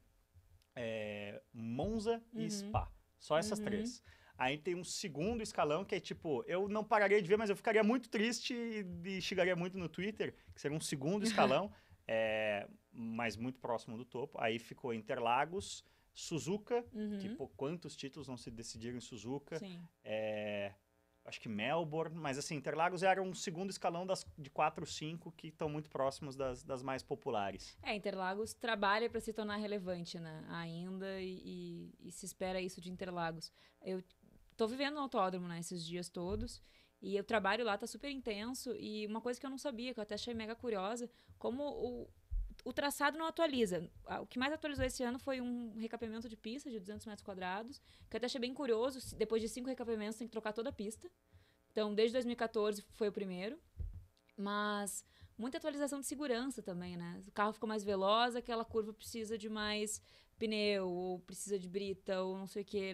é, 0.75 1.41
Monza 1.53 2.23
uhum. 2.33 2.41
e 2.41 2.51
Spa. 2.51 2.91
Só 3.17 3.37
essas 3.37 3.59
uhum. 3.59 3.65
três. 3.65 4.03
Aí 4.37 4.57
tem 4.57 4.73
um 4.75 4.83
segundo 4.83 5.43
escalão 5.43 5.83
que 5.83 5.95
é 5.95 5.99
tipo, 5.99 6.43
eu 6.47 6.69
não 6.69 6.83
pararia 6.83 7.21
de 7.21 7.27
ver, 7.27 7.37
mas 7.37 7.49
eu 7.49 7.55
ficaria 7.55 7.83
muito 7.83 8.07
triste 8.09 8.53
e, 8.53 9.17
e 9.17 9.21
chegaria 9.21 9.55
muito 9.55 9.77
no 9.77 9.89
Twitter, 9.89 10.33
que 10.55 10.61
seria 10.61 10.77
um 10.77 10.81
segundo 10.81 11.23
escalão, 11.27 11.71
é, 12.07 12.67
mas 12.91 13.35
muito 13.35 13.59
próximo 13.59 13.97
do 13.97 14.05
topo. 14.05 14.39
Aí 14.41 14.57
ficou 14.57 14.93
Interlagos, 14.93 15.83
Suzuka, 16.13 16.85
uhum. 16.93 17.17
que 17.19 17.29
pô, 17.35 17.49
quantos 17.49 17.95
títulos 17.95 18.27
não 18.27 18.37
se 18.37 18.49
decidiram 18.49 18.97
em 18.97 19.01
Suzuka? 19.01 19.59
Sim. 19.59 19.81
É, 20.03 20.73
acho 21.29 21.39
que 21.39 21.47
Melbourne, 21.47 22.15
mas 22.15 22.37
assim, 22.37 22.55
Interlagos 22.55 23.03
era 23.03 23.21
um 23.21 23.33
segundo 23.33 23.69
escalão 23.69 24.05
das, 24.05 24.25
de 24.37 24.49
quatro, 24.49 24.85
cinco 24.85 25.31
que 25.31 25.47
estão 25.47 25.69
muito 25.69 25.89
próximos 25.89 26.35
das, 26.35 26.63
das 26.63 26.83
mais 26.83 27.01
populares. 27.01 27.77
É, 27.81 27.95
Interlagos 27.95 28.53
trabalha 28.53 29.09
para 29.09 29.21
se 29.21 29.31
tornar 29.31 29.57
relevante, 29.57 30.19
né? 30.19 30.43
Ainda 30.49 31.21
e, 31.21 31.41
e, 31.45 32.07
e, 32.07 32.11
se 32.11 32.25
espera 32.25 32.59
isso 32.59 32.81
de 32.81 32.91
Interlagos. 32.91 33.51
Eu 33.81 34.03
tô 34.57 34.67
vivendo 34.67 34.95
no 34.95 35.01
autódromo, 35.01 35.47
né, 35.47 35.59
esses 35.59 35.85
dias 35.85 36.09
todos. 36.09 36.61
E 37.01 37.17
o 37.17 37.23
trabalho 37.23 37.63
lá 37.63 37.77
tá 37.77 37.87
super 37.87 38.09
intenso. 38.09 38.75
E 38.75 39.07
uma 39.07 39.21
coisa 39.21 39.39
que 39.39 39.45
eu 39.45 39.49
não 39.49 39.57
sabia, 39.57 39.93
que 39.93 39.99
eu 39.99 40.03
até 40.03 40.15
achei 40.15 40.33
mega 40.33 40.55
curiosa, 40.55 41.09
como 41.37 41.63
o, 41.63 42.09
o 42.65 42.73
traçado 42.73 43.17
não 43.17 43.25
atualiza. 43.25 43.89
O 44.21 44.25
que 44.25 44.37
mais 44.37 44.51
atualizou 44.53 44.85
esse 44.85 45.01
ano 45.03 45.17
foi 45.19 45.39
um 45.41 45.77
recapeamento 45.77 46.27
de 46.27 46.35
pista 46.35 46.69
de 46.69 46.79
200 46.79 47.05
metros 47.05 47.23
quadrados, 47.23 47.79
que 48.09 48.15
eu 48.15 48.17
até 48.17 48.25
achei 48.25 48.39
bem 48.39 48.53
curioso. 48.53 49.15
Depois 49.15 49.41
de 49.41 49.47
cinco 49.47 49.69
recapeamentos, 49.69 50.17
tem 50.17 50.27
que 50.27 50.31
trocar 50.31 50.53
toda 50.53 50.69
a 50.69 50.73
pista. 50.73 51.09
Então, 51.71 51.93
desde 51.93 52.13
2014 52.13 52.81
foi 52.93 53.09
o 53.09 53.11
primeiro. 53.11 53.57
Mas 54.37 55.03
muita 55.37 55.57
atualização 55.57 55.99
de 55.99 56.05
segurança 56.05 56.61
também, 56.61 56.95
né? 56.97 57.21
O 57.27 57.31
carro 57.31 57.53
ficou 57.53 57.67
mais 57.67 57.83
veloz, 57.83 58.35
aquela 58.35 58.65
curva 58.65 58.93
precisa 58.93 59.37
de 59.37 59.49
mais 59.49 60.01
pneu, 60.37 60.89
ou 60.89 61.19
precisa 61.19 61.59
de 61.59 61.67
brita, 61.67 62.21
ou 62.21 62.37
não 62.37 62.47
sei 62.47 62.61
o 62.61 62.65
que. 62.65 62.93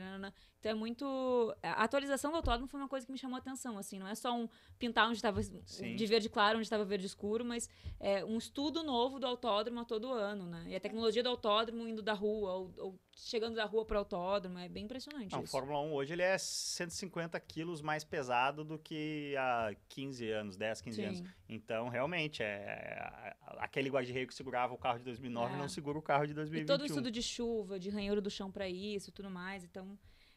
Então 0.65 0.71
é 0.71 0.75
muito. 0.75 1.55
A 1.61 1.83
atualização 1.83 2.31
do 2.31 2.37
autódromo 2.37 2.67
foi 2.67 2.79
uma 2.79 2.89
coisa 2.89 3.05
que 3.05 3.11
me 3.11 3.19
chamou 3.19 3.35
a 3.35 3.39
atenção, 3.39 3.77
assim. 3.77 3.99
Não 3.99 4.07
é 4.07 4.15
só 4.15 4.35
um 4.35 4.49
pintar 4.79 5.07
onde 5.07 5.17
estava 5.17 5.39
de 5.39 6.05
verde 6.07 6.27
claro, 6.27 6.57
onde 6.57 6.65
estava 6.65 6.83
verde 6.83 7.05
escuro, 7.05 7.45
mas 7.45 7.69
é 7.99 8.25
um 8.25 8.39
estudo 8.39 8.81
novo 8.81 9.19
do 9.19 9.27
autódromo 9.27 9.81
a 9.81 9.85
todo 9.85 10.11
ano, 10.11 10.47
né? 10.47 10.65
E 10.69 10.75
a 10.75 10.79
tecnologia 10.79 11.21
do 11.21 11.29
autódromo 11.29 11.87
indo 11.87 12.01
da 12.01 12.13
rua, 12.13 12.53
ou, 12.53 12.73
ou 12.79 12.99
chegando 13.15 13.53
da 13.53 13.65
rua 13.65 13.85
para 13.85 13.97
o 13.97 13.99
autódromo, 13.99 14.57
é 14.57 14.67
bem 14.67 14.85
impressionante. 14.85 15.33
Não, 15.33 15.43
isso. 15.43 15.55
O 15.55 15.59
Fórmula 15.59 15.79
1 15.81 15.93
hoje 15.93 16.13
ele 16.13 16.23
é 16.23 16.35
150 16.35 17.39
quilos 17.41 17.83
mais 17.83 18.03
pesado 18.03 18.63
do 18.63 18.79
que 18.79 19.35
há 19.37 19.71
15 19.87 20.31
anos, 20.31 20.57
10, 20.57 20.81
15 20.81 20.95
Sim. 20.95 21.05
anos. 21.05 21.23
Então, 21.47 21.89
realmente, 21.89 22.41
é, 22.41 23.35
aquele 23.57 23.91
guarda-reio 23.91 24.25
que 24.25 24.33
segurava 24.33 24.73
o 24.73 24.79
carro 24.79 24.97
de 24.97 25.05
2009 25.05 25.53
é. 25.53 25.57
não 25.57 25.69
segura 25.69 25.99
o 25.99 26.01
carro 26.01 26.25
de 26.25 26.33
2021. 26.33 26.63
E 26.63 26.65
todo 26.65 26.81
o 26.81 26.85
estudo 26.87 27.11
de 27.11 27.21
chuva, 27.21 27.79
de 27.79 27.91
ranhura 27.91 28.19
do 28.19 28.31
chão 28.31 28.51
para 28.51 28.67
isso 28.67 29.11
tudo 29.11 29.29
mais. 29.29 29.63
Então, 29.63 29.95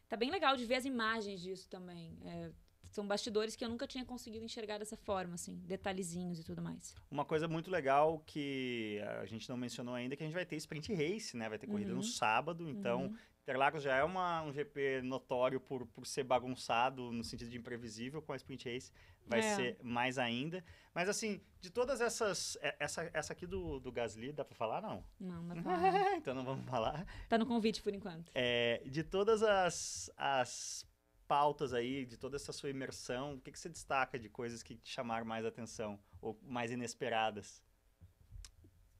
tá 0.09 0.17
bem 0.17 0.31
legal 0.31 0.57
de 0.57 0.65
ver 0.65 0.75
as 0.75 0.85
imagens 0.85 1.39
disso 1.39 1.69
também. 1.69 2.17
É, 2.25 2.51
são 2.91 3.07
bastidores 3.07 3.55
que 3.55 3.63
eu 3.63 3.69
nunca 3.69 3.85
tinha 3.85 4.03
conseguido 4.03 4.43
enxergar 4.43 4.79
dessa 4.79 4.97
forma, 4.97 5.35
assim, 5.35 5.55
detalhezinhos 5.65 6.39
e 6.39 6.43
tudo 6.43 6.61
mais. 6.61 6.95
Uma 7.09 7.23
coisa 7.23 7.47
muito 7.47 7.69
legal 7.69 8.23
que 8.25 8.99
a 9.21 9.25
gente 9.27 9.47
não 9.47 9.55
mencionou 9.55 9.93
ainda 9.93 10.15
é 10.15 10.17
que 10.17 10.23
a 10.23 10.25
gente 10.25 10.33
vai 10.33 10.45
ter 10.45 10.55
sprint 10.55 10.91
race, 10.93 11.37
né? 11.37 11.47
Vai 11.47 11.59
ter 11.59 11.67
corrida 11.67 11.91
uhum. 11.91 11.97
no 11.97 12.03
sábado, 12.03 12.67
então 12.67 13.03
uhum. 13.03 13.15
Interlagos 13.49 13.81
já 13.81 13.95
é 13.95 14.03
uma, 14.03 14.43
um 14.43 14.53
GP 14.53 15.01
notório 15.01 15.59
por, 15.59 15.83
por 15.87 16.05
ser 16.05 16.23
bagunçado 16.23 17.11
no 17.11 17.23
sentido 17.23 17.49
de 17.49 17.57
imprevisível, 17.57 18.21
com 18.21 18.31
a 18.31 18.35
sprint 18.35 18.71
race 18.71 18.91
vai 19.25 19.39
é. 19.39 19.55
ser 19.55 19.79
mais 19.81 20.19
ainda. 20.19 20.63
Mas 20.93 21.09
assim, 21.09 21.41
de 21.59 21.71
todas 21.71 21.99
essas. 21.99 22.59
É, 22.61 22.75
essa, 22.79 23.09
essa 23.11 23.33
aqui 23.33 23.47
do, 23.47 23.79
do 23.79 23.91
Gasly, 23.91 24.31
dá 24.31 24.45
pra 24.45 24.55
falar? 24.55 24.83
Não. 24.83 25.03
Não, 25.19 25.41
não 25.41 25.55
falar. 25.63 26.15
então 26.15 26.35
não 26.35 26.45
vamos 26.45 26.69
falar. 26.69 27.07
Tá 27.27 27.39
no 27.39 27.45
convite 27.47 27.81
por 27.81 27.91
enquanto. 27.91 28.31
É, 28.35 28.83
de 28.85 29.03
todas 29.03 29.41
as, 29.41 30.11
as 30.15 30.87
pautas 31.27 31.73
aí, 31.73 32.05
de 32.05 32.17
toda 32.17 32.35
essa 32.35 32.53
sua 32.53 32.69
imersão, 32.69 33.33
o 33.33 33.41
que, 33.41 33.51
que 33.51 33.57
você 33.57 33.69
destaca 33.69 34.19
de 34.19 34.29
coisas 34.29 34.61
que 34.61 34.75
te 34.75 34.91
chamaram 34.91 35.25
mais 35.25 35.43
atenção 35.43 35.99
ou 36.21 36.39
mais 36.43 36.71
inesperadas? 36.71 37.63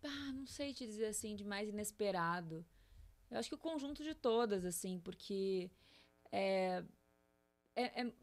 Ah, 0.04 0.32
não 0.34 0.48
sei 0.48 0.74
te 0.74 0.88
dizer 0.88 1.06
assim, 1.06 1.36
de 1.36 1.44
mais 1.44 1.70
inesperado. 1.70 2.66
Eu 3.30 3.38
acho 3.38 3.50
que 3.50 3.56
o 3.56 3.60
conjunto 3.60 4.04
de 4.04 4.14
todas, 4.14 4.66
assim, 4.66 5.00
porque. 5.00 5.70
É, 6.32 6.84
é, 7.76 8.02
é 8.02 8.14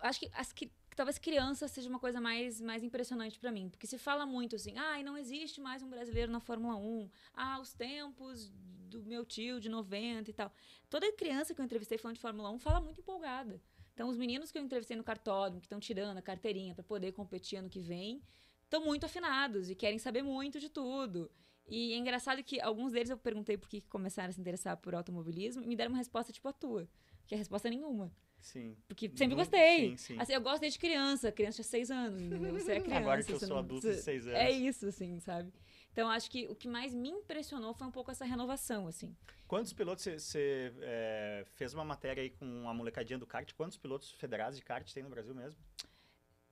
acho 0.00 0.20
que, 0.20 0.30
as, 0.34 0.52
que 0.52 0.70
talvez 0.96 1.18
criança 1.18 1.68
seja 1.68 1.88
uma 1.88 1.98
coisa 1.98 2.20
mais, 2.20 2.60
mais 2.60 2.82
impressionante 2.82 3.38
para 3.38 3.50
mim. 3.50 3.68
Porque 3.68 3.86
se 3.86 3.98
fala 3.98 4.26
muito 4.26 4.56
assim, 4.56 4.76
ah, 4.76 5.02
não 5.02 5.16
existe 5.16 5.60
mais 5.60 5.82
um 5.82 5.88
brasileiro 5.88 6.30
na 6.30 6.40
Fórmula 6.40 6.76
1. 6.76 7.10
Ah, 7.34 7.60
os 7.60 7.72
tempos 7.72 8.52
do 8.92 9.02
meu 9.04 9.24
tio 9.24 9.58
de 9.58 9.68
90 9.68 10.30
e 10.30 10.34
tal. 10.34 10.52
Toda 10.90 11.10
criança 11.12 11.54
que 11.54 11.60
eu 11.60 11.64
entrevistei 11.64 11.96
falando 11.96 12.16
de 12.16 12.20
Fórmula 12.20 12.50
1 12.50 12.58
fala 12.58 12.80
muito 12.80 13.00
empolgada. 13.00 13.60
Então, 13.94 14.08
os 14.08 14.16
meninos 14.16 14.50
que 14.50 14.58
eu 14.58 14.62
entrevistei 14.62 14.96
no 14.96 15.04
cartódromo, 15.04 15.60
que 15.60 15.66
estão 15.66 15.80
tirando 15.80 16.16
a 16.16 16.22
carteirinha 16.22 16.74
para 16.74 16.84
poder 16.84 17.12
competir 17.12 17.56
ano 17.58 17.68
que 17.68 17.80
vem, 17.80 18.22
estão 18.64 18.84
muito 18.84 19.04
afinados 19.04 19.70
e 19.70 19.74
querem 19.74 19.98
saber 19.98 20.22
muito 20.22 20.58
de 20.58 20.68
tudo. 20.68 21.30
E 21.68 21.92
é 21.92 21.96
engraçado 21.96 22.42
que 22.42 22.60
alguns 22.60 22.92
deles 22.92 23.10
eu 23.10 23.16
perguntei 23.16 23.56
por 23.56 23.68
que 23.68 23.80
começaram 23.82 24.28
a 24.28 24.32
se 24.32 24.40
interessar 24.40 24.76
por 24.76 24.94
automobilismo 24.94 25.62
e 25.62 25.66
me 25.66 25.76
deram 25.76 25.92
uma 25.92 25.98
resposta 25.98 26.32
tipo 26.32 26.48
a 26.48 26.52
tua, 26.52 26.88
que 27.26 27.34
é 27.34 27.38
resposta 27.38 27.68
nenhuma. 27.70 28.12
Sim. 28.42 28.76
Porque 28.88 29.10
sempre 29.14 29.36
gostei. 29.36 29.90
Sim, 29.90 29.96
sim. 29.96 30.16
Assim, 30.18 30.32
eu 30.32 30.40
gosto 30.40 30.60
desde 30.60 30.78
criança. 30.78 31.30
Criança 31.30 31.56
tinha 31.56 31.64
seis 31.64 31.90
anos. 31.90 32.20
Você 32.52 32.72
é 32.72 32.80
criança. 32.80 33.00
Agora 33.00 33.22
que 33.22 33.32
eu 33.32 33.38
sou 33.38 33.48
não... 33.48 33.58
adulto 33.58 33.88
de 33.88 33.96
seis 33.98 34.26
anos. 34.26 34.38
É 34.38 34.50
isso, 34.50 34.86
assim, 34.86 35.20
sabe? 35.20 35.52
Então, 35.92 36.10
acho 36.10 36.30
que 36.30 36.48
o 36.48 36.54
que 36.54 36.66
mais 36.66 36.92
me 36.92 37.10
impressionou 37.10 37.72
foi 37.72 37.86
um 37.86 37.90
pouco 37.90 38.10
essa 38.10 38.24
renovação, 38.24 38.88
assim. 38.88 39.14
Quantos 39.46 39.72
pilotos 39.72 40.04
você 40.04 40.72
é, 40.80 41.44
fez 41.54 41.72
uma 41.72 41.84
matéria 41.84 42.22
aí 42.22 42.30
com 42.30 42.68
a 42.68 42.74
molecadinha 42.74 43.18
do 43.18 43.26
kart? 43.26 43.52
Quantos 43.52 43.76
pilotos 43.76 44.10
federados 44.12 44.58
de 44.58 44.64
kart 44.64 44.90
tem 44.92 45.02
no 45.02 45.10
Brasil 45.10 45.34
mesmo? 45.34 45.60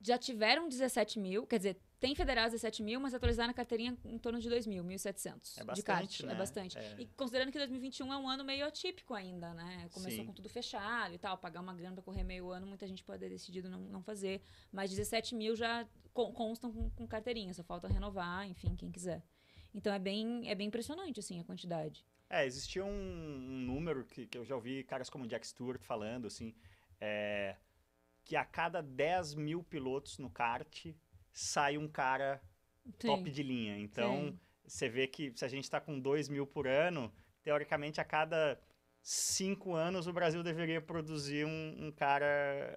Já 0.01 0.17
tiveram 0.17 0.67
17 0.67 1.19
mil, 1.19 1.45
quer 1.45 1.57
dizer, 1.57 1.77
tem 1.99 2.15
federados 2.15 2.53
17 2.53 2.81
mil, 2.81 2.99
mas 2.99 3.13
atualizaram 3.13 3.51
a 3.51 3.53
carteirinha 3.53 3.95
em 4.03 4.17
torno 4.17 4.39
de 4.39 4.49
2 4.49 4.65
mil, 4.65 4.83
1.700 4.83 5.59
é 5.59 5.63
bastante, 5.63 5.75
de 5.75 5.83
kart. 5.83 6.19
É 6.19 6.25
né? 6.25 6.33
É 6.33 6.35
bastante. 6.35 6.77
É. 6.77 6.95
E 6.97 7.05
considerando 7.05 7.51
que 7.51 7.57
2021 7.59 8.11
é 8.11 8.17
um 8.17 8.27
ano 8.27 8.43
meio 8.43 8.65
atípico 8.65 9.13
ainda, 9.13 9.53
né? 9.53 9.87
Começou 9.93 10.19
Sim. 10.21 10.25
com 10.25 10.33
tudo 10.33 10.49
fechado 10.49 11.13
e 11.13 11.19
tal, 11.19 11.37
pagar 11.37 11.61
uma 11.61 11.75
grana 11.75 11.93
para 11.93 12.03
correr 12.03 12.23
meio 12.23 12.49
ano, 12.49 12.65
muita 12.65 12.87
gente 12.87 13.03
pode 13.03 13.19
ter 13.19 13.29
decidido 13.29 13.69
não, 13.69 13.79
não 13.79 14.01
fazer. 14.01 14.41
Mas 14.71 14.89
17 14.89 15.35
mil 15.35 15.55
já 15.55 15.87
constam 16.13 16.71
com, 16.71 16.89
com 16.89 17.07
carteirinha, 17.07 17.53
só 17.53 17.63
falta 17.63 17.87
renovar, 17.87 18.47
enfim, 18.49 18.75
quem 18.75 18.91
quiser. 18.91 19.23
Então 19.73 19.93
é 19.93 19.99
bem, 19.99 20.49
é 20.49 20.55
bem 20.55 20.67
impressionante, 20.67 21.19
assim, 21.19 21.39
a 21.39 21.43
quantidade. 21.43 22.03
É, 22.27 22.45
existia 22.45 22.83
um, 22.83 22.89
um 22.89 23.59
número 23.59 24.05
que, 24.05 24.25
que 24.25 24.37
eu 24.37 24.43
já 24.43 24.55
ouvi 24.55 24.83
caras 24.83 25.09
como 25.09 25.27
Jack 25.27 25.45
Stewart 25.45 25.81
falando, 25.81 26.25
assim, 26.25 26.55
é 26.99 27.55
que 28.23 28.35
a 28.35 28.45
cada 28.45 28.81
10 28.81 29.35
mil 29.35 29.63
pilotos 29.63 30.17
no 30.17 30.29
kart 30.29 30.87
sai 31.31 31.77
um 31.77 31.87
cara 31.87 32.41
Sim. 32.99 33.07
top 33.07 33.29
de 33.29 33.43
linha. 33.43 33.77
Então, 33.77 34.29
Sim. 34.29 34.39
você 34.65 34.89
vê 34.89 35.07
que 35.07 35.31
se 35.35 35.45
a 35.45 35.47
gente 35.47 35.63
está 35.63 35.79
com 35.79 35.99
2 35.99 36.29
mil 36.29 36.45
por 36.45 36.67
ano, 36.67 37.11
teoricamente 37.43 37.99
a 37.99 38.05
cada 38.05 38.59
cinco 39.03 39.73
anos 39.73 40.05
o 40.05 40.13
Brasil 40.13 40.43
deveria 40.43 40.79
produzir 40.79 41.45
um, 41.45 41.87
um, 41.87 41.91
cara 41.91 42.25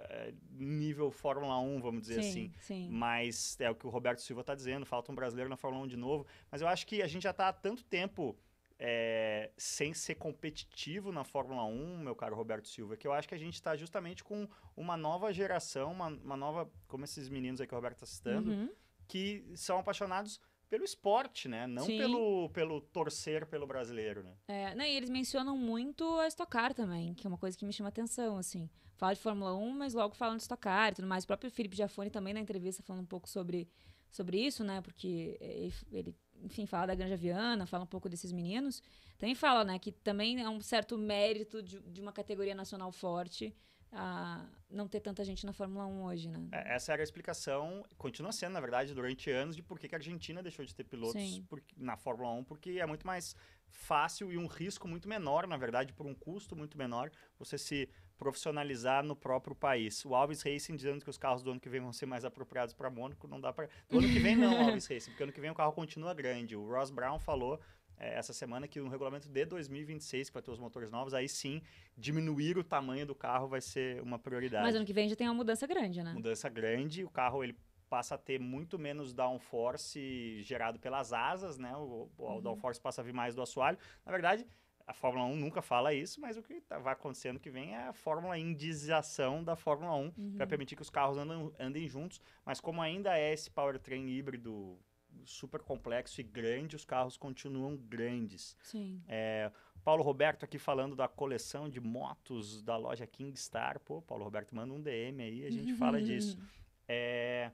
eh, 0.08 0.32
nível 0.52 1.10
Fórmula 1.10 1.58
1, 1.58 1.80
vamos 1.82 2.02
dizer 2.02 2.22
sim, 2.22 2.28
assim. 2.28 2.52
Sim. 2.60 2.88
Mas 2.90 3.60
é 3.60 3.70
o 3.70 3.74
que 3.74 3.86
o 3.86 3.90
Roberto 3.90 4.22
Silva 4.22 4.40
está 4.40 4.54
dizendo, 4.54 4.86
falta 4.86 5.12
um 5.12 5.14
brasileiro 5.14 5.50
na 5.50 5.56
Fórmula 5.56 5.84
1 5.84 5.88
de 5.88 5.96
novo. 5.96 6.26
Mas 6.50 6.62
eu 6.62 6.68
acho 6.68 6.86
que 6.86 7.02
a 7.02 7.06
gente 7.06 7.24
já 7.24 7.30
está 7.30 7.48
há 7.48 7.52
tanto 7.52 7.84
tempo 7.84 8.36
é, 8.78 9.50
sem 9.56 9.94
ser 9.94 10.16
competitivo 10.16 11.12
na 11.12 11.24
Fórmula 11.24 11.64
1, 11.64 11.98
meu 11.98 12.14
caro 12.14 12.34
Roberto 12.34 12.68
Silva, 12.68 12.96
que 12.96 13.06
eu 13.06 13.12
acho 13.12 13.28
que 13.28 13.34
a 13.34 13.38
gente 13.38 13.54
está 13.54 13.76
justamente 13.76 14.24
com 14.24 14.48
uma 14.76 14.96
nova 14.96 15.32
geração, 15.32 15.92
uma, 15.92 16.08
uma, 16.08 16.36
nova, 16.36 16.70
como 16.88 17.04
esses 17.04 17.28
meninos 17.28 17.60
aí 17.60 17.66
que 17.66 17.74
o 17.74 17.76
Roberto 17.76 18.04
está 18.04 18.06
citando, 18.06 18.50
uhum. 18.50 18.70
que 19.06 19.44
são 19.54 19.78
apaixonados 19.78 20.40
pelo 20.68 20.84
esporte, 20.84 21.46
né? 21.46 21.66
Não 21.66 21.86
pelo, 21.86 22.50
pelo 22.50 22.80
torcer 22.80 23.46
pelo 23.46 23.66
brasileiro, 23.66 24.24
né? 24.24 24.34
É, 24.48 24.74
né? 24.74 24.90
E 24.90 24.96
eles 24.96 25.10
mencionam 25.10 25.56
muito 25.56 26.04
a 26.18 26.26
Stock 26.26 26.50
Car 26.50 26.74
também, 26.74 27.14
que 27.14 27.26
é 27.26 27.28
uma 27.28 27.38
coisa 27.38 27.56
que 27.56 27.64
me 27.64 27.72
chama 27.72 27.90
atenção, 27.90 28.36
assim. 28.36 28.68
Fala 28.96 29.14
de 29.14 29.20
Fórmula 29.20 29.54
1, 29.54 29.70
mas 29.70 29.94
logo 29.94 30.14
falam 30.14 30.36
de 30.36 30.42
Stock 30.42 30.60
Car 30.60 30.90
e 30.90 30.94
tudo 30.96 31.06
mais. 31.06 31.24
O 31.24 31.26
próprio 31.28 31.50
Felipe 31.50 31.76
Giafone 31.76 32.10
também 32.10 32.34
na 32.34 32.40
entrevista 32.40 32.82
falando 32.82 33.02
um 33.02 33.06
pouco 33.06 33.28
sobre, 33.28 33.68
sobre 34.10 34.44
isso, 34.44 34.64
né? 34.64 34.80
Porque 34.80 35.36
ele, 35.40 35.72
ele 35.92 36.16
enfim, 36.44 36.66
fala 36.66 36.86
da 36.86 36.94
Granja 36.94 37.16
Viana, 37.16 37.66
fala 37.66 37.84
um 37.84 37.88
pouco 37.88 38.08
desses 38.08 38.30
meninos, 38.32 38.82
também 39.18 39.34
fala, 39.34 39.64
né, 39.64 39.78
que 39.78 39.90
também 39.90 40.40
é 40.40 40.48
um 40.48 40.60
certo 40.60 40.98
mérito 40.98 41.62
de, 41.62 41.80
de 41.80 42.00
uma 42.00 42.12
categoria 42.12 42.54
nacional 42.54 42.92
forte 42.92 43.54
a 43.94 44.44
não 44.68 44.88
ter 44.88 45.00
tanta 45.00 45.24
gente 45.24 45.46
na 45.46 45.52
Fórmula 45.52 45.86
1 45.86 46.04
hoje, 46.04 46.28
né? 46.28 46.48
É, 46.50 46.74
essa 46.74 46.92
era 46.92 47.00
a 47.00 47.04
explicação, 47.04 47.84
continua 47.96 48.32
sendo, 48.32 48.54
na 48.54 48.60
verdade, 48.60 48.92
durante 48.92 49.30
anos, 49.30 49.54
de 49.54 49.62
por 49.62 49.78
que 49.78 49.94
a 49.94 49.98
Argentina 49.98 50.42
deixou 50.42 50.64
de 50.64 50.74
ter 50.74 50.84
pilotos 50.84 51.38
por, 51.48 51.62
na 51.76 51.96
Fórmula 51.96 52.30
1, 52.32 52.44
porque 52.44 52.80
é 52.80 52.86
muito 52.86 53.06
mais 53.06 53.36
fácil 53.68 54.32
e 54.32 54.36
um 54.36 54.46
risco 54.46 54.88
muito 54.88 55.08
menor, 55.08 55.46
na 55.46 55.56
verdade, 55.56 55.92
por 55.92 56.06
um 56.06 56.14
custo 56.14 56.56
muito 56.56 56.76
menor, 56.76 57.10
você 57.38 57.56
se 57.56 57.88
profissionalizar 58.18 59.04
no 59.04 59.16
próprio 59.16 59.54
país. 59.54 60.04
O 60.04 60.14
Alves 60.14 60.42
Racing 60.42 60.76
dizendo 60.76 61.02
que 61.02 61.10
os 61.10 61.18
carros 61.18 61.42
do 61.42 61.50
ano 61.50 61.60
que 61.60 61.68
vem 61.68 61.80
vão 61.80 61.92
ser 61.92 62.06
mais 62.06 62.24
apropriados 62.24 62.74
para 62.74 62.90
Mônaco, 62.90 63.26
não 63.26 63.40
dá 63.40 63.52
para. 63.52 63.68
Do 63.88 63.98
ano 63.98 64.08
que 64.08 64.18
vem 64.18 64.36
não, 64.36 64.66
Alves 64.66 64.86
Racing, 64.86 65.10
porque 65.10 65.22
ano 65.22 65.32
que 65.32 65.40
vem 65.40 65.50
o 65.50 65.54
carro 65.54 65.72
continua 65.72 66.14
grande. 66.14 66.56
O 66.56 66.66
Ross 66.68 66.90
Brown 66.90 67.18
falou 67.18 67.60
é, 67.96 68.18
essa 68.18 68.32
semana 68.32 68.66
que 68.66 68.80
no 68.80 68.88
regulamento 68.88 69.28
de 69.28 69.44
2026, 69.44 70.28
que 70.28 70.34
vai 70.34 70.42
ter 70.42 70.50
os 70.50 70.58
motores 70.58 70.90
novos, 70.90 71.14
aí 71.14 71.28
sim, 71.28 71.62
diminuir 71.96 72.58
o 72.58 72.64
tamanho 72.64 73.06
do 73.06 73.14
carro 73.14 73.48
vai 73.48 73.60
ser 73.60 74.00
uma 74.02 74.18
prioridade. 74.18 74.64
Mas 74.64 74.74
ano 74.74 74.84
que 74.84 74.92
vem 74.92 75.08
já 75.08 75.16
tem 75.16 75.28
uma 75.28 75.34
mudança 75.34 75.66
grande, 75.66 76.02
né? 76.02 76.12
Mudança 76.12 76.48
grande, 76.48 77.04
o 77.04 77.10
carro 77.10 77.42
ele 77.42 77.56
passa 77.88 78.16
a 78.16 78.18
ter 78.18 78.40
muito 78.40 78.78
menos 78.78 79.12
downforce 79.12 80.42
gerado 80.42 80.78
pelas 80.80 81.12
asas, 81.12 81.58
né? 81.58 81.76
O, 81.76 82.10
o 82.18 82.24
uhum. 82.24 82.42
downforce 82.42 82.80
passa 82.80 83.00
a 83.00 83.04
vir 83.04 83.12
mais 83.12 83.34
do 83.34 83.42
assoalho. 83.42 83.78
Na 84.04 84.10
verdade, 84.10 84.46
a 84.86 84.92
Fórmula 84.92 85.24
1 85.26 85.36
nunca 85.36 85.62
fala 85.62 85.94
isso, 85.94 86.20
mas 86.20 86.36
o 86.36 86.42
que 86.42 86.60
tá, 86.60 86.78
vai 86.78 86.92
acontecendo 86.92 87.40
que 87.40 87.50
vem 87.50 87.74
é 87.74 87.88
a 87.88 87.92
Fórmula 87.92 88.38
indização 88.38 89.42
da 89.42 89.56
Fórmula 89.56 89.94
1 89.94 90.12
uhum. 90.16 90.34
para 90.36 90.46
permitir 90.46 90.76
que 90.76 90.82
os 90.82 90.90
carros 90.90 91.16
andam, 91.16 91.52
andem 91.58 91.88
juntos. 91.88 92.20
Mas 92.44 92.60
como 92.60 92.82
ainda 92.82 93.16
é 93.18 93.32
esse 93.32 93.50
powertrain 93.50 94.06
híbrido 94.08 94.78
super 95.24 95.62
complexo 95.62 96.20
e 96.20 96.24
grande, 96.24 96.76
os 96.76 96.84
carros 96.84 97.16
continuam 97.16 97.76
grandes. 97.76 98.56
Sim. 98.62 99.02
É, 99.08 99.50
Paulo 99.82 100.02
Roberto 100.02 100.44
aqui 100.44 100.58
falando 100.58 100.94
da 100.94 101.08
coleção 101.08 101.68
de 101.68 101.80
motos 101.80 102.62
da 102.62 102.76
loja 102.76 103.06
Kingstar. 103.06 103.80
Pô, 103.80 104.02
Paulo 104.02 104.24
Roberto, 104.24 104.54
manda 104.54 104.74
um 104.74 104.82
DM 104.82 105.22
aí, 105.22 105.46
a 105.46 105.50
gente 105.50 105.72
uhum. 105.72 105.78
fala 105.78 106.00
disso. 106.02 106.38
É, 106.86 107.50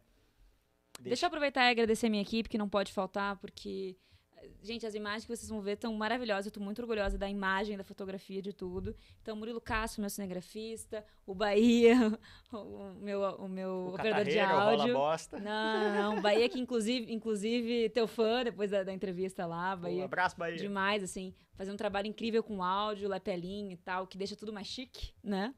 deixa... 0.94 1.08
deixa 1.10 1.26
eu 1.26 1.28
aproveitar 1.28 1.68
e 1.68 1.70
agradecer 1.70 2.06
a 2.06 2.10
minha 2.10 2.22
equipe, 2.22 2.48
que 2.48 2.58
não 2.58 2.68
pode 2.68 2.92
faltar, 2.92 3.36
porque 3.36 3.96
Gente, 4.62 4.86
as 4.86 4.94
imagens 4.94 5.24
que 5.24 5.36
vocês 5.36 5.48
vão 5.48 5.60
ver 5.60 5.72
estão 5.72 5.92
maravilhosas. 5.94 6.46
Eu 6.46 6.52
tô 6.52 6.60
muito 6.60 6.80
orgulhosa 6.80 7.18
da 7.18 7.28
imagem, 7.28 7.76
da 7.76 7.84
fotografia, 7.84 8.40
de 8.40 8.52
tudo. 8.52 8.94
Então, 9.22 9.36
Murilo 9.36 9.60
Castro, 9.60 10.00
meu 10.00 10.10
cinegrafista, 10.10 11.04
o 11.26 11.34
Bahia, 11.34 11.96
o 12.52 12.94
meu, 13.00 13.22
o 13.22 13.48
meu 13.48 13.70
o 13.70 13.94
operador 13.94 14.24
de 14.24 14.38
áudio. 14.38 14.94
O 14.94 14.98
bosta. 14.98 15.38
Não, 15.38 16.14
não, 16.14 16.22
Bahia 16.22 16.48
que 16.48 16.60
inclusive, 16.60 17.12
inclusive 17.12 17.88
teu 17.90 18.06
fã 18.06 18.44
depois 18.44 18.70
da, 18.70 18.82
da 18.82 18.92
entrevista 18.92 19.46
lá, 19.46 19.76
Bahia. 19.76 20.02
Um 20.02 20.04
abraço, 20.04 20.36
Bahia. 20.36 20.56
Demais, 20.56 21.02
assim, 21.02 21.34
fazendo 21.54 21.74
um 21.74 21.78
trabalho 21.78 22.06
incrível 22.06 22.42
com 22.42 22.62
áudio, 22.62 23.08
lapelinho 23.08 23.72
e 23.72 23.76
tal, 23.76 24.06
que 24.06 24.18
deixa 24.18 24.36
tudo 24.36 24.52
mais 24.52 24.66
chique, 24.66 25.12
né? 25.22 25.54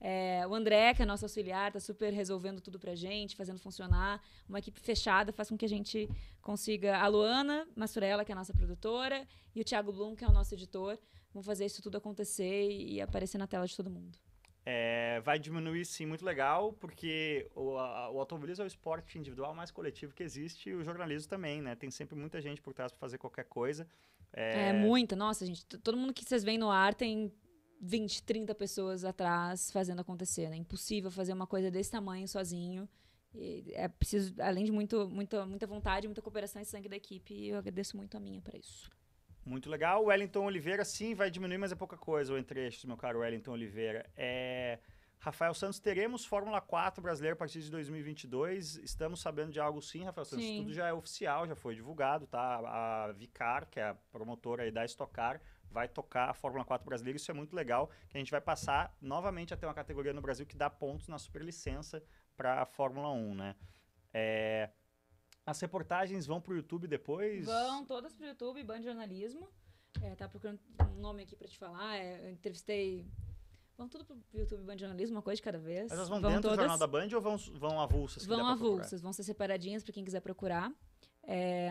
É, 0.00 0.46
o 0.46 0.54
André, 0.54 0.94
que 0.94 1.02
é 1.02 1.04
nosso 1.04 1.26
auxiliar, 1.26 1.70
tá 1.70 1.78
super 1.78 2.10
resolvendo 2.12 2.60
tudo 2.60 2.78
pra 2.78 2.94
gente, 2.94 3.36
fazendo 3.36 3.58
funcionar. 3.58 4.22
Uma 4.48 4.58
equipe 4.58 4.80
fechada 4.80 5.30
faz 5.30 5.50
com 5.50 5.58
que 5.58 5.64
a 5.64 5.68
gente 5.68 6.08
consiga. 6.40 6.98
A 6.98 7.06
Luana 7.06 7.68
Massurella, 7.76 8.24
que 8.24 8.32
é 8.32 8.34
a 8.34 8.38
nossa 8.38 8.54
produtora, 8.54 9.26
e 9.54 9.60
o 9.60 9.64
Thiago 9.64 9.92
Blum, 9.92 10.16
que 10.16 10.24
é 10.24 10.28
o 10.28 10.32
nosso 10.32 10.54
editor, 10.54 10.98
vão 11.34 11.42
fazer 11.42 11.66
isso 11.66 11.82
tudo 11.82 11.98
acontecer 11.98 12.70
e 12.70 13.00
aparecer 13.00 13.36
na 13.36 13.46
tela 13.46 13.66
de 13.66 13.76
todo 13.76 13.90
mundo. 13.90 14.18
É, 14.64 15.20
vai 15.20 15.38
diminuir 15.38 15.84
sim, 15.84 16.06
muito 16.06 16.24
legal, 16.24 16.72
porque 16.74 17.50
o, 17.54 17.76
a, 17.76 18.10
o 18.10 18.18
automobilismo 18.18 18.62
é 18.62 18.66
o 18.66 18.68
esporte 18.68 19.18
individual 19.18 19.54
mais 19.54 19.70
coletivo 19.70 20.14
que 20.14 20.22
existe 20.22 20.70
e 20.70 20.74
o 20.74 20.84
jornalismo 20.84 21.28
também, 21.28 21.60
né? 21.60 21.74
Tem 21.74 21.90
sempre 21.90 22.14
muita 22.14 22.40
gente 22.40 22.60
por 22.60 22.72
trás 22.72 22.92
para 22.92 23.00
fazer 23.00 23.18
qualquer 23.18 23.44
coisa. 23.44 23.86
É... 24.32 24.68
é 24.68 24.72
muita, 24.72 25.16
nossa, 25.16 25.44
gente. 25.44 25.64
Todo 25.64 25.96
mundo 25.96 26.14
que 26.14 26.24
vocês 26.24 26.44
veem 26.44 26.58
no 26.58 26.70
ar 26.70 26.94
tem 26.94 27.32
20, 27.80 28.22
30 28.22 28.54
pessoas 28.54 29.04
atrás 29.04 29.70
fazendo 29.70 30.00
acontecer. 30.00 30.42
É 30.42 30.50
né? 30.50 30.56
impossível 30.56 31.10
fazer 31.10 31.32
uma 31.32 31.46
coisa 31.46 31.70
desse 31.70 31.90
tamanho 31.90 32.28
sozinho. 32.28 32.88
E 33.34 33.64
é 33.74 33.88
preciso, 33.88 34.34
além 34.40 34.64
de 34.64 34.72
muito, 34.72 35.08
muita, 35.08 35.46
muita 35.46 35.66
vontade, 35.66 36.06
muita 36.06 36.20
cooperação 36.20 36.60
e 36.60 36.64
sangue 36.64 36.88
da 36.88 36.96
equipe, 36.96 37.32
e 37.32 37.50
eu 37.50 37.58
agradeço 37.58 37.96
muito 37.96 38.16
a 38.16 38.20
minha 38.20 38.40
para 38.40 38.58
isso. 38.58 38.90
Muito 39.44 39.70
legal. 39.70 40.02
O 40.02 40.06
Wellington 40.06 40.44
Oliveira, 40.44 40.84
sim, 40.84 41.14
vai 41.14 41.30
diminuir, 41.30 41.58
mas 41.58 41.72
é 41.72 41.76
pouca 41.76 41.96
coisa 41.96 42.34
o 42.34 42.38
entre 42.38 42.60
eixos, 42.60 42.84
meu 42.84 42.96
caro 42.96 43.20
Wellington 43.20 43.52
Oliveira. 43.52 44.08
É... 44.16 44.78
Rafael 45.20 45.52
Santos, 45.52 45.78
teremos 45.78 46.24
Fórmula 46.24 46.62
4 46.62 47.02
brasileiro 47.02 47.34
a 47.34 47.36
partir 47.36 47.60
de 47.60 47.70
2022. 47.70 48.76
Estamos 48.76 49.20
sabendo 49.20 49.52
de 49.52 49.60
algo 49.60 49.80
sim, 49.82 50.02
Rafael 50.02 50.24
Santos. 50.24 50.44
Sim. 50.44 50.62
Tudo 50.62 50.72
já 50.72 50.88
é 50.88 50.92
oficial, 50.94 51.46
já 51.46 51.54
foi 51.54 51.74
divulgado, 51.74 52.26
tá? 52.26 52.58
A 52.64 53.12
Vicar, 53.12 53.66
que 53.66 53.78
é 53.78 53.90
a 53.90 53.94
promotora 54.10 54.62
aí 54.62 54.70
da 54.70 54.82
Estocar, 54.82 55.40
vai 55.70 55.88
tocar 55.88 56.30
a 56.30 56.34
Fórmula 56.34 56.64
4 56.64 56.84
brasileira. 56.84 57.16
Isso 57.16 57.30
é 57.30 57.34
muito 57.34 57.54
legal, 57.54 57.90
que 58.08 58.16
a 58.16 58.20
gente 58.20 58.30
vai 58.30 58.40
passar 58.40 58.96
novamente 59.00 59.54
a 59.54 59.56
ter 59.56 59.66
uma 59.66 59.74
categoria 59.74 60.12
no 60.12 60.20
Brasil 60.20 60.46
que 60.46 60.56
dá 60.56 60.68
pontos 60.68 61.08
na 61.08 61.18
superlicença 61.18 62.02
para 62.36 62.62
a 62.62 62.66
Fórmula 62.66 63.10
1, 63.10 63.34
né? 63.34 63.56
É... 64.12 64.70
As 65.46 65.60
reportagens 65.60 66.26
vão 66.26 66.40
pro 66.40 66.54
YouTube 66.54 66.86
depois? 66.86 67.46
Vão 67.46 67.84
todas 67.84 68.12
pro 68.14 68.26
YouTube, 68.26 68.62
Band 68.62 68.82
Jornalismo. 68.82 69.48
É, 70.02 70.14
tá 70.14 70.28
procurando 70.28 70.60
um 70.96 71.00
nome 71.00 71.22
aqui 71.22 71.34
pra 71.34 71.48
te 71.48 71.58
falar. 71.58 71.96
É, 71.96 72.28
eu 72.28 72.30
entrevistei. 72.30 73.06
Vão 73.76 73.88
tudo 73.88 74.04
pro 74.04 74.16
YouTube 74.34 74.62
Band 74.62 74.78
Jornalismo, 74.78 75.16
uma 75.16 75.22
coisa 75.22 75.36
de 75.36 75.42
cada 75.42 75.58
vez. 75.58 75.88
Mas 75.88 75.92
elas 75.92 76.08
vão, 76.08 76.20
vão 76.20 76.30
dentro 76.30 76.42
todas, 76.42 76.58
do 76.58 76.60
Jornal 76.60 76.78
da 76.78 76.86
Band 76.86 77.08
ou 77.14 77.20
vão, 77.20 77.36
vão 77.58 77.80
avulsas? 77.80 78.26
Vão 78.26 78.46
avulsas, 78.46 79.00
vão 79.00 79.12
ser 79.12 79.24
separadinhas 79.24 79.82
pra 79.82 79.92
quem 79.92 80.04
quiser 80.04 80.20
procurar. 80.20 80.70
É, 81.22 81.70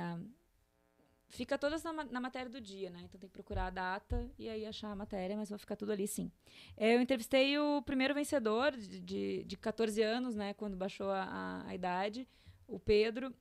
fica 1.30 1.58
todas 1.58 1.84
na, 1.84 1.94
na 1.94 2.20
matéria 2.20 2.50
do 2.50 2.60
dia, 2.60 2.90
né? 2.90 3.02
Então 3.04 3.20
tem 3.20 3.30
que 3.30 3.34
procurar 3.34 3.68
a 3.68 3.70
data 3.70 4.30
e 4.38 4.50
aí 4.50 4.66
achar 4.66 4.92
a 4.92 4.96
matéria, 4.96 5.38
mas 5.38 5.50
vai 5.50 5.60
ficar 5.60 5.76
tudo 5.76 5.92
ali 5.92 6.08
sim. 6.08 6.32
Eu 6.78 7.00
entrevistei 7.00 7.58
o 7.58 7.82
primeiro 7.82 8.14
vencedor 8.14 8.76
de, 8.76 9.00
de, 9.00 9.44
de 9.44 9.58
14 9.58 10.02
anos, 10.02 10.36
né? 10.36 10.54
Quando 10.56 10.76
baixou 10.76 11.10
a, 11.12 11.64
a, 11.68 11.76
idade, 11.76 12.28
o 12.68 12.80
Pedro, 12.80 13.34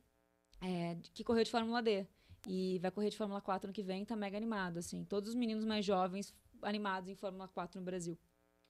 é, 0.60 0.96
que 1.14 1.24
correu 1.24 1.44
de 1.44 1.50
Fórmula 1.50 1.82
D. 1.82 2.06
E 2.46 2.78
vai 2.78 2.90
correr 2.90 3.10
de 3.10 3.16
Fórmula 3.16 3.40
4 3.40 3.66
no 3.66 3.72
que 3.72 3.82
vem, 3.82 4.04
tá 4.04 4.14
mega 4.14 4.36
animado, 4.36 4.78
assim. 4.78 5.04
Todos 5.04 5.30
os 5.30 5.34
meninos 5.34 5.64
mais 5.64 5.84
jovens 5.84 6.32
animados 6.62 7.08
em 7.08 7.14
Fórmula 7.14 7.48
4 7.48 7.80
no 7.80 7.84
Brasil. 7.84 8.16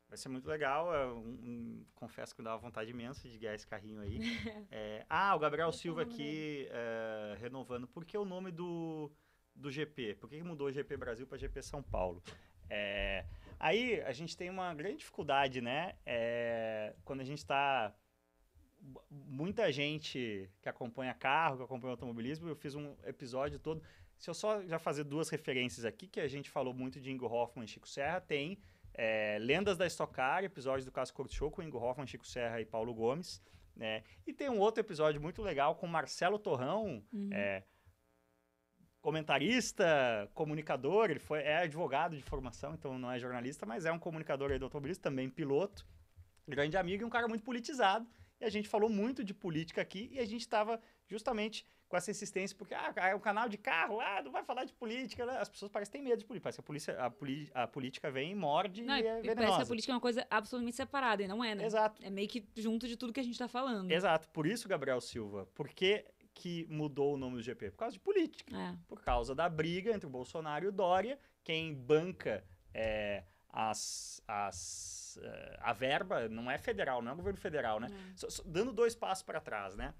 Vai 0.09 0.17
ser 0.17 0.29
muito 0.31 0.49
legal. 0.49 0.95
é 0.95 1.07
um- 1.07 1.19
um- 1.21 1.87
confesso 1.95 2.35
que 2.35 2.43
dá 2.43 2.53
uma 2.53 2.59
vontade 2.59 2.91
imensa 2.91 3.29
de 3.29 3.39
guiar 3.39 3.55
esse 3.55 3.67
carrinho 3.67 4.01
aí. 4.01 4.19
É, 4.71 5.05
ah, 5.09 5.35
o 5.37 5.39
Gabriel 5.39 5.69
o 5.69 5.73
Silva 5.73 6.03
aqui 6.03 6.67
é, 6.71 7.37
renovando. 7.39 7.87
Por 7.87 8.05
que 8.05 8.17
o 8.17 8.25
nome 8.25 8.51
do, 8.51 9.11
do 9.55 9.71
GP? 9.71 10.15
Por 10.15 10.29
que 10.29 10.37
que 10.39 10.43
mudou 10.43 10.73
GP 10.73 10.97
Brasil 10.97 11.27
para 11.27 11.37
GP 11.39 11.63
São 11.63 11.83
Paulo? 11.83 12.23
É, 12.71 13.25
aí 13.59 14.01
a 14.03 14.13
gente 14.13 14.37
tem 14.37 14.51
uma 14.51 14.75
grande 14.75 14.99
dificuldade, 14.99 15.61
né? 15.61 15.95
É, 16.07 16.95
quando 17.05 17.21
a 17.21 17.25
gente 17.25 17.39
está. 17.39 17.95
Muita 19.11 19.71
gente 19.73 20.49
que 20.63 20.69
acompanha 20.69 21.13
carro, 21.13 21.57
que 21.59 21.63
acompanha 21.65 21.93
automobilismo, 21.93 22.49
eu 22.49 22.55
fiz 22.57 22.75
um 22.75 22.95
episódio 23.05 23.59
todo. 23.59 23.83
Se 24.17 24.31
eu 24.31 24.35
só 24.35 24.63
já 24.65 24.79
fazer 24.79 25.05
duas 25.05 25.29
referências 25.29 25.85
aqui, 25.85 26.07
que 26.07 26.21
a 26.21 26.29
gente 26.29 26.49
falou 26.51 26.73
muito 26.73 27.01
de 27.01 27.11
Ingo 27.11 27.27
Hoffman 27.27 27.65
e 27.65 27.69
Chico 27.69 27.89
Serra, 27.89 28.21
tem 28.21 28.59
é, 29.01 29.39
Lendas 29.41 29.79
da 29.79 29.87
Stock 29.87 30.13
Car, 30.13 30.43
episódio 30.43 30.85
do 30.85 30.91
Caso 30.91 31.15
Corto 31.15 31.33
Show 31.33 31.51
com 31.53 31.63
Ingo 31.63 31.79
Hoffman, 31.79 32.07
Chico 32.07 32.27
Serra 32.27 32.61
e 32.61 32.65
Paulo 32.67 32.93
Gomes. 32.93 33.41
né? 33.77 34.03
E 34.27 34.33
tem 34.33 34.51
um 34.51 34.59
outro 34.59 34.81
episódio 34.81 35.21
muito 35.21 35.41
legal 35.41 35.77
com 35.77 35.87
Marcelo 35.87 36.37
Torrão, 36.37 37.01
Uhum. 37.13 37.31
é, 37.33 37.63
comentarista, 39.01 40.29
comunicador, 40.35 41.11
ele 41.11 41.21
foi, 41.21 41.39
é 41.43 41.59
advogado 41.59 42.17
de 42.17 42.23
formação, 42.23 42.75
então 42.75 42.99
não 42.99 43.11
é 43.11 43.19
jornalista, 43.21 43.65
mas 43.65 43.87
é 43.87 43.93
um 43.93 43.99
comunicador 43.99 44.51
aí 44.51 44.59
do 44.59 44.65
automobilismo, 44.65 45.03
também 45.03 45.31
piloto, 45.31 45.87
grande 46.47 46.77
amigo 46.77 47.03
e 47.05 47.07
um 47.07 47.11
cara 47.11 47.29
muito 47.29 47.45
politizado. 47.45 48.07
E 48.41 48.45
a 48.45 48.51
gente 48.51 48.69
falou 48.69 48.89
muito 48.91 49.23
de 49.25 49.33
política 49.33 49.81
aqui 49.81 50.09
e 50.13 50.19
a 50.19 50.25
gente 50.25 50.41
estava 50.41 50.81
justamente 51.07 51.65
com 51.89 51.97
essa 51.97 52.11
insistência, 52.11 52.57
porque 52.57 52.75
ah, 52.75 52.93
é 52.97 53.15
um 53.15 53.21
canal 53.21 53.49
de 53.49 53.57
carro, 53.57 53.99
ah, 54.01 54.21
não 54.23 54.31
vai 54.31 54.45
falar 54.45 54.65
de 54.65 54.73
política, 54.75 55.25
né? 55.25 55.39
As 55.39 55.49
pessoas 55.49 55.71
parecem 55.71 55.93
têm 55.93 56.03
medo 56.03 56.19
de 56.19 56.25
política, 56.27 56.43
parece 56.45 56.59
que 56.59 56.61
a, 56.61 56.65
polícia, 56.65 57.01
a, 57.01 57.11
poli- 57.11 57.51
a 57.55 57.67
política 57.67 58.11
vem 58.11 58.33
e 58.33 58.35
morde 58.35 58.83
Não, 58.83 58.95
e 58.95 58.99
é 58.99 59.03
parece 59.03 59.23
que 59.23 59.31
a 59.31 59.35
venenosa. 59.35 59.67
política 59.67 59.93
é 59.93 59.95
uma 59.95 60.01
coisa 60.01 60.27
absolutamente 60.31 60.77
separada, 60.77 61.23
e 61.23 61.29
não 61.29 61.43
é, 61.43 61.55
né? 61.55 61.65
Exato. 61.65 62.03
É 62.05 62.11
meio 62.11 62.29
que 62.29 62.47
junto 62.57 62.87
de 62.87 62.97
tudo 62.97 63.13
que 63.13 63.21
a 63.21 63.23
gente 63.23 63.39
tá 63.39 63.49
falando. 63.49 63.91
Exato. 63.91 64.29
Por 64.29 64.47
isso, 64.47 64.69
Gabriel 64.69 65.01
Silva, 65.01 65.47
por 65.55 65.69
que, 65.71 66.05
que 66.35 66.67
mudou 66.69 67.15
o 67.15 67.17
nome 67.17 67.37
do 67.37 67.43
GP? 67.43 67.71
Por 67.71 67.79
causa 67.79 67.95
de 67.95 68.01
política. 68.01 68.55
É. 68.55 68.77
Por 68.87 69.01
causa 69.01 69.35
da 69.35 69.49
briga 69.49 69.91
entre 69.93 70.07
o 70.07 70.11
Bolsonaro 70.11 70.67
e 70.67 70.69
o 70.69 70.73
Dória. 70.73 71.19
Quem 71.43 71.75
banca 71.75 72.45
é, 72.75 73.25
as, 73.51 74.23
as, 74.29 75.19
eh, 75.23 75.59
a 75.63 75.73
verba 75.73 76.29
não 76.29 76.51
é 76.51 76.59
federal, 76.59 77.01
não 77.01 77.11
é 77.11 77.15
o 77.15 77.17
governo 77.17 77.41
federal, 77.41 77.81
né? 77.81 77.89
É. 77.91 78.27
Dando 78.45 78.73
dois 78.73 78.95
passos 78.95 79.23
para 79.23 79.41
trás, 79.41 79.75
né? 79.75 79.95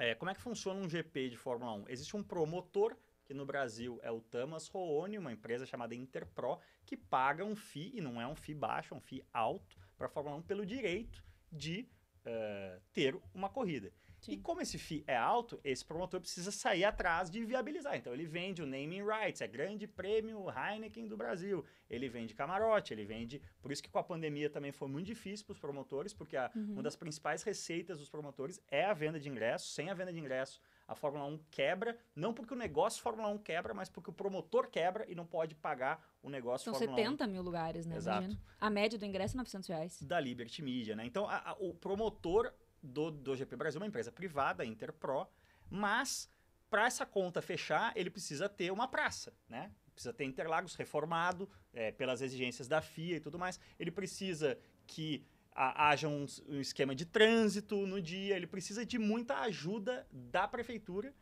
É, 0.00 0.14
como 0.14 0.30
é 0.30 0.34
que 0.34 0.40
funciona 0.40 0.80
um 0.80 0.88
GP 0.88 1.28
de 1.28 1.36
Fórmula 1.36 1.74
1? 1.74 1.84
Existe 1.90 2.16
um 2.16 2.22
promotor, 2.22 2.96
que 3.26 3.34
no 3.34 3.44
Brasil 3.44 4.00
é 4.02 4.10
o 4.10 4.18
Tamas 4.20 4.66
Roone, 4.66 5.18
uma 5.18 5.30
empresa 5.30 5.66
chamada 5.66 5.94
Interpro, 5.94 6.58
que 6.86 6.96
paga 6.96 7.44
um 7.44 7.54
FII, 7.54 7.98
e 7.98 8.00
não 8.00 8.18
é 8.18 8.26
um 8.26 8.34
FII 8.34 8.54
baixo, 8.54 8.94
é 8.94 8.96
um 8.96 9.00
FII 9.00 9.22
alto, 9.30 9.76
para 9.98 10.06
a 10.06 10.10
Fórmula 10.10 10.36
1 10.36 10.42
pelo 10.42 10.64
direito 10.64 11.22
de 11.52 11.86
eh, 12.24 12.80
ter 12.94 13.14
uma 13.34 13.50
corrida. 13.50 13.92
E 14.22 14.34
Sim. 14.34 14.40
como 14.42 14.60
esse 14.60 14.76
FII 14.78 15.02
é 15.06 15.16
alto, 15.16 15.58
esse 15.64 15.84
promotor 15.84 16.20
precisa 16.20 16.50
sair 16.50 16.84
atrás 16.84 17.30
de 17.30 17.42
viabilizar. 17.44 17.96
Então 17.96 18.12
ele 18.12 18.26
vende 18.26 18.62
o 18.62 18.66
naming 18.66 19.02
rights, 19.02 19.40
é 19.40 19.46
grande 19.48 19.86
prêmio 19.86 20.46
Heineken 20.50 21.06
do 21.08 21.16
Brasil. 21.16 21.64
Ele 21.88 22.08
vende 22.08 22.34
camarote, 22.34 22.92
ele 22.92 23.04
vende. 23.04 23.40
Por 23.62 23.72
isso 23.72 23.82
que 23.82 23.88
com 23.88 23.98
a 23.98 24.02
pandemia 24.04 24.50
também 24.50 24.72
foi 24.72 24.88
muito 24.88 25.06
difícil 25.06 25.46
para 25.46 25.52
os 25.52 25.58
promotores, 25.58 26.12
porque 26.12 26.36
a- 26.36 26.50
Uhum. 26.54 26.72
uma 26.74 26.82
das 26.82 26.96
principais 26.96 27.42
receitas 27.42 27.98
dos 27.98 28.08
promotores 28.10 28.60
é 28.70 28.84
a 28.84 28.92
venda 28.92 29.18
de 29.18 29.28
ingressos. 29.28 29.72
Sem 29.74 29.88
a 29.88 29.94
venda 29.94 30.12
de 30.12 30.18
ingressos, 30.20 30.60
a 30.86 30.94
Fórmula 30.94 31.24
1 31.24 31.38
quebra, 31.50 31.96
não 32.14 32.34
porque 32.34 32.52
o 32.52 32.56
negócio 32.56 33.02
Fórmula 33.02 33.28
1 33.28 33.38
quebra, 33.38 33.72
mas 33.72 33.88
porque 33.88 34.10
o 34.10 34.12
promotor 34.12 34.68
quebra 34.68 35.04
e 35.10 35.14
não 35.14 35.24
pode 35.24 35.54
pagar 35.54 36.04
o 36.22 36.28
negócio 36.28 36.64
São 36.66 36.74
Fórmula 36.74 36.96
70 36.96 37.26
mil 37.26 37.42
lugares, 37.42 37.86
né? 37.86 37.96
Exato. 37.96 38.24
Imagina. 38.24 38.40
A 38.60 38.68
média 38.70 38.98
do 38.98 39.04
ingresso 39.06 39.34
é 39.34 39.38
900 39.38 39.68
reais. 39.68 40.02
1 40.02 40.06
da 40.06 40.20
Liberty 40.20 40.62
Media, 40.62 40.94
né? 40.94 41.06
Então 41.06 41.26
a- 41.28 41.52
a- 41.52 41.56
o 41.58 41.72
promotor 41.74 42.52
do, 42.82 43.10
do 43.10 43.36
GP 43.36 43.56
Brasil 43.56 43.78
é 43.78 43.82
uma 43.82 43.86
empresa 43.88 44.10
privada, 44.12 44.62
a 44.62 44.66
Interpro, 44.66 45.26
mas 45.68 46.30
para 46.68 46.86
essa 46.86 47.04
conta 47.04 47.42
fechar, 47.42 47.92
ele 47.96 48.10
precisa 48.10 48.48
ter 48.48 48.70
uma 48.70 48.86
praça, 48.88 49.32
né? 49.48 49.72
Precisa 49.92 50.12
ter 50.14 50.24
Interlagos 50.24 50.74
reformado 50.76 51.48
é, 51.74 51.90
pelas 51.90 52.22
exigências 52.22 52.68
da 52.68 52.80
FIA 52.80 53.16
e 53.16 53.20
tudo 53.20 53.38
mais. 53.38 53.58
Ele 53.78 53.90
precisa 53.90 54.58
que 54.86 55.26
a- 55.52 55.88
haja 55.90 56.08
um, 56.08 56.24
um 56.48 56.60
esquema 56.60 56.94
de 56.94 57.04
trânsito 57.04 57.86
no 57.86 58.00
dia. 58.00 58.36
Ele 58.36 58.46
precisa 58.46 58.86
de 58.86 58.98
muita 58.98 59.40
ajuda 59.40 60.06
da 60.10 60.46
prefeitura 60.48 61.12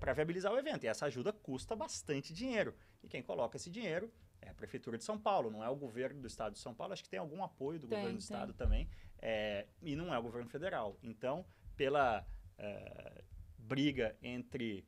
para 0.00 0.12
viabilizar 0.12 0.52
o 0.52 0.58
evento. 0.58 0.82
E 0.84 0.88
essa 0.88 1.06
ajuda 1.06 1.32
custa 1.32 1.76
bastante 1.76 2.34
dinheiro. 2.34 2.74
E 3.02 3.08
quem 3.08 3.22
coloca 3.22 3.56
esse 3.56 3.70
dinheiro 3.70 4.12
é 4.48 4.50
a 4.50 4.54
prefeitura 4.54 4.98
de 4.98 5.04
São 5.04 5.18
Paulo, 5.18 5.50
não 5.50 5.62
é 5.62 5.68
o 5.68 5.76
governo 5.76 6.20
do 6.20 6.26
estado 6.26 6.54
de 6.54 6.58
São 6.58 6.74
Paulo. 6.74 6.92
Acho 6.92 7.02
que 7.04 7.08
tem 7.08 7.18
algum 7.18 7.44
apoio 7.44 7.78
do 7.78 7.86
Tem, 7.86 7.98
governo 7.98 8.18
do 8.18 8.26
tem. 8.26 8.36
estado 8.36 8.52
também. 8.54 8.88
é, 9.20 9.66
e 9.80 9.94
não 9.94 10.12
é 10.12 10.18
o 10.18 10.22
governo 10.22 10.48
federal. 10.48 10.98
Então, 11.02 11.44
pela 11.76 12.26
eh, 12.58 13.24
briga 13.56 14.16
entre 14.22 14.86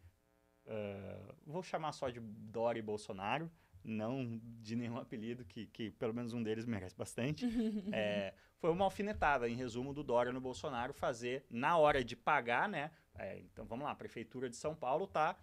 Uh, 0.67 1.35
vou 1.47 1.63
chamar 1.63 1.91
só 1.93 2.09
de 2.09 2.21
Dória 2.21 2.79
e 2.79 2.83
Bolsonaro, 2.83 3.51
não 3.83 4.41
de 4.61 4.77
nenhum 4.77 4.99
apelido, 4.99 5.45
que, 5.45 5.67
que 5.67 5.91
pelo 5.91 6.15
menos 6.15 6.33
um 6.33 6.43
deles 6.43 6.65
merece 6.67 6.95
bastante. 6.97 7.45
É, 7.93 8.35
foi 8.59 8.71
uma 8.71 8.85
alfinetada, 8.85 9.49
em 9.49 9.57
resumo, 9.57 9.93
do 9.93 10.05
Dória 10.05 10.33
no 10.33 10.41
Bolsonaro 10.41 10.93
fazer, 10.93 11.45
na 11.51 11.77
hora 11.77 12.05
de 12.05 12.15
pagar, 12.15 12.69
né? 12.69 12.91
é, 13.19 13.41
então 13.41 13.65
vamos 13.65 13.85
lá, 13.85 13.91
a 13.91 13.97
Prefeitura 13.97 14.49
de 14.49 14.57
São 14.57 14.75
Paulo 14.77 15.07
está 15.07 15.37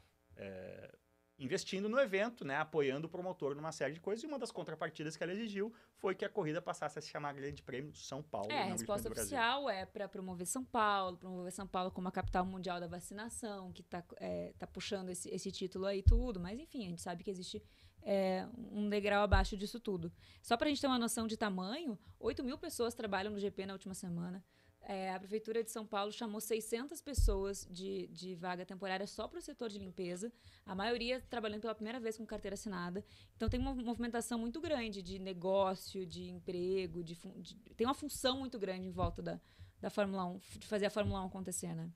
investindo 1.40 1.88
no 1.88 2.00
evento, 2.00 2.44
né? 2.44 2.58
Apoiando 2.58 3.08
o 3.08 3.10
promotor 3.10 3.56
numa 3.56 3.72
série 3.72 3.94
de 3.94 4.00
coisas. 4.00 4.24
E 4.24 4.28
uma 4.28 4.40
das 4.40 4.52
contrapartidas 4.52 5.16
que 5.16 5.24
ela 5.24 5.34
exigiu 5.34 5.72
foi 5.98 6.16
que 6.16 6.26
a 6.26 6.30
corrida 6.30 6.62
passasse 6.62 6.98
a 6.98 7.02
se 7.02 7.10
chamar 7.10 7.34
Grande 7.34 7.62
Prêmio 7.62 7.94
São 7.96 8.24
Paulo. 8.24 8.52
É, 8.52 8.64
a 8.64 8.66
resposta 8.66 9.10
oficial 9.10 9.70
é 9.70 9.86
para 9.86 10.08
promover 10.08 10.48
São 10.48 10.64
Paulo, 10.64 11.18
promover 11.18 11.52
São 11.52 11.68
Paulo 11.68 11.92
como 11.92 12.08
a 12.08 12.12
capital 12.12 12.46
mundial 12.46 12.80
da 12.80 12.88
vacinação, 12.88 13.72
que 13.72 13.84
tá, 13.84 14.04
é, 14.18 14.54
tá 14.58 14.66
puxando 14.66 15.10
esse, 15.10 15.30
esse 15.30 15.52
título 15.52 15.86
aí 15.86 16.02
tudo, 16.02 16.40
mas 16.40 16.60
enfim, 16.60 16.86
a 16.86 16.90
gente 16.90 17.02
sabe 17.02 17.24
que 17.24 17.30
existe 17.30 17.64
é, 18.02 18.48
um 18.72 18.90
degrau 18.90 19.24
abaixo 19.24 19.56
disso 19.56 19.80
tudo. 19.80 20.12
Só 20.42 20.58
pra 20.58 20.70
gente 20.70 20.82
ter 20.82 20.88
uma 20.88 20.98
noção 20.98 21.28
de 21.28 21.38
tamanho, 21.38 22.00
8 22.20 22.44
mil 22.44 22.58
pessoas 22.58 22.94
trabalham 22.94 23.32
no 23.32 23.40
GP 23.40 23.66
na 23.66 23.74
última 23.74 23.94
semana. 23.94 24.44
É, 24.82 25.12
a 25.12 25.20
Prefeitura 25.20 25.64
de 25.64 25.70
São 25.70 25.86
Paulo 25.86 26.12
chamou 26.14 26.40
600 26.40 27.02
pessoas 27.02 27.68
de, 27.70 28.08
de 28.08 28.36
vaga 28.36 28.66
temporária 28.66 29.06
só 29.06 29.28
para 29.28 29.40
o 29.40 29.42
setor 29.42 29.70
de 29.70 29.78
limpeza, 29.78 30.32
a 30.66 30.74
maioria 30.74 31.20
trabalhando 31.30 31.62
pela 31.62 31.76
primeira 31.76 32.00
vez 32.00 32.18
com 32.18 32.26
carteira 32.26 32.54
assinada. 32.54 33.04
Então 33.36 33.50
tem 33.50 33.60
uma 33.60 33.74
movimentação 33.76 34.40
muito 34.40 34.62
grande 34.62 35.02
de 35.02 35.20
negócio, 35.20 36.06
de 36.06 36.30
emprego, 36.30 37.04
de, 37.04 37.16
de- 37.42 37.56
tem 37.76 37.86
uma 37.86 37.94
função 37.94 38.40
muito 38.40 38.58
grande 38.58 38.88
em 38.88 38.92
volta 38.92 39.22
da, 39.22 39.42
da 39.82 39.90
Fórmula 39.90 40.26
1, 40.26 40.40
de 40.60 40.68
fazer 40.68 40.86
a 40.86 40.90
Fórmula 40.90 41.22
1 41.24 41.26
acontecer, 41.26 41.76
né? 41.76 41.92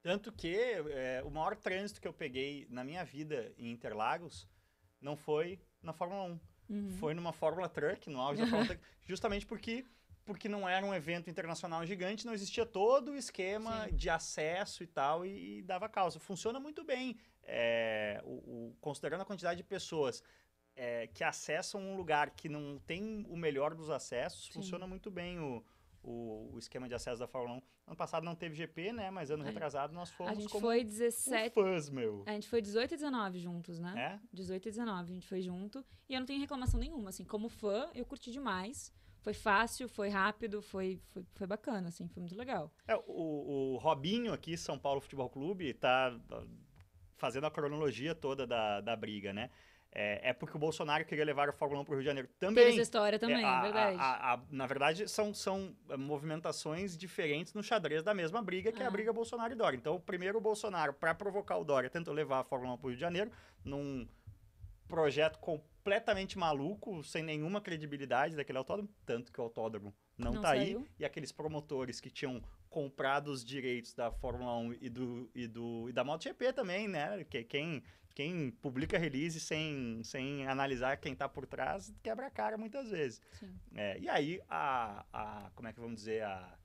Tanto 0.00 0.30
que 0.30 0.54
é, 0.54 1.22
o 1.24 1.30
maior 1.30 1.56
trânsito 1.56 2.00
que 2.00 2.06
eu 2.06 2.12
peguei 2.12 2.68
na 2.70 2.84
minha 2.84 3.04
vida 3.04 3.52
em 3.58 3.72
Interlagos 3.72 4.48
não 5.00 5.16
foi 5.16 5.60
na 5.82 5.92
Fórmula 5.92 6.22
1. 6.22 6.40
Uhum. 6.70 6.90
Foi 6.98 7.14
numa 7.14 7.32
Fórmula 7.32 7.68
Truck, 7.68 8.08
no 8.08 8.20
auge 8.20 8.40
da 8.42 8.46
Fórmula 8.46 8.68
Truck, 8.68 8.82
justamente 9.04 9.44
porque, 9.44 9.84
porque 10.28 10.46
não 10.46 10.68
era 10.68 10.84
um 10.84 10.92
evento 10.94 11.30
internacional 11.30 11.86
gigante, 11.86 12.26
não 12.26 12.34
existia 12.34 12.66
todo 12.66 13.12
o 13.12 13.16
esquema 13.16 13.86
Sim. 13.88 13.96
de 13.96 14.10
acesso 14.10 14.82
e 14.82 14.86
tal, 14.86 15.24
e, 15.24 15.58
e 15.58 15.62
dava 15.62 15.88
causa. 15.88 16.20
Funciona 16.20 16.60
muito 16.60 16.84
bem, 16.84 17.16
é, 17.42 18.20
o, 18.24 18.34
o- 18.68 18.76
considerando 18.78 19.22
a 19.22 19.24
quantidade 19.24 19.56
de 19.56 19.64
pessoas 19.64 20.22
é, 20.76 21.06
que 21.06 21.24
acessam 21.24 21.80
um 21.80 21.96
lugar 21.96 22.28
que 22.30 22.46
não 22.46 22.78
tem 22.86 23.24
o 23.26 23.36
melhor 23.38 23.74
dos 23.74 23.88
acessos, 23.88 24.44
Sim. 24.48 24.52
funciona 24.52 24.86
muito 24.86 25.10
bem 25.10 25.40
o, 25.40 25.64
o, 26.02 26.50
o 26.52 26.58
esquema 26.58 26.86
de 26.86 26.94
acesso 26.94 27.18
da 27.20 27.26
Fórmula 27.26 27.56
1. 27.56 27.62
Ano 27.88 27.96
passado 27.96 28.22
não 28.22 28.34
teve 28.34 28.54
GP, 28.54 28.92
né? 28.92 29.10
Mas 29.10 29.30
ano 29.30 29.42
A- 29.42 29.46
retrasado 29.46 29.94
nós 29.94 30.10
fomos 30.10 30.32
A 30.32 30.34
gente 30.34 30.50
como 30.50 30.66
foi 30.66 30.82
um 30.82 30.84
17. 30.84 31.54
fãs, 31.54 31.88
meu. 31.88 32.22
A 32.26 32.32
gente 32.32 32.46
foi 32.48 32.60
18 32.60 32.92
e 32.92 32.96
19 32.98 33.38
juntos, 33.38 33.78
né? 33.80 33.94
É? 33.96 34.26
18 34.30 34.68
e 34.68 34.70
19, 34.70 35.10
a 35.10 35.14
gente 35.14 35.26
foi 35.26 35.40
junto. 35.40 35.82
E 36.06 36.12
eu 36.12 36.20
não 36.20 36.26
tenho 36.26 36.38
reclamação 36.38 36.78
nenhuma, 36.78 37.08
assim. 37.08 37.24
Como 37.24 37.48
fã, 37.48 37.88
eu 37.94 38.04
curti 38.04 38.30
demais. 38.30 38.92
Foi 39.20 39.34
fácil, 39.34 39.88
foi 39.88 40.08
rápido, 40.08 40.62
foi, 40.62 41.00
foi, 41.08 41.24
foi 41.34 41.46
bacana, 41.46 41.88
assim, 41.88 42.08
foi 42.08 42.20
muito 42.20 42.36
legal. 42.36 42.72
É, 42.86 42.96
o, 43.06 43.74
o 43.74 43.76
Robinho 43.78 44.32
aqui, 44.32 44.56
São 44.56 44.78
Paulo 44.78 45.00
Futebol 45.00 45.28
Clube, 45.28 45.74
tá 45.74 46.18
tá 46.28 46.42
fazendo 47.16 47.46
a 47.46 47.50
cronologia 47.50 48.14
toda 48.14 48.46
da, 48.46 48.80
da 48.80 48.94
briga, 48.94 49.32
né? 49.32 49.50
É, 49.90 50.28
é 50.28 50.32
porque 50.34 50.54
o 50.56 50.60
Bolsonaro 50.60 51.04
queria 51.04 51.24
levar 51.24 51.48
a 51.48 51.52
Fórmula 51.52 51.80
1 51.80 51.84
para 51.84 51.92
o 51.92 51.94
Rio 51.96 52.02
de 52.02 52.06
Janeiro 52.06 52.28
também. 52.38 52.68
essa 52.68 52.82
história 52.82 53.18
também, 53.18 53.38
É, 53.38 53.40
é, 53.40 53.44
a- 53.46 53.62
verdade. 53.62 53.96
a- 53.98 54.34
a- 54.34 54.40
na 54.50 54.66
verdade, 54.66 55.08
são, 55.08 55.32
são 55.34 55.74
eh, 55.88 55.96
movimentações 55.96 56.96
diferentes 56.96 57.54
no 57.54 57.62
xadrez 57.62 58.02
da 58.02 58.12
mesma 58.14 58.40
briga, 58.42 58.70
que 58.70 58.82
é 58.82 58.84
a 58.84 58.88
Ah. 58.88 58.90
briga 58.90 59.12
Bolsonaro 59.14 59.52
e 59.52 59.56
Dória. 59.56 59.76
Então, 59.78 59.98
primeiro 59.98 60.36
o 60.38 60.40
Bolsonaro, 60.42 60.92
para 60.92 61.14
provocar 61.14 61.56
o 61.56 61.64
Dória, 61.64 61.88
tentou 61.90 62.12
levar 62.14 62.40
a 62.40 62.44
Fórmula 62.44 62.74
1 62.74 62.76
para 62.76 62.86
o 62.86 62.88
Rio 62.90 62.96
de 62.96 63.00
Janeiro 63.00 63.32
num 63.64 64.06
projeto 64.86 65.38
completamente 65.38 65.77
maluco, 66.36 67.02
sem 67.04 67.22
nenhuma 67.22 67.60
credibilidade 67.60 68.36
daquele 68.36 68.58
autódromo, 68.58 68.88
tanto 69.06 69.32
que 69.32 69.40
o 69.40 69.44
autódromo 69.44 69.94
não, 70.16 70.32
Não 70.34 70.42
tá 70.42 70.48
saiu. 70.48 70.80
aí. 70.80 70.86
E 70.98 71.04
aqueles 71.04 71.32
promotores 71.32 72.00
que 72.00 72.10
tinham 72.10 72.42
comprado 72.68 73.28
os 73.28 73.44
direitos 73.44 73.94
da 73.94 74.10
Fórmula 74.10 74.56
1 74.58 74.74
e, 74.80 74.88
do, 74.88 75.30
e, 75.34 75.46
do, 75.46 75.88
e 75.88 75.92
da 75.92 76.04
MotoGP 76.04 76.52
também, 76.52 76.86
né? 76.88 77.24
Que, 77.24 77.42
quem, 77.44 77.82
quem 78.14 78.50
publica 78.50 78.98
release 78.98 79.40
sem, 79.40 80.02
sem 80.04 80.46
analisar 80.46 80.96
quem 80.98 81.14
tá 81.14 81.28
por 81.28 81.46
trás 81.46 81.92
quebra 82.02 82.26
a 82.26 82.30
cara 82.30 82.58
muitas 82.58 82.90
vezes. 82.90 83.22
É, 83.74 83.98
e 83.98 84.08
aí, 84.08 84.40
a, 84.48 85.04
a. 85.12 85.50
Como 85.54 85.68
é 85.68 85.72
que 85.72 85.80
vamos 85.80 85.96
dizer? 85.96 86.22
A. 86.24 86.58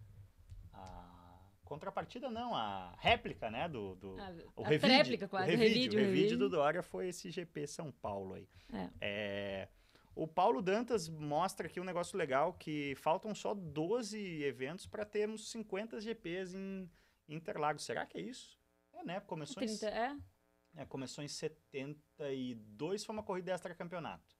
a 0.74 1.23
contrapartida, 1.64 2.30
não, 2.30 2.56
a 2.56 2.94
réplica, 3.00 3.50
né? 3.50 3.68
Do, 3.68 3.96
do, 3.96 4.16
Ah, 4.20 4.34
o 4.56 4.64
a 4.64 4.68
revide, 4.68 4.94
tréplica 4.94 5.28
quase, 5.28 5.48
o 5.48 5.58
revide, 5.58 5.74
revide, 5.74 5.96
o 5.96 6.00
revide 6.00 6.22
revide. 6.22 6.38
do 6.38 6.50
Dória 6.50 6.84
foi 6.84 7.08
esse 7.10 7.30
GP 7.30 7.68
São 7.68 7.92
Paulo 7.92 8.36
aí. 8.36 8.48
É. 8.72 8.90
É, 9.02 9.70
o 10.16 10.28
Paulo 10.28 10.62
Dantas 10.62 11.10
mostra 11.10 11.68
aqui 11.68 11.80
um 11.80 11.84
negócio 11.84 12.18
legal 12.18 12.54
que 12.54 12.94
faltam 12.96 13.34
só 13.34 13.54
12 13.54 14.44
eventos 14.44 14.86
para 14.86 15.04
termos 15.06 15.50
50 15.50 16.00
GPs 16.00 16.54
em 16.54 16.90
Interlagos. 17.28 17.84
Será 17.84 18.06
que 18.06 18.18
é 18.18 18.22
isso? 18.22 18.60
É, 18.94 19.04
né? 19.04 19.20
Começou, 19.22 19.56
30, 19.56 19.88
é? 19.88 20.12
em, 20.12 20.82
é, 20.82 20.86
começou 20.86 21.24
em 21.24 21.28
72, 21.28 23.04
foi 23.04 23.16
uma 23.16 23.24
corrida 23.24 23.52
extra 23.52 23.74
campeonato. 23.74 24.36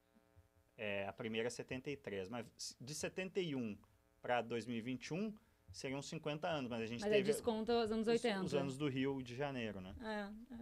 É, 0.78 1.08
a 1.08 1.14
primeira 1.14 1.48
é 1.48 1.50
73, 1.50 2.30
mas 2.30 2.46
de 2.80 2.94
71 2.94 3.78
para 4.22 4.42
2021 4.42 5.36
seriam 5.74 6.02
50 6.02 6.48
anos, 6.48 6.70
mas 6.70 6.82
a 6.82 6.86
gente 6.86 7.02
Mas 7.02 7.10
teve 7.10 7.24
desconta 7.24 7.74
os 7.84 7.92
anos 7.92 8.08
os- 8.08 8.14
80. 8.14 8.44
os 8.44 8.54
anos 8.54 8.78
do 8.78 8.88
Rio 8.88 9.22
de 9.22 9.36
Janeiro, 9.36 9.82
né? 9.82 9.94
É, 10.02 10.54
é. 10.56 10.60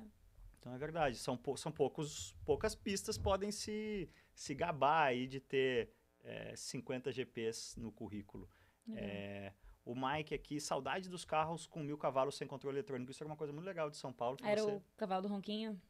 Então 0.60 0.74
é 0.74 0.78
verdade, 0.78 1.18
são, 1.18 1.36
pou- 1.38 1.58
são 1.58 1.72
poucos, 1.72 2.36
poucas 2.46 2.76
pistas 2.76 3.18
podem 3.18 3.52
se, 3.52 4.10
se 4.34 4.54
gabar 4.56 5.08
aí 5.08 5.28
de 5.28 5.40
ter 5.40 5.92
é, 6.24 6.56
50 6.56 7.12
GPs 7.12 7.76
no 7.80 7.92
currículo. 7.92 8.48
Legal. 8.88 9.04
É, 9.04 9.54
o 9.84 9.96
Mike 9.96 10.36
aqui, 10.36 10.60
saudade 10.60 11.10
dos 11.10 11.26
carros 11.26 11.66
com 11.66 11.82
mil 11.82 11.98
cavalos 11.98 12.38
sem 12.38 12.48
controle 12.48 12.78
eletrônico. 12.78 13.10
Isso 13.12 13.24
era 13.24 13.28
uma 13.30 13.36
coisa 13.36 13.52
muito 13.52 13.66
legal 13.66 13.90
de 13.90 13.98
São 13.98 14.14
Paulo. 14.14 14.38
Era 14.44 14.62
você- 14.62 14.72
o 14.72 14.84
cavalo 14.96 15.24
do 15.24 15.28
Ronquinho? 15.30 15.82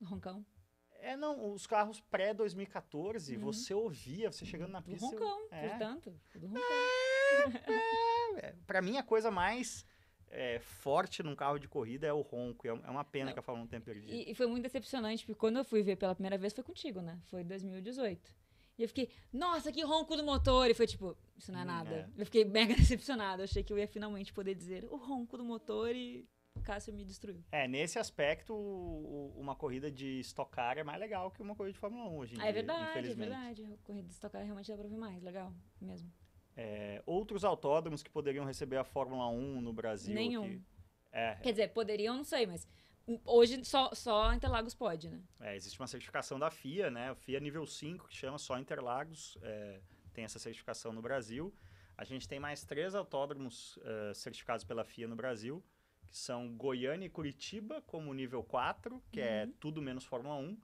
O 0.00 0.04
Roncão? 0.04 0.44
É, 1.00 1.16
não, 1.16 1.52
os 1.54 1.66
carros 1.66 1.98
pré-2014, 2.00 3.36
Uhum. 3.36 3.40
você 3.40 3.72
ouvia, 3.72 4.30
você 4.30 4.44
chegando 4.44 4.72
na 4.72 4.80
Do 4.80 4.90
pista. 4.90 5.06
eu- 5.06 5.10
Roncão, 5.12 5.48
é. 5.50 5.68
portanto. 5.70 6.20
Do 6.34 6.46
Roncão. 6.48 6.62
É, 6.62 7.17
pra 8.66 8.80
mim, 8.82 8.96
a 8.96 9.02
coisa 9.02 9.30
mais 9.30 9.84
é, 10.30 10.58
forte 10.60 11.22
num 11.22 11.34
carro 11.34 11.58
de 11.58 11.68
corrida 11.68 12.06
é 12.06 12.12
o 12.12 12.20
ronco. 12.20 12.66
É 12.66 12.70
é 12.70 12.90
uma 12.90 13.04
pena 13.04 13.26
Não. 13.26 13.32
que 13.32 13.38
a 13.38 13.42
Fórmula 13.42 13.64
1 13.66 13.68
tenha 13.68 13.80
perdido. 13.82 14.12
E, 14.12 14.30
e 14.30 14.34
foi 14.34 14.46
muito 14.46 14.62
decepcionante, 14.64 15.24
porque 15.24 15.38
quando 15.38 15.56
eu 15.58 15.64
fui 15.64 15.82
ver 15.82 15.96
pela 15.96 16.14
primeira 16.14 16.36
vez 16.38 16.52
foi 16.52 16.64
contigo, 16.64 17.00
né? 17.00 17.18
Foi 17.30 17.42
em 17.42 17.46
2018. 17.46 18.34
E 18.78 18.82
eu 18.82 18.88
fiquei, 18.88 19.10
nossa, 19.32 19.72
que 19.72 19.82
ronco 19.82 20.16
do 20.16 20.22
motor! 20.22 20.70
E 20.70 20.74
foi 20.74 20.86
tipo, 20.86 21.16
isso 21.36 21.50
não 21.50 21.58
é 21.60 21.62
Hum, 21.62 21.66
nada. 21.66 21.90
é. 21.94 22.08
Eu 22.16 22.24
fiquei 22.24 22.44
mega 22.44 22.74
decepcionada. 22.76 23.42
Eu 23.42 23.44
achei 23.44 23.62
que 23.64 23.72
eu 23.72 23.78
ia 23.78 23.88
finalmente 23.88 24.32
poder 24.32 24.54
dizer 24.54 24.84
o 24.84 24.96
ronco 24.96 25.36
do 25.36 25.44
motor 25.44 25.94
e 25.96 26.28
o 26.54 26.60
Cássio 26.60 26.92
me 26.94 27.04
destruiu. 27.04 27.42
É, 27.50 27.66
nesse 27.66 27.98
aspecto, 27.98 28.54
uma 29.36 29.56
corrida 29.56 29.90
de 29.90 30.20
Stock 30.20 30.50
Car 30.52 30.78
é 30.78 30.84
mais 30.84 31.00
legal 31.00 31.30
que 31.30 31.42
uma 31.42 31.56
corrida 31.56 31.72
de 31.72 31.78
Fórmula 31.78 32.08
1 32.08 32.16
hoje 32.18 32.34
em 32.34 32.38
Ah, 32.38 32.42
dia, 32.42 32.50
é 32.50 32.52
verdade, 32.52 33.10
é 33.10 33.14
verdade. 33.14 33.64
A 33.64 33.76
corrida 33.84 34.06
de 34.06 34.12
estocar 34.14 34.44
realmente 34.44 34.68
dá 34.70 34.76
pra 34.76 34.86
ver 34.88 34.96
mais. 34.96 35.22
Legal, 35.22 35.52
mesmo. 35.80 36.12
É, 36.60 37.00
outros 37.06 37.44
autódromos 37.44 38.02
que 38.02 38.10
poderiam 38.10 38.44
receber 38.44 38.78
a 38.78 38.82
Fórmula 38.84 39.28
1 39.28 39.60
no 39.60 39.72
Brasil. 39.72 40.12
Nenhum. 40.12 40.44
aqui. 40.44 40.62
É, 41.12 41.34
Quer 41.36 41.52
dizer, 41.52 41.68
poderiam, 41.68 42.16
não 42.16 42.24
sei, 42.24 42.46
mas 42.46 42.66
hoje 43.24 43.64
só, 43.64 43.94
só 43.94 44.32
Interlagos 44.34 44.74
pode, 44.74 45.08
né? 45.08 45.22
é, 45.40 45.54
existe 45.54 45.78
uma 45.80 45.86
certificação 45.86 46.36
da 46.36 46.50
FIA, 46.50 46.90
né? 46.90 47.12
O 47.12 47.14
FIA 47.14 47.38
nível 47.38 47.64
5, 47.64 48.08
que 48.08 48.16
chama 48.16 48.38
só 48.38 48.58
Interlagos, 48.58 49.38
é, 49.40 49.80
tem 50.12 50.24
essa 50.24 50.40
certificação 50.40 50.92
no 50.92 51.00
Brasil. 51.00 51.54
A 51.96 52.02
gente 52.04 52.26
tem 52.28 52.40
mais 52.40 52.64
três 52.64 52.92
autódromos 52.96 53.78
é, 53.84 54.14
certificados 54.14 54.64
pela 54.64 54.84
FIA 54.84 55.06
no 55.06 55.14
Brasil, 55.14 55.64
que 56.08 56.16
são 56.18 56.56
Goiânia 56.56 57.06
e 57.06 57.10
Curitiba, 57.10 57.80
como 57.82 58.12
nível 58.12 58.42
4, 58.42 59.00
que 59.12 59.20
é 59.20 59.44
Uhum. 59.44 59.52
tudo 59.60 59.80
menos 59.80 60.04
Fórmula 60.04 60.34
1, 60.36 60.58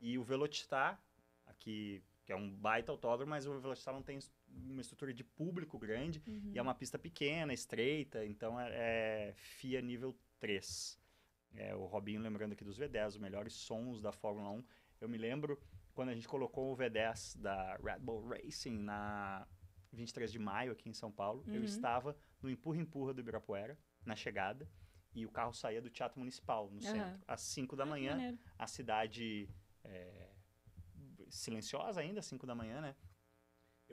e 0.00 0.16
o 0.18 0.22
Velocitar, 0.22 0.98
aqui, 1.46 2.02
que 2.24 2.32
é 2.32 2.36
um 2.36 2.50
baita 2.50 2.90
autódromo, 2.90 3.30
mas 3.30 3.46
o 3.46 3.60
Velocitar 3.60 3.92
não 3.94 4.02
tem 4.02 4.18
uma 4.56 4.80
estrutura 4.80 5.12
de 5.12 5.24
público 5.24 5.78
grande, 5.78 6.22
Uhum. 6.26 6.50
e 6.54 6.58
é 6.58 6.62
uma 6.62 6.74
pista 6.74 6.98
pequena, 6.98 7.52
estreita, 7.52 8.24
então 8.24 8.58
é, 8.60 8.70
é 9.30 9.34
FIA 9.36 9.80
nível 9.82 10.16
3. 10.38 10.98
É, 11.54 11.74
o 11.74 11.86
Robinho 11.86 12.20
lembrando 12.20 12.52
aqui 12.52 12.64
dos 12.64 12.78
V10, 12.78 13.08
os 13.08 13.18
melhores 13.18 13.52
sons 13.54 14.00
da 14.02 14.10
Fórmula 14.12 14.50
1. 14.50 14.64
Eu 15.00 15.08
me 15.08 15.16
lembro 15.18 15.60
quando 15.92 16.08
a 16.08 16.14
gente 16.14 16.26
colocou 16.26 16.72
o 16.72 16.76
V10 16.76 17.38
da 17.40 17.76
Red 17.76 18.00
Bull 18.00 18.26
Racing 18.28 18.78
na 18.78 19.46
23 19.92 20.32
de 20.32 20.38
maio 20.40 20.72
aqui 20.72 20.88
em 20.88 20.92
São 20.94 21.12
Paulo. 21.12 21.44
Eu 21.46 21.58
Uhum. 21.58 21.64
estava 21.64 22.16
no 22.42 22.50
empurra-empurra 22.50 23.14
do 23.14 23.20
Ibirapuera, 23.20 23.78
na 24.04 24.16
chegada, 24.16 24.68
e 25.14 25.24
o 25.24 25.30
carro 25.30 25.54
saía 25.54 25.80
do 25.80 25.88
Teatro 25.88 26.18
Municipal, 26.18 26.68
no 26.68 26.80
Aham. 26.80 26.82
centro, 26.82 27.24
às 27.28 27.40
5 27.42 27.76
da 27.76 27.84
Ah, 27.84 27.86
manhã 27.86 28.36
a 28.58 28.66
cidade 28.66 29.48
é, 29.84 30.30
silenciosa 31.28 32.00
ainda, 32.00 32.20
5 32.22 32.46
da 32.46 32.54
manhã, 32.54 32.80
né? 32.80 32.96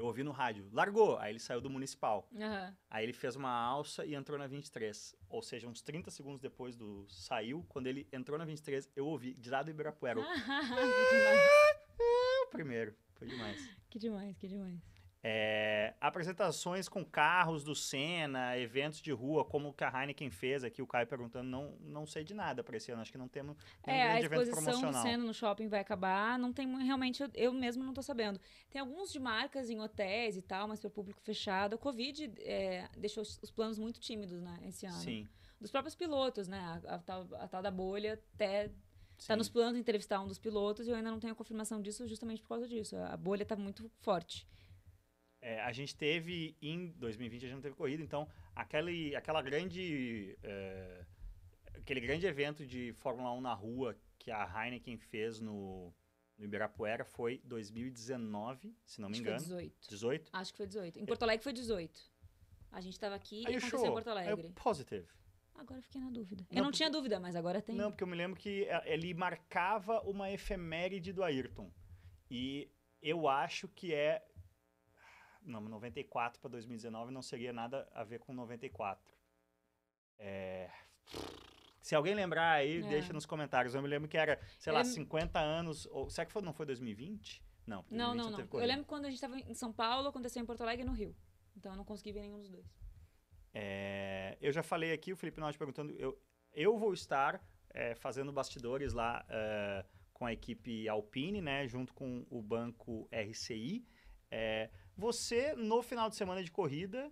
Eu 0.01 0.07
ouvi 0.07 0.23
no 0.23 0.31
rádio, 0.31 0.67
largou, 0.73 1.19
aí 1.19 1.31
ele 1.31 1.37
saiu 1.37 1.61
do 1.61 1.69
municipal. 1.69 2.27
Aham. 2.35 2.75
Aí 2.89 3.05
ele 3.05 3.13
fez 3.13 3.35
uma 3.35 3.51
alça 3.51 4.03
e 4.03 4.15
entrou 4.15 4.35
na 4.35 4.47
23. 4.47 5.15
Ou 5.29 5.43
seja, 5.43 5.67
uns 5.67 5.79
30 5.83 6.09
segundos 6.09 6.41
depois 6.41 6.75
do 6.75 7.05
saiu, 7.07 7.63
quando 7.69 7.85
ele 7.85 8.07
entrou 8.11 8.35
na 8.35 8.43
23, 8.43 8.89
eu 8.95 9.05
ouvi, 9.05 9.35
de 9.35 9.51
lá 9.51 9.61
do 9.61 9.69
Ibirapuera, 9.69 10.19
que 10.25 11.15
demais. 11.15 11.39
primeiro. 12.49 12.95
Foi 13.13 13.27
demais. 13.27 13.69
Que 13.91 13.99
demais, 13.99 14.35
que 14.37 14.47
demais. 14.47 14.81
É, 15.23 15.93
apresentações 16.01 16.89
com 16.89 17.05
carros 17.05 17.63
do 17.63 17.75
Senna, 17.75 18.57
eventos 18.57 18.99
de 18.99 19.11
rua, 19.11 19.45
como 19.45 19.69
o 19.69 19.73
que 19.73 19.83
a 19.83 20.01
Heineken 20.01 20.31
fez 20.31 20.63
aqui, 20.63 20.81
o 20.81 20.87
Caio 20.87 21.05
perguntando, 21.05 21.47
não, 21.47 21.75
não 21.81 22.07
sei 22.07 22.23
de 22.23 22.33
nada 22.33 22.63
para 22.63 22.75
esse 22.77 22.91
ano, 22.91 23.03
acho 23.03 23.11
que 23.11 23.19
não 23.19 23.27
temos 23.27 23.55
nenhum 23.85 23.99
É, 23.99 24.03
a 24.03 24.07
grande 24.07 24.25
evento 24.25 24.41
exposição 24.41 24.73
do 24.73 24.79
promocional. 24.79 25.03
Senna 25.03 25.23
no 25.23 25.33
shopping 25.33 25.67
vai 25.67 25.79
acabar. 25.79 26.39
Não 26.39 26.51
tem 26.51 26.67
realmente, 26.83 27.21
eu, 27.21 27.29
eu 27.35 27.53
mesmo 27.53 27.83
não 27.83 27.93
tô 27.93 28.01
sabendo. 28.01 28.39
Tem 28.69 28.81
alguns 28.81 29.11
de 29.11 29.19
marcas 29.19 29.69
em 29.69 29.79
hotéis 29.79 30.37
e 30.37 30.41
tal, 30.41 30.67
mas 30.67 30.79
para 30.79 30.89
público 30.89 31.21
fechado. 31.21 31.75
A 31.75 31.77
Covid 31.77 32.31
é, 32.39 32.89
deixou 32.97 33.21
os 33.21 33.41
os 33.41 33.51
planos 33.51 33.77
muito 33.77 33.99
tímidos, 33.99 34.41
né, 34.41 34.59
esse 34.67 34.85
ano. 34.85 34.97
Sim, 34.97 35.27
Dos 35.59 35.71
próprios 35.71 35.95
pilotos, 35.95 36.47
né? 36.47 36.59
A, 36.87 36.95
a 36.95 36.99
tal, 36.99 37.27
a 37.33 37.47
tal 37.47 37.61
da 37.61 37.69
bolha 37.69 38.19
até 38.35 38.69
tá 38.69 38.73
sim. 39.17 39.35
nos 39.35 39.49
planos 39.49 39.73
de 39.73 39.79
entrevistar 39.79 40.19
um 40.19 40.27
dos 40.27 40.39
pilotos 40.39 40.87
e 40.87 40.89
eu 40.89 40.95
ainda 40.95 41.11
não 41.11 41.19
tenho 41.19 41.33
a 41.33 41.35
confirmação 41.35 41.81
disso 41.81 42.07
justamente 42.07 42.41
por 42.41 42.49
causa 42.49 42.67
disso. 42.67 42.95
A 42.95 43.17
bolha 43.17 43.45
tá 43.45 43.55
muito 43.55 43.91
forte. 43.99 44.47
É, 45.41 45.59
a 45.61 45.71
gente 45.71 45.95
teve, 45.95 46.55
em 46.61 46.91
2020, 46.91 47.37
a 47.37 47.47
gente 47.47 47.55
não 47.55 47.61
teve 47.61 47.75
corrida, 47.75 48.03
então 48.03 48.29
aquele, 48.55 49.15
aquela 49.15 49.41
grande, 49.41 50.37
é, 50.43 51.03
aquele 51.73 51.99
grande 51.99 52.27
evento 52.27 52.65
de 52.65 52.93
Fórmula 52.93 53.31
1 53.33 53.41
na 53.41 53.53
rua 53.53 53.97
que 54.19 54.29
a 54.29 54.43
Heineken 54.45 54.97
fez 54.97 55.39
no, 55.39 55.91
no 56.37 56.45
Ibirapuera 56.45 57.03
foi 57.03 57.41
2019, 57.43 58.75
se 58.85 59.01
não 59.01 59.09
me 59.09 59.13
Acho 59.13 59.23
que 59.23 59.27
foi 59.29 59.33
engano. 59.33 59.43
18. 59.43 59.89
18? 59.89 60.29
Acho 60.33 60.51
que 60.51 60.57
foi 60.57 60.67
18. 60.67 60.99
Em 60.99 61.05
Porto 61.05 61.23
Alegre 61.23 61.43
foi 61.43 61.53
18. 61.53 62.11
A 62.71 62.79
gente 62.81 62.99
tava 62.99 63.15
aqui 63.15 63.41
e 63.41 63.55
aconteceu 63.55 63.85
em 63.85 63.91
Porto 63.91 64.09
Alegre. 64.09 64.49
Positive. 64.53 65.07
Agora 65.55 65.79
eu 65.79 65.83
fiquei 65.83 66.01
na 66.01 66.09
dúvida. 66.09 66.43
Não, 66.49 66.57
eu 66.57 66.63
não 66.63 66.63
porque- 66.65 66.77
tinha 66.77 66.89
dúvida, 66.89 67.19
mas 67.19 67.35
agora 67.35 67.61
tem. 67.61 67.75
Não, 67.75 67.91
porque 67.91 68.03
eu 68.03 68.07
me 68.07 68.15
lembro 68.15 68.39
que 68.39 68.63
é, 68.65 68.93
ele 68.93 69.13
marcava 69.13 69.99
uma 70.01 70.31
efeméride 70.31 71.11
do 71.11 71.23
Ayrton. 71.23 71.71
E 72.29 72.69
eu 73.01 73.27
acho 73.27 73.67
que 73.67 73.93
é. 73.93 74.25
Não, 75.41 75.59
94 75.61 76.39
para 76.39 76.51
2019 76.51 77.11
não 77.11 77.21
seria 77.21 77.51
nada 77.51 77.87
a 77.93 78.03
ver 78.03 78.19
com 78.19 78.33
94. 78.33 79.13
É, 80.19 80.69
Se 81.81 81.95
alguém 81.95 82.13
lembrar 82.13 82.51
aí, 82.51 82.77
É. 82.77 82.87
deixa 82.87 83.11
nos 83.11 83.25
comentários. 83.25 83.73
Eu 83.73 83.81
me 83.81 83.87
lembro 83.87 84.07
que 84.07 84.15
era, 84.15 84.39
sei 84.59 84.71
lá, 84.71 84.81
Eu 84.81 84.83
lem- 84.85 84.93
50 84.93 85.39
anos. 85.39 85.87
Ou, 85.87 86.09
será 86.11 86.25
que 86.27 86.31
foi, 86.31 86.41
não 86.43 86.53
foi 86.53 86.63
2020? 86.67 87.43
Não, 87.65 87.83
Não, 87.89 88.15
2020 88.15 88.17
não, 88.17 88.47
não. 88.53 88.59
Eu 88.61 88.67
lembro 88.67 88.85
quando 88.85 89.05
a 89.05 89.09
gente 89.09 89.19
tava 89.19 89.39
em 89.39 89.53
São 89.55 89.73
Paulo, 89.73 90.07
aconteceu 90.09 90.41
em 90.43 90.45
Porto 90.45 90.61
Alegre 90.61 90.83
e 90.83 90.85
no 90.87 90.93
Rio. 90.93 91.15
Então 91.57 91.71
eu 91.71 91.77
não 91.77 91.83
consegui 91.83 92.11
ver 92.11 92.21
nenhum 92.21 92.37
dos 92.39 92.49
dois. 92.49 92.65
É, 93.53 94.37
eu 94.39 94.51
já 94.51 94.61
falei 94.63 94.93
aqui, 94.93 95.11
o 95.11 95.17
Felipe 95.17 95.39
Norte 95.39 95.57
perguntando, 95.57 95.91
eu, 95.93 96.17
eu 96.53 96.77
vou 96.77 96.93
estar 96.93 97.43
é, 97.73 97.95
fazendo 97.95 98.31
bastidores 98.31 98.93
lá 98.93 99.25
é, 99.27 99.85
com 100.13 100.25
a 100.25 100.31
equipe 100.33 100.87
Alpine, 100.87 101.41
né, 101.41 101.67
junto 101.67 101.93
com 101.95 102.25
o 102.29 102.41
banco 102.43 103.09
RCI. 103.11 103.83
Você, 104.97 105.53
no 105.55 105.81
final 105.81 106.09
de 106.09 106.15
semana 106.15 106.43
de 106.43 106.51
corrida, 106.51 107.11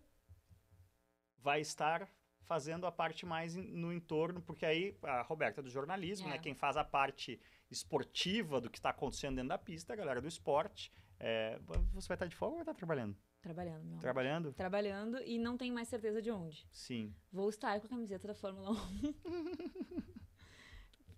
vai 1.37 1.61
estar 1.61 2.09
fazendo 2.41 2.85
a 2.87 2.91
parte 2.91 3.25
mais 3.25 3.55
no 3.55 3.93
entorno, 3.93 4.41
porque 4.41 4.65
aí 4.65 4.97
a 5.03 5.21
Roberta 5.21 5.61
é 5.61 5.63
do 5.63 5.69
jornalismo, 5.69 6.27
É. 6.27 6.31
né? 6.31 6.37
Quem 6.39 6.53
faz 6.55 6.77
a 6.77 6.83
parte 6.83 7.39
esportiva 7.69 8.59
do 8.59 8.69
que 8.69 8.77
está 8.79 8.89
acontecendo 8.89 9.35
dentro 9.35 9.49
da 9.49 9.57
pista, 9.57 9.93
a 9.93 9.95
galera 9.95 10.19
do 10.21 10.27
esporte. 10.27 10.91
É, 11.19 11.59
você 11.93 12.07
vai 12.07 12.15
estar 12.15 12.25
de 12.27 12.35
folga 12.35 12.51
ou 12.53 12.57
vai 12.57 12.63
estar 12.63 12.73
trabalhando? 12.73 13.15
Trabalhando, 13.41 13.81
meu. 13.83 13.91
amor. 13.91 14.01
Trabalhando? 14.01 14.53
Trabalhando 14.53 15.17
e 15.23 15.37
não 15.37 15.55
tenho 15.57 15.73
mais 15.73 15.87
certeza 15.87 16.21
de 16.21 16.29
onde. 16.31 16.67
Sim. 16.71 17.13
Vou 17.31 17.49
estar 17.49 17.79
com 17.79 17.85
a 17.87 17.89
camiseta 17.89 18.27
da 18.27 18.33
Fórmula 18.35 18.71
1. 18.71 18.73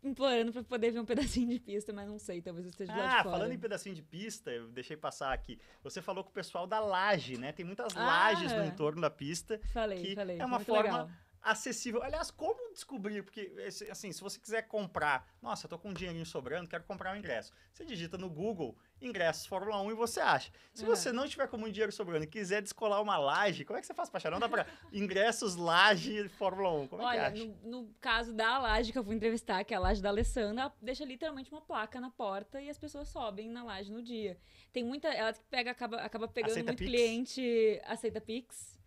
Implorando 0.03 0.51
pra 0.51 0.63
poder 0.63 0.91
ver 0.91 0.99
um 0.99 1.05
pedacinho 1.05 1.47
de 1.47 1.59
pista, 1.59 1.93
mas 1.93 2.07
não 2.09 2.17
sei, 2.17 2.41
talvez 2.41 2.65
eu 2.65 2.71
esteja 2.71 2.91
Ah, 2.91 2.95
de 3.17 3.23
fora. 3.23 3.37
falando 3.37 3.51
em 3.51 3.59
pedacinho 3.59 3.93
de 3.93 4.01
pista, 4.01 4.49
eu 4.49 4.67
deixei 4.69 4.97
passar 4.97 5.31
aqui. 5.31 5.59
Você 5.83 6.01
falou 6.01 6.23
com 6.23 6.31
o 6.31 6.33
pessoal 6.33 6.65
da 6.65 6.79
laje, 6.79 7.37
né? 7.37 7.51
Tem 7.51 7.63
muitas 7.63 7.95
Ah. 7.95 8.03
lajes 8.05 8.51
no 8.51 8.65
entorno 8.65 8.99
da 8.99 9.11
pista. 9.11 9.59
Falei, 9.71 10.01
que 10.03 10.15
falei. 10.15 10.39
é 10.39 10.45
uma 10.45 10.59
forma 10.59 10.83
legal. 11.03 11.09
Acessível. 11.41 12.01
Aliás, 12.03 12.29
como 12.31 12.71
descobrir? 12.73 13.23
Porque, 13.23 13.51
assim, 13.89 14.11
se 14.11 14.21
você 14.21 14.39
quiser 14.39 14.63
comprar, 14.63 15.27
nossa, 15.41 15.65
eu 15.65 15.69
tô 15.69 15.77
com 15.79 15.89
um 15.89 15.93
dinheirinho 15.93 16.25
sobrando, 16.25 16.69
quero 16.69 16.83
comprar 16.83 17.13
um 17.13 17.17
ingresso. 17.17 17.51
Você 17.73 17.83
digita 17.85 18.17
no 18.17 18.29
Google 18.29 18.77
ingressos 19.01 19.47
Fórmula 19.47 19.81
1 19.81 19.91
e 19.91 19.93
você 19.95 20.19
acha. 20.19 20.51
Se 20.73 20.83
É. 20.83 20.87
você 20.87 21.11
não 21.11 21.27
tiver 21.27 21.47
com 21.47 21.57
muito 21.57 21.73
dinheiro 21.73 21.91
sobrando 21.91 22.23
e 22.23 22.27
quiser 22.27 22.61
descolar 22.61 23.01
uma 23.01 23.17
laje, 23.17 23.65
como 23.65 23.77
é 23.77 23.81
que 23.81 23.87
você 23.87 23.93
faz 23.95 24.09
pra 24.09 24.17
achar? 24.17 24.29
Não 24.29 24.39
dá 24.39 24.47
pra 24.47 24.65
ingressos 24.93 25.55
laje 25.55 26.29
Fórmula 26.29 26.71
1. 26.83 26.87
Como 26.87 27.01
é 27.01 27.05
Olha, 27.05 27.31
que 27.31 27.41
acha? 27.41 27.45
no, 27.63 27.81
no 27.83 27.93
caso 27.99 28.31
da 28.33 28.59
laje 28.59 28.91
que 28.91 28.99
eu 28.99 29.03
fui 29.03 29.15
entrevistar, 29.15 29.63
que 29.63 29.73
é 29.73 29.77
a 29.77 29.79
laje 29.79 30.01
da 30.01 30.09
Alessandra, 30.09 30.61
ela 30.63 30.75
deixa 30.81 31.03
literalmente 31.03 31.51
uma 31.51 31.61
placa 31.61 31.99
na 31.99 32.11
porta 32.11 32.61
e 32.61 32.69
as 32.69 32.77
pessoas 32.77 33.07
sobem 33.07 33.49
na 33.49 33.63
laje 33.63 33.91
no 33.91 34.03
dia. 34.03 34.37
Tem 34.71 34.83
muita. 34.83 35.07
Ela 35.07 35.33
que 35.33 35.43
pega, 35.49 35.71
acaba, 35.71 35.97
acaba 36.01 36.27
pegando 36.27 36.51
Aceita 36.51 36.67
muito 36.71 36.79
Pix? 36.79 36.91
cliente, 36.91 37.81
aceita 37.85 38.21
Pix. 38.21 38.79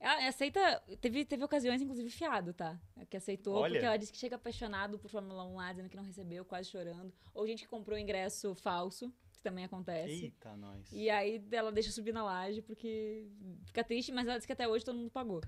Ela 0.00 0.28
aceita. 0.28 0.82
Teve, 0.98 1.26
teve 1.26 1.44
ocasiões, 1.44 1.82
inclusive, 1.82 2.08
fiado, 2.08 2.54
tá? 2.54 2.80
Que 3.10 3.18
aceitou, 3.18 3.56
Olha. 3.56 3.72
porque 3.72 3.84
ela 3.84 3.96
disse 3.98 4.10
que 4.10 4.18
chega 4.18 4.36
apaixonado 4.36 4.98
por 4.98 5.10
Fórmula 5.10 5.44
1 5.44 5.56
lá, 5.56 5.70
dizendo 5.72 5.90
que 5.90 5.96
não 5.96 6.02
recebeu, 6.02 6.42
quase 6.42 6.70
chorando. 6.70 7.12
Ou 7.34 7.46
gente 7.46 7.64
que 7.64 7.68
comprou 7.68 7.98
ingresso 7.98 8.54
falso, 8.54 9.12
que 9.30 9.42
também 9.42 9.64
acontece. 9.64 10.24
Eita, 10.24 10.56
nós. 10.56 10.90
E 10.90 11.10
aí 11.10 11.44
ela 11.52 11.70
deixa 11.70 11.92
subir 11.92 12.12
na 12.12 12.24
laje 12.24 12.62
porque 12.62 13.28
fica 13.66 13.84
triste, 13.84 14.10
mas 14.10 14.26
ela 14.26 14.38
disse 14.38 14.46
que 14.46 14.54
até 14.54 14.66
hoje 14.66 14.86
todo 14.86 14.96
mundo 14.96 15.10
pagou. 15.10 15.42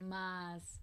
Mas 0.00 0.82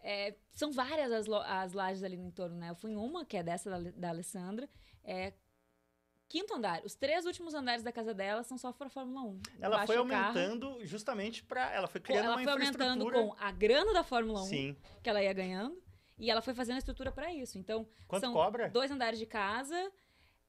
é, 0.00 0.34
são 0.50 0.70
várias 0.70 1.10
as, 1.10 1.26
as 1.28 1.72
lajes 1.72 2.04
ali 2.04 2.18
no 2.18 2.26
entorno, 2.26 2.56
né? 2.56 2.68
Eu 2.68 2.74
fui 2.74 2.90
em 2.90 2.96
uma, 2.96 3.24
que 3.24 3.38
é 3.38 3.42
dessa 3.42 3.70
da, 3.70 3.90
da 3.90 4.08
Alessandra. 4.10 4.68
É 5.02 5.32
quinto 6.28 6.54
andar. 6.54 6.82
Os 6.84 6.94
três 6.94 7.26
últimos 7.26 7.54
andares 7.54 7.82
da 7.82 7.92
casa 7.92 8.12
dela 8.14 8.42
são 8.42 8.58
só 8.58 8.72
para 8.72 8.88
Fórmula 8.88 9.22
1. 9.22 9.40
Ela 9.60 9.86
foi 9.86 9.96
do 9.96 10.06
carro. 10.06 10.38
aumentando 10.38 10.84
justamente 10.86 11.42
pra. 11.44 11.70
Ela 11.72 11.86
foi 11.86 12.00
criando 12.00 12.24
Ela 12.24 12.36
uma 12.36 12.42
foi 12.42 12.52
aumentando 12.52 13.10
com 13.10 13.34
a 13.38 13.52
grana 13.52 13.92
da 13.92 14.02
Fórmula 14.02 14.42
1 14.42 14.44
Sim. 14.46 14.76
que 15.02 15.08
ela 15.08 15.22
ia 15.22 15.32
ganhando. 15.32 15.82
E 16.18 16.30
ela 16.30 16.40
foi 16.40 16.54
fazendo 16.54 16.76
a 16.76 16.78
estrutura 16.78 17.10
para 17.10 17.32
isso. 17.32 17.58
Então, 17.58 17.88
Quanto 18.06 18.22
são 18.22 18.32
cobra? 18.32 18.68
dois 18.68 18.90
andares 18.90 19.18
de 19.18 19.26
casa. 19.26 19.90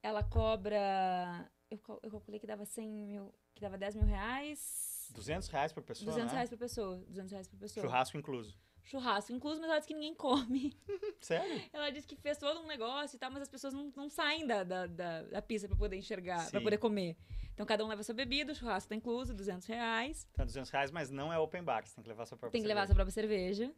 Ela 0.02 0.24
cobra. 0.24 1.50
Eu, 1.72 1.80
eu 2.04 2.12
calculei 2.12 2.40
que 2.40 2.46
dava 2.46 2.66
100 2.66 2.92
mil. 2.92 3.34
Que 3.56 3.62
dava 3.62 3.78
10 3.78 3.96
mil 3.96 4.06
reais. 4.06 5.10
200 5.14 5.48
reais 5.48 5.72
por 5.72 5.82
pessoa, 5.84 6.06
200 6.06 6.32
né? 6.32 6.34
reais 6.38 6.50
por 6.50 6.58
pessoa. 6.58 6.98
200 7.08 7.32
reais 7.32 7.48
por 7.48 7.58
pessoa. 7.58 7.86
Churrasco 7.86 8.18
incluso. 8.18 8.58
Churrasco 8.86 9.34
incluso, 9.34 9.60
mas 9.60 9.70
ela 9.70 9.80
disse 9.80 9.88
que 9.88 9.94
ninguém 9.96 10.14
come. 10.16 10.78
Sério? 11.20 11.62
Ela 11.74 11.90
disse 11.90 12.08
que 12.08 12.16
fez 12.16 12.38
todo 12.38 12.60
um 12.62 12.68
negócio 12.68 13.16
e 13.16 13.20
tal, 13.20 13.32
mas 13.32 13.42
as 13.42 13.50
pessoas 13.50 13.74
não, 13.74 13.92
não 13.96 14.10
saem 14.10 14.46
da, 14.46 14.64
da, 14.64 14.86
da, 14.88 15.24
da 15.24 15.42
pista 15.42 15.68
pra 15.68 15.76
poder 15.76 15.98
enxergar, 15.98 16.50
pra 16.52 16.62
poder 16.62 16.78
comer. 16.78 17.18
Então 17.54 17.66
cada 17.66 17.84
um 17.84 17.88
leva 17.88 18.04
sua 18.04 18.14
bebida, 18.14 18.52
o 18.52 18.56
churrasco 18.56 18.90
tá 18.90 18.96
incluso, 18.96 19.34
200 19.34 19.66
reais. 19.68 20.28
Tá 20.34 20.44
200 20.46 20.70
reais, 20.70 20.92
mas 20.92 21.10
não 21.10 21.34
é 21.34 21.40
open 21.40 21.64
bar. 21.64 21.86
Você 21.86 21.96
tem 21.96 22.04
que 22.04 22.10
levar 22.10 22.26
sua 22.26 22.38
própria 22.38 22.52
Tem 22.52 22.62
que 22.62 22.68
levar 22.68 22.86
sua 22.86 22.96
própria 22.96 23.12
cerveja. 23.14 23.74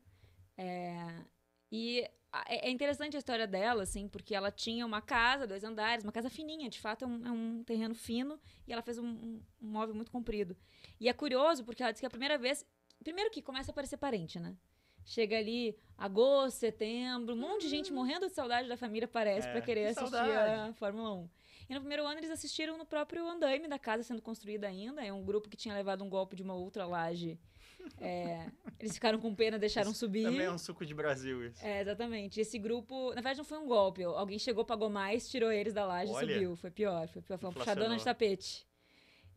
É, 0.57 1.23
E 1.71 2.01
é 2.01 2.67
é 2.67 2.69
interessante 2.69 3.15
a 3.15 3.19
história 3.19 3.47
dela, 3.47 3.83
assim, 3.83 4.07
porque 4.09 4.35
ela 4.35 4.51
tinha 4.51 4.85
uma 4.85 5.01
casa, 5.01 5.47
dois 5.47 5.63
andares, 5.63 6.03
uma 6.03 6.11
casa 6.11 6.29
fininha, 6.29 6.69
de 6.69 6.79
fato 6.79 7.05
é 7.05 7.07
um, 7.07 7.25
é 7.27 7.31
um 7.31 7.63
terreno 7.63 7.95
fino, 7.95 8.39
e 8.67 8.73
ela 8.73 8.81
fez 8.81 8.97
um, 8.97 9.05
um- 9.07 9.41
um 9.61 9.67
móvel 9.69 9.95
muito 9.95 10.11
comprido. 10.11 10.55
E 10.99 11.07
é 11.07 11.13
curioso, 11.13 11.63
porque 11.63 11.81
ela 11.81 11.91
disse 11.91 12.01
que 12.01 12.05
a 12.05 12.09
primeira 12.09 12.37
vez. 12.37 12.65
Primeiro 13.03 13.29
que 13.31 13.41
começa 13.41 13.71
a 13.71 13.73
aparecer 13.73 13.95
parente, 13.97 14.39
né? 14.39 14.55
Chega 15.07 15.37
ali 15.37 15.73
agosto, 15.97 16.57
setembro, 16.57 17.33
um 17.33 17.37
monte 17.37 17.61
de 17.61 17.69
gente 17.69 17.93
morrendo 17.93 18.27
de 18.27 18.33
saudade 18.33 18.67
da 18.67 18.75
família 18.75 19.07
parece 19.07 19.47
É, 19.47 19.51
pra 19.53 19.61
querer 19.61 19.93
que 19.93 19.99
assistir 19.99 20.09
saudade. 20.17 20.69
a 20.69 20.73
Fórmula 20.73 21.13
1. 21.13 21.29
E 21.69 21.73
no 21.73 21.79
primeiro 21.79 22.05
ano 22.05 22.19
eles 22.19 22.29
assistiram 22.29 22.77
no 22.77 22.85
próprio 22.85 23.25
andaime 23.25 23.69
da 23.69 23.79
casa 23.79 24.03
sendo 24.03 24.21
construída 24.21 24.67
ainda. 24.67 25.03
É 25.03 25.11
um 25.13 25.23
grupo 25.23 25.47
que 25.49 25.55
tinha 25.55 25.73
levado 25.73 26.03
um 26.03 26.09
golpe 26.09 26.35
de 26.35 26.43
uma 26.43 26.53
outra 26.53 26.85
laje. 26.85 27.39
É, 28.01 28.47
eles 28.81 28.93
ficaram 28.95 29.17
com 29.17 29.33
pena, 29.33 29.57
deixaram 29.57 29.93
subir. 29.93 30.23
Também 30.25 30.45
é 30.45 30.51
um 30.51 30.57
suco 30.57 30.85
de 30.85 30.93
Brasil 30.93 31.47
isso. 31.47 31.65
É, 31.65 31.79
exatamente. 31.81 32.41
Esse 32.41 32.59
grupo, 32.59 33.09
na 33.09 33.15
verdade, 33.15 33.37
não 33.37 33.45
foi 33.45 33.59
um 33.59 33.65
golpe. 33.67 34.03
Alguém 34.03 34.37
chegou, 34.37 34.65
pagou 34.65 34.89
mais, 34.89 35.29
tirou 35.29 35.49
eles 35.49 35.73
da 35.73 35.85
laje 35.85 36.11
e 36.11 36.19
subiu. 36.19 36.55
Foi 36.57 36.69
pior. 36.69 37.07
Foi, 37.07 37.21
pior, 37.21 37.37
foi 37.37 37.49
um 37.49 37.53
puxadona 37.53 37.95
de 37.95 38.03
tapete. 38.03 38.66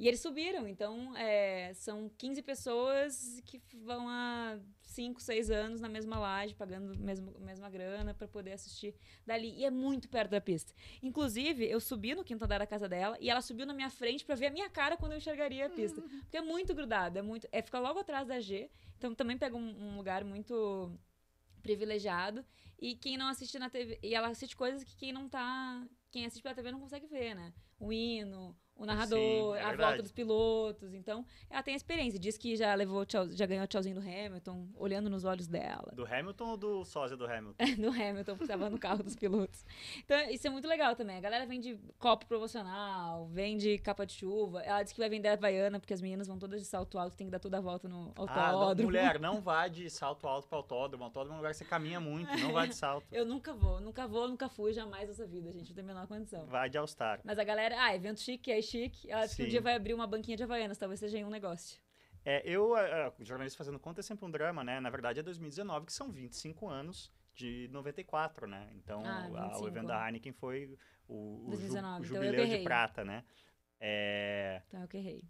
E 0.01 0.09
eles 0.09 0.21
subiram. 0.21 0.67
Então, 0.67 1.15
é, 1.17 1.73
são 1.75 2.09
15 2.17 2.41
pessoas 2.41 3.41
que 3.45 3.61
vão 3.85 4.09
há 4.09 4.59
5, 4.81 5.21
6 5.21 5.51
anos 5.51 5.79
na 5.81 5.91
mesma 5.91 6.19
laje, 6.19 6.55
pagando 6.55 6.93
a 6.95 6.97
mesma, 6.97 7.31
mesma 7.39 7.69
grana 7.69 8.15
para 8.15 8.27
poder 8.27 8.53
assistir 8.53 8.95
dali. 9.27 9.51
E 9.59 9.65
é 9.65 9.71
muito 9.71 10.09
perto 10.09 10.31
da 10.31 10.41
pista. 10.41 10.73
Inclusive, 11.03 11.67
eu 11.69 11.79
subi 11.81 12.15
no 12.15 12.25
quinto 12.25 12.43
andar 12.45 12.59
da 12.61 12.67
casa 12.67 12.89
dela 12.89 13.19
e 13.21 13.29
ela 13.29 13.43
subiu 13.43 13.67
na 13.67 13.75
minha 13.75 13.91
frente 13.91 14.25
para 14.25 14.35
ver 14.35 14.47
a 14.47 14.51
minha 14.51 14.71
cara 14.71 14.97
quando 14.97 15.13
eu 15.13 15.19
enxergaria 15.19 15.67
a 15.67 15.71
pista. 15.71 16.01
Porque 16.23 16.37
é 16.39 16.41
muito 16.43 16.75
grudado. 16.75 17.19
É, 17.19 17.23
muito, 17.23 17.47
é 17.53 17.61
fica 17.61 17.79
logo 17.79 17.99
atrás 17.99 18.27
da 18.27 18.41
G. 18.41 18.71
Então, 18.97 19.15
também 19.15 19.37
pega 19.37 19.55
um- 19.55 19.91
um 19.93 19.97
lugar 19.99 20.25
muito 20.25 20.99
privilegiado 21.63 22.45
e 22.81 22.95
quem 22.97 23.17
não 23.19 23.27
assiste 23.29 23.59
na 23.59 23.69
TV 23.69 23.99
e 24.03 24.15
ela 24.15 24.29
assiste 24.29 24.57
coisas 24.57 24.83
que 24.83 24.97
quem 24.97 25.13
não 25.13 25.29
tá 25.29 25.87
quem 26.11 26.25
assiste 26.25 26.43
pela 26.43 26.55
TV 26.55 26.73
não 26.73 26.81
consegue 26.81 27.07
ver 27.07 27.35
né 27.35 27.53
o 27.79 27.93
hino 27.93 28.57
o 28.81 28.87
narrador 28.87 29.19
Sim, 29.19 29.61
é 29.61 29.63
a 29.63 29.69
verdade. 29.69 29.77
volta 29.77 30.03
dos 30.03 30.11
pilotos 30.13 30.95
então 30.95 31.25
ela 31.51 31.63
tem 31.63 31.75
a 31.75 31.77
experiência 31.77 32.19
diz 32.19 32.39
que 32.39 32.57
já 32.57 32.75
levou 32.75 33.05
tchau, 33.05 33.31
já 33.31 33.45
ganhou 33.45 33.65
o 33.65 33.67
tchauzinho 33.67 33.95
do 33.95 34.01
Hamilton 34.01 34.69
olhando 34.75 35.11
nos 35.11 35.25
olhos 35.25 35.47
dela 35.47 35.93
Do 35.95 36.07
Hamilton 36.07 36.49
ou 36.49 36.57
do 36.57 36.85
sósia 36.85 37.17
do 37.17 37.27
Hamilton? 37.27 37.63
do 37.79 37.89
Hamilton 37.89 38.33
porque 38.37 38.45
estava 38.45 38.71
no 38.71 38.79
carro 38.79 39.03
dos 39.03 39.15
pilotos 39.15 39.65
então 40.03 40.19
isso 40.31 40.47
é 40.47 40.51
muito 40.51 40.67
legal 40.67 40.97
também 40.97 41.19
a 41.19 41.21
galera 41.21 41.45
vende 41.45 41.79
copo 41.99 42.25
promocional 42.27 43.27
vende 43.27 43.77
capa 43.79 44.07
de 44.07 44.15
chuva 44.15 44.63
ela 44.63 44.83
disse 44.83 44.95
que 44.95 45.01
vai 45.01 45.11
vender 45.11 45.29
a 45.29 45.35
Havaiana 45.35 45.79
porque 45.79 45.93
as 45.93 46.01
meninas 46.01 46.27
vão 46.27 46.39
todas 46.39 46.61
de 46.61 46.67
salto 46.67 46.99
alto 46.99 47.17
tem 47.17 47.27
que 47.27 47.31
dar 47.31 47.39
toda 47.39 47.59
a 47.59 47.61
volta 47.61 47.87
no 47.87 48.13
Ah, 48.17 48.53
não, 48.53 48.61
autódromo 48.61 48.91
mulher, 48.91 49.19
não 49.21 49.43
vá 49.43 49.69
de 49.69 49.91
salto 49.91 50.27
alto 50.27 50.49
para 50.49 50.57
autódromo. 50.59 51.05
Autódromo 51.05 51.35
é 51.35 51.37
um 51.37 51.41
lugar 51.41 51.53
que 51.53 51.59
você 51.59 51.65
caminha 51.65 52.01
muito, 52.01 52.35
não 52.39 52.53
vá 52.53 52.65
de 52.65 52.75
salto. 52.75 53.07
eu 53.13 53.27
nunca 53.27 53.53
vou 53.53 53.81
nunca 53.81 54.07
vou 54.09 54.27
nunca 54.27 54.49
fui 54.49 54.73
jamais 54.73 55.07
nessa 55.09 55.27
vida 55.27 55.51
gente 55.53 55.69
não 55.69 55.75
tem 55.75 55.85
a 55.85 55.87
menor 55.87 56.07
condição 56.07 56.47
Vá 56.47 56.67
de 56.67 56.79
All-Star. 56.79 57.21
Mas 57.25 57.39
a 57.39 57.45
galera, 57.45 57.77
ah, 57.79 57.95
evento 57.95 58.21
chique, 58.21 58.51
é 58.51 58.63
chique. 58.71 59.11
Ela 59.11 59.23
disse 59.25 59.37
que 59.37 59.43
um 59.43 59.47
Sim. 59.47 59.51
dia 59.51 59.61
vai 59.61 59.75
abrir 59.75 59.95
uma 59.95 60.07
banquinha 60.07 60.37
de 60.37 60.43
Havaianas, 60.43 60.79
talvez 60.79 61.01
seja 61.01 61.17
aí 61.19 61.25
um 61.25 61.31
negócio. 61.31 61.79
É, 62.25 62.43
eu, 62.45 62.75
a- 62.75 63.07
a- 63.07 63.13
o 63.19 63.25
jornalista 63.25 63.57
fazendo 63.59 63.79
conta 63.79 64.01
é 64.01 64.03
sempre 64.03 64.25
um 64.27 64.31
drama, 64.31 64.63
né? 64.63 64.79
Na 64.81 64.91
verdade 64.91 65.21
é 65.21 65.23
2019, 65.23 65.87
que 65.87 65.93
são 65.93 66.11
25 66.11 66.69
anos 66.69 67.11
de 67.35 67.69
94, 67.73 68.47
né? 68.47 68.69
Então, 68.75 69.03
Ah, 69.05 69.25
a- 69.25 69.43
25, 69.49 69.65
o 69.65 69.69
evento 69.69 69.87
da 69.87 70.07
Heineken 70.07 70.33
foi 70.33 70.77
o, 71.09 71.15
o, 71.15 71.57
ju- 71.57 71.73
2019, 71.73 72.03
o 72.03 72.05
então 72.05 72.17
eu 72.23 72.25
jubileu 72.29 72.47
de 72.47 72.53
errei. 72.53 72.65
prata, 72.65 73.05
né? 73.05 73.25
É, 73.81 74.61
Então 74.69 74.83
eu 74.83 74.89
que 74.89 74.99
errei. 74.99 75.25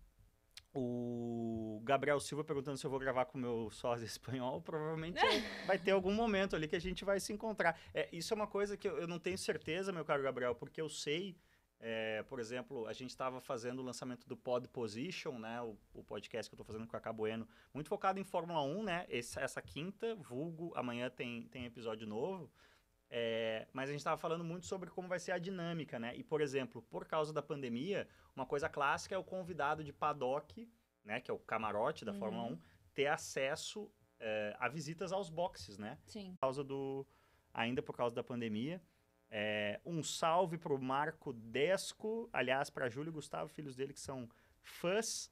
o 0.74 1.80
Gabriel 1.84 2.18
Silva 2.20 2.44
perguntando 2.44 2.76
se 2.76 2.84
eu 2.86 2.90
vou 2.90 2.98
gravar 2.98 3.24
com 3.26 3.38
o 3.38 3.40
meu 3.40 3.70
sósia 3.70 4.04
espanhol. 4.44 4.60
Provavelmente 4.60 5.20
vai 5.66 5.78
ter 5.78 5.92
algum 5.92 6.12
momento 6.12 6.56
ali 6.56 6.66
que 6.68 6.76
a 6.76 6.80
gente 6.80 7.04
vai 7.04 7.20
se 7.20 7.32
encontrar. 7.32 7.78
É, 7.94 8.08
isso 8.12 8.32
é 8.32 8.36
uma 8.36 8.46
coisa 8.46 8.76
que 8.76 8.88
eu, 8.88 8.98
eu 8.98 9.06
não 9.06 9.18
tenho 9.18 9.38
certeza, 9.38 9.92
meu 9.92 10.04
caro 10.04 10.22
Gabriel, 10.22 10.54
porque 10.54 10.80
eu 10.80 10.88
sei, 10.88 11.36
é, 11.80 12.22
por 12.24 12.38
exemplo, 12.38 12.86
a 12.86 12.92
gente 12.92 13.10
estava 13.10 13.40
fazendo 13.40 13.78
o 13.78 13.82
lançamento 13.82 14.28
do 14.28 14.36
Pod 14.36 14.68
Position, 14.68 15.38
né? 15.38 15.60
O, 15.62 15.76
o 15.94 16.04
podcast 16.04 16.48
que 16.48 16.54
eu 16.54 16.56
estou 16.56 16.66
fazendo 16.66 16.86
com 16.86 16.96
a 16.96 17.00
Cabo 17.00 17.18
Bueno, 17.22 17.48
muito 17.72 17.88
focado 17.88 18.20
em 18.20 18.24
Fórmula 18.24 18.62
1, 18.62 18.82
né? 18.82 19.06
Esse- 19.08 19.40
essa 19.40 19.62
quinta, 19.62 20.14
vulgo, 20.14 20.72
amanhã 20.76 21.08
tem, 21.10 21.46
tem 21.48 21.64
episódio 21.64 22.06
novo. 22.06 22.50
É, 23.12 23.66
mas 23.72 23.88
a 23.88 23.92
gente 23.92 24.00
estava 24.00 24.16
falando 24.16 24.44
muito 24.44 24.66
sobre 24.66 24.88
como 24.90 25.08
vai 25.08 25.18
ser 25.18 25.32
a 25.32 25.38
dinâmica, 25.38 25.98
né? 25.98 26.14
E, 26.16 26.22
por 26.22 26.40
exemplo, 26.40 26.80
por 26.82 27.06
causa 27.06 27.32
da 27.32 27.42
pandemia, 27.42 28.06
uma 28.36 28.46
coisa 28.46 28.68
clássica 28.68 29.14
é 29.14 29.18
o 29.18 29.24
convidado 29.24 29.82
de 29.82 29.92
paddock, 29.92 30.70
né? 31.04 31.20
Que 31.20 31.30
é 31.30 31.34
o 31.34 31.38
camarote 31.38 32.04
da 32.04 32.12
Uhum. 32.12 32.18
Fórmula 32.18 32.44
1, 32.44 32.58
ter 32.94 33.06
acesso 33.06 33.90
é, 34.20 34.54
a 34.60 34.68
visitas 34.68 35.12
aos 35.12 35.28
boxes, 35.30 35.78
né? 35.78 35.98
Sim. 36.06 36.32
Por 36.34 36.40
causa 36.40 36.62
do, 36.62 37.06
ainda 37.54 37.82
por 37.82 37.96
causa 37.96 38.14
da 38.14 38.22
pandemia. 38.22 38.80
É, 39.30 39.80
um 39.86 40.02
salve 40.02 40.58
para 40.58 40.74
o 40.74 40.82
Marco 40.82 41.32
Desco, 41.32 42.28
aliás, 42.32 42.68
para 42.68 42.88
Júlio 42.88 43.10
e 43.10 43.12
Gustavo, 43.12 43.48
filhos 43.48 43.76
dele 43.76 43.92
que 43.92 44.00
são 44.00 44.28
fãs. 44.62 45.30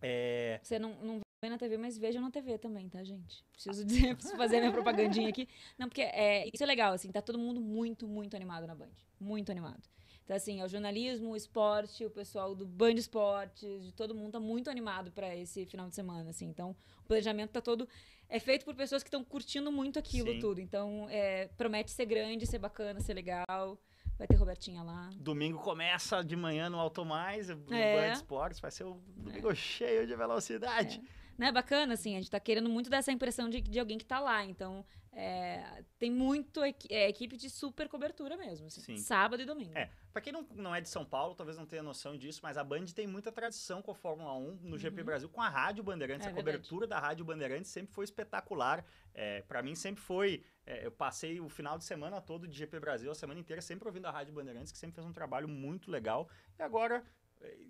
É, 0.00 0.58
Você 0.62 0.78
não, 0.78 0.94
não 1.02 1.20
vê 1.42 1.50
na 1.50 1.58
TV, 1.58 1.76
mas 1.76 1.98
veja 1.98 2.20
na 2.20 2.30
TV 2.30 2.56
também, 2.58 2.88
tá, 2.88 3.04
gente? 3.04 3.44
Preciso 3.52 3.84
dizer, 3.84 4.14
preciso 4.16 4.36
fazer 4.36 4.60
minha 4.60 4.72
propagandinha 4.72 5.28
aqui. 5.28 5.46
Não, 5.78 5.88
porque 5.88 6.02
é, 6.02 6.48
isso 6.52 6.62
é 6.62 6.66
legal, 6.66 6.94
assim, 6.94 7.10
tá 7.12 7.20
todo 7.20 7.38
mundo 7.38 7.60
muito, 7.60 8.08
muito 8.08 8.34
animado 8.34 8.66
na 8.66 8.74
Band. 8.74 8.88
Muito 9.18 9.50
animado. 9.50 9.82
Então, 10.30 10.36
assim, 10.36 10.60
é 10.60 10.64
o 10.64 10.68
jornalismo, 10.68 11.30
o 11.30 11.36
esporte, 11.36 12.06
o 12.06 12.10
pessoal 12.10 12.54
do 12.54 12.64
Band 12.64 12.92
Esportes, 12.92 13.82
de 13.82 13.92
todo 13.92 14.14
mundo 14.14 14.30
tá 14.30 14.38
muito 14.38 14.70
animado 14.70 15.10
para 15.10 15.34
esse 15.34 15.66
final 15.66 15.88
de 15.88 15.94
semana, 15.96 16.30
assim. 16.30 16.46
Então, 16.46 16.76
o 17.02 17.08
planejamento 17.08 17.50
tá 17.50 17.60
todo... 17.60 17.88
É 18.28 18.38
feito 18.38 18.64
por 18.64 18.76
pessoas 18.76 19.02
que 19.02 19.08
estão 19.08 19.24
curtindo 19.24 19.72
muito 19.72 19.98
aquilo 19.98 20.30
Sim. 20.30 20.38
tudo. 20.38 20.60
Então, 20.60 21.08
é, 21.10 21.48
promete 21.56 21.90
ser 21.90 22.06
grande, 22.06 22.46
ser 22.46 22.60
bacana, 22.60 23.00
ser 23.00 23.14
legal. 23.14 23.76
Vai 24.16 24.28
ter 24.28 24.36
Robertinha 24.36 24.84
lá. 24.84 25.10
Domingo 25.16 25.58
começa 25.58 26.22
de 26.22 26.36
manhã 26.36 26.70
no 26.70 26.78
Auto 26.78 27.04
Mais, 27.04 27.48
no 27.48 27.74
É. 27.74 27.96
Band 27.96 28.12
Esportes, 28.12 28.60
vai 28.60 28.70
ser 28.70 28.84
um 28.84 29.00
domingo 29.16 29.52
cheio 29.52 30.06
de 30.06 30.14
velocidade. 30.14 31.02
Né, 31.40 31.50
bacana, 31.50 31.94
assim, 31.94 32.16
a 32.16 32.20
gente 32.20 32.30
tá 32.30 32.38
querendo 32.38 32.68
muito 32.68 32.90
dessa 32.90 33.10
impressão 33.10 33.48
de, 33.48 33.62
de 33.62 33.80
alguém 33.80 33.96
que 33.96 34.04
tá 34.04 34.20
lá. 34.20 34.44
Então, 34.44 34.84
é, 35.10 35.82
tem 35.98 36.10
muito 36.10 36.62
equi- 36.62 36.92
é, 36.92 37.08
equipe 37.08 37.34
de 37.34 37.48
super 37.48 37.88
cobertura 37.88 38.36
mesmo. 38.36 38.66
assim, 38.66 38.82
Sim. 38.82 38.96
sábado 38.98 39.42
e 39.42 39.46
domingo. 39.46 39.72
É, 39.74 39.88
pra 40.12 40.20
quem 40.20 40.34
não, 40.34 40.46
não 40.54 40.74
é 40.74 40.82
de 40.82 40.88
São 40.90 41.02
Paulo, 41.02 41.34
talvez 41.34 41.56
não 41.56 41.64
tenha 41.64 41.82
noção 41.82 42.14
disso, 42.14 42.40
mas 42.42 42.58
a 42.58 42.62
Band 42.62 42.84
tem 42.94 43.06
muita 43.06 43.32
tradição 43.32 43.80
com 43.80 43.90
a 43.90 43.94
Fórmula 43.94 44.34
1 44.36 44.58
no 44.62 44.76
GP 44.76 45.02
Brasil, 45.02 45.30
com 45.30 45.40
a 45.40 45.48
Rádio 45.48 45.82
Bandeirantes. 45.82 46.26
Uhum. 46.26 46.30
É 46.30 46.34
a 46.34 46.36
cobertura 46.36 46.86
da 46.86 46.98
Rádio 46.98 47.24
Bandeirantes 47.24 47.70
sempre 47.70 47.90
foi 47.94 48.04
espetacular. 48.04 48.84
É, 49.14 49.40
para 49.40 49.62
mim 49.62 49.74
sempre 49.74 50.02
foi. 50.02 50.44
é, 50.66 50.84
eu 50.84 50.92
passei 50.92 51.40
o 51.40 51.48
final 51.48 51.78
de 51.78 51.84
semana 51.84 52.20
todo 52.20 52.46
de 52.46 52.54
GP 52.56 52.78
Brasil, 52.80 53.10
a 53.10 53.14
semana 53.14 53.40
inteira, 53.40 53.62
sempre 53.62 53.88
ouvindo 53.88 54.04
a 54.06 54.10
Rádio 54.10 54.34
Bandeirantes, 54.34 54.70
que 54.70 54.78
sempre 54.78 54.96
fez 54.96 55.06
um 55.06 55.12
trabalho 55.12 55.48
muito 55.48 55.90
legal. 55.90 56.28
E 56.58 56.62
agora, 56.62 57.02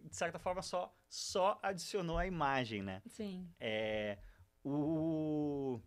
de 0.05 0.17
certa 0.17 0.39
forma, 0.39 0.63
só, 0.63 0.95
só 1.09 1.59
adicionou 1.63 2.19
a 2.19 2.27
imagem, 2.27 2.83
né? 2.83 3.03
Sim. 3.07 3.49
É, 3.59 4.19
o, 4.65 5.81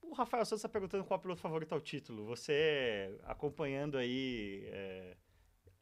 o 0.00 0.14
Rafael 0.14 0.44
Santos 0.44 0.60
está 0.60 0.68
perguntando 0.68 1.04
qual 1.04 1.20
piloto 1.20 1.40
favorito 1.40 1.72
ao 1.72 1.80
título. 1.80 2.24
Você, 2.26 3.18
acompanhando 3.24 3.98
aí 3.98 4.62
é, 4.66 5.16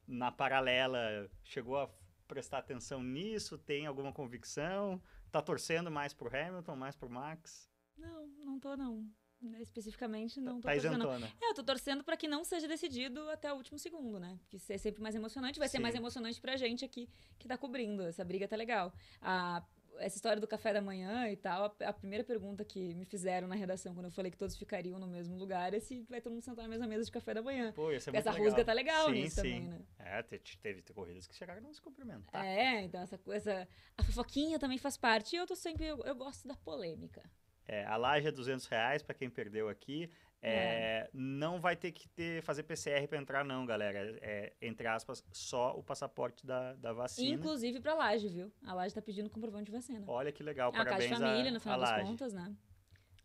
na 0.06 0.32
paralela, 0.32 1.30
chegou 1.44 1.78
a 1.78 1.88
prestar 2.26 2.58
atenção 2.58 3.02
nisso? 3.02 3.56
Tem 3.56 3.86
alguma 3.86 4.12
convicção? 4.12 5.00
Tá 5.30 5.40
torcendo 5.40 5.90
mais 5.90 6.12
pro 6.12 6.34
Hamilton, 6.34 6.76
mais 6.76 6.96
pro 6.96 7.08
Max? 7.08 7.70
Não, 7.96 8.26
não 8.44 8.58
tô, 8.58 8.76
não. 8.76 9.08
Né, 9.50 9.62
Especificamente, 9.62 10.40
não 10.40 10.60
tô 10.60 10.68
tá 10.68 10.72
torcendo. 10.72 10.92
isentona. 10.94 11.32
É, 11.40 11.50
eu 11.50 11.54
tô 11.54 11.62
torcendo 11.62 12.02
pra 12.04 12.16
que 12.16 12.26
não 12.28 12.44
seja 12.44 12.66
decidido 12.66 13.28
até 13.30 13.52
o 13.52 13.56
último 13.56 13.78
segundo, 13.78 14.18
né? 14.18 14.38
Que 14.48 14.56
é 14.68 14.78
sempre 14.78 15.02
mais 15.02 15.14
emocionante. 15.14 15.58
Vai 15.58 15.68
ser 15.68 15.76
Sim. 15.78 15.82
mais 15.82 15.94
emocionante 15.94 16.40
pra 16.40 16.56
gente 16.56 16.84
aqui 16.84 17.08
que 17.38 17.46
tá 17.48 17.56
cobrindo. 17.56 18.02
Essa 18.02 18.24
briga 18.24 18.46
tá 18.48 18.56
legal. 18.56 18.92
A, 19.20 19.62
essa 19.98 20.16
história 20.16 20.38
do 20.40 20.46
café 20.46 20.74
da 20.74 20.82
manhã 20.82 21.26
e 21.30 21.36
tal, 21.36 21.64
a, 21.80 21.88
a 21.88 21.92
primeira 21.92 22.22
pergunta 22.22 22.62
que 22.64 22.92
me 22.94 23.06
fizeram 23.06 23.48
na 23.48 23.54
redação, 23.54 23.94
quando 23.94 24.06
eu 24.06 24.10
falei 24.10 24.30
que 24.30 24.36
todos 24.36 24.54
ficariam 24.56 24.98
no 24.98 25.06
mesmo 25.06 25.36
lugar, 25.38 25.72
é 25.72 25.80
se 25.80 26.02
vai 26.02 26.20
todo 26.20 26.32
mundo 26.34 26.42
sentar 26.42 26.64
na 26.64 26.68
mesma 26.68 26.86
mesa 26.86 27.04
de 27.04 27.10
café 27.10 27.32
da 27.32 27.40
manhã. 27.42 27.72
Pô, 27.72 27.90
ia 27.90 27.98
ser 27.98 28.10
Porque 28.10 28.18
muito 28.18 28.28
essa 28.28 28.30
legal. 28.38 28.44
rusga 28.50 28.64
tá 28.64 28.72
legal 28.74 29.06
sim, 29.06 29.12
nisso 29.12 29.36
sim. 29.36 29.42
também, 29.42 29.68
né? 29.68 29.80
É, 29.98 30.22
te- 30.22 30.58
teve, 30.58 30.82
teve 30.82 30.92
corridas 30.94 31.26
que 31.26 31.34
chegaram 31.34 31.60
a 31.60 31.62
não 31.62 31.72
se 31.72 31.80
cumprimentar. 31.80 32.44
É, 32.44 32.82
então 32.82 33.00
essa 33.00 33.16
coisa. 33.16 33.66
A 33.96 34.02
fofoquinha 34.04 34.58
também 34.58 34.76
faz 34.76 34.96
parte. 34.98 35.34
E 35.34 35.38
eu 35.38 35.46
tô 35.46 35.56
sempre. 35.56 35.86
Eu, 35.86 35.98
eu 36.04 36.14
gosto 36.14 36.46
da 36.46 36.54
polêmica. 36.56 37.22
É, 37.68 37.84
a 37.84 37.96
laje 37.96 38.28
é 38.28 38.32
200 38.32 38.66
reais 38.66 39.02
para 39.02 39.14
quem 39.14 39.28
perdeu 39.28 39.68
aqui. 39.68 40.10
É, 40.42 41.10
Não 41.12 41.60
vai 41.60 41.74
ter 41.74 41.90
que 41.90 42.08
ter, 42.10 42.42
fazer 42.42 42.62
PCR 42.62 43.08
para 43.08 43.18
entrar, 43.18 43.44
não, 43.44 43.66
galera. 43.66 44.16
É, 44.20 44.52
entre 44.62 44.86
aspas, 44.86 45.24
só 45.32 45.76
o 45.76 45.82
passaporte 45.82 46.46
da, 46.46 46.74
da 46.74 46.92
vacina. 46.92 47.34
Inclusive 47.34 47.80
pra 47.80 47.94
Laje, 47.94 48.28
viu? 48.28 48.52
A 48.64 48.74
Laje 48.74 48.94
tá 48.94 49.02
pedindo 49.02 49.28
comprovante 49.28 49.66
de 49.66 49.72
vacina. 49.72 50.04
Olha 50.06 50.30
que 50.30 50.42
legal, 50.42 50.70
é 50.72 50.76
uma 50.76 50.84
casa 50.84 50.90
parabéns 50.90 51.18
de 51.18 51.24
família, 51.24 51.50
a, 51.50 51.54
no 51.54 51.60
final 51.60 51.76
a 51.76 51.80
das 51.80 51.90
Laje. 51.90 52.04
contas, 52.04 52.32
né? 52.32 52.56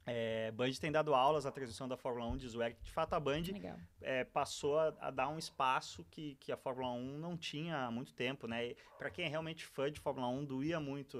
É, 0.06 0.52
Band 0.52 0.72
tem 0.80 0.92
dado 0.92 1.14
aulas 1.14 1.46
na 1.46 1.52
transmissão 1.52 1.88
da 1.88 1.96
Fórmula 1.96 2.28
1, 2.32 2.38
diz 2.38 2.56
o 2.56 2.64
Eric. 2.64 2.82
De 2.82 2.92
fato, 2.92 3.14
a 3.14 3.20
Band 3.20 3.44
é, 4.02 4.24
passou 4.24 4.80
a, 4.80 4.88
a 5.00 5.12
dar 5.12 5.30
um 5.30 5.38
espaço 5.38 6.04
que, 6.10 6.36
que 6.36 6.52
a 6.52 6.58
Fórmula 6.58 6.92
1 6.92 7.20
não 7.20 7.38
tinha 7.38 7.86
há 7.86 7.92
muito 7.92 8.14
tempo, 8.14 8.48
né? 8.48 8.74
Para 8.98 9.12
quem 9.12 9.26
é 9.26 9.28
realmente 9.28 9.64
fã 9.66 9.92
de 9.92 10.00
Fórmula 10.00 10.28
1, 10.28 10.46
doía 10.46 10.80
muito 10.80 11.20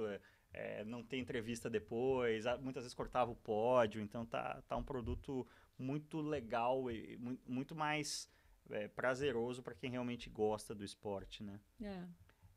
é, 0.52 0.84
não 0.84 1.02
ter 1.02 1.18
entrevista 1.18 1.68
depois, 1.70 2.44
muitas 2.60 2.82
vezes 2.82 2.94
cortava 2.94 3.30
o 3.30 3.36
pódio, 3.36 4.00
então 4.02 4.24
tá, 4.26 4.62
tá 4.68 4.76
um 4.76 4.82
produto 4.84 5.46
muito 5.78 6.20
legal 6.20 6.90
e 6.90 7.16
mu- 7.16 7.38
muito 7.46 7.74
mais 7.74 8.30
é, 8.70 8.88
prazeroso 8.88 9.62
para 9.62 9.74
quem 9.74 9.90
realmente 9.90 10.28
gosta 10.30 10.74
do 10.74 10.84
esporte, 10.84 11.42
né? 11.42 11.58
É. 11.80 12.04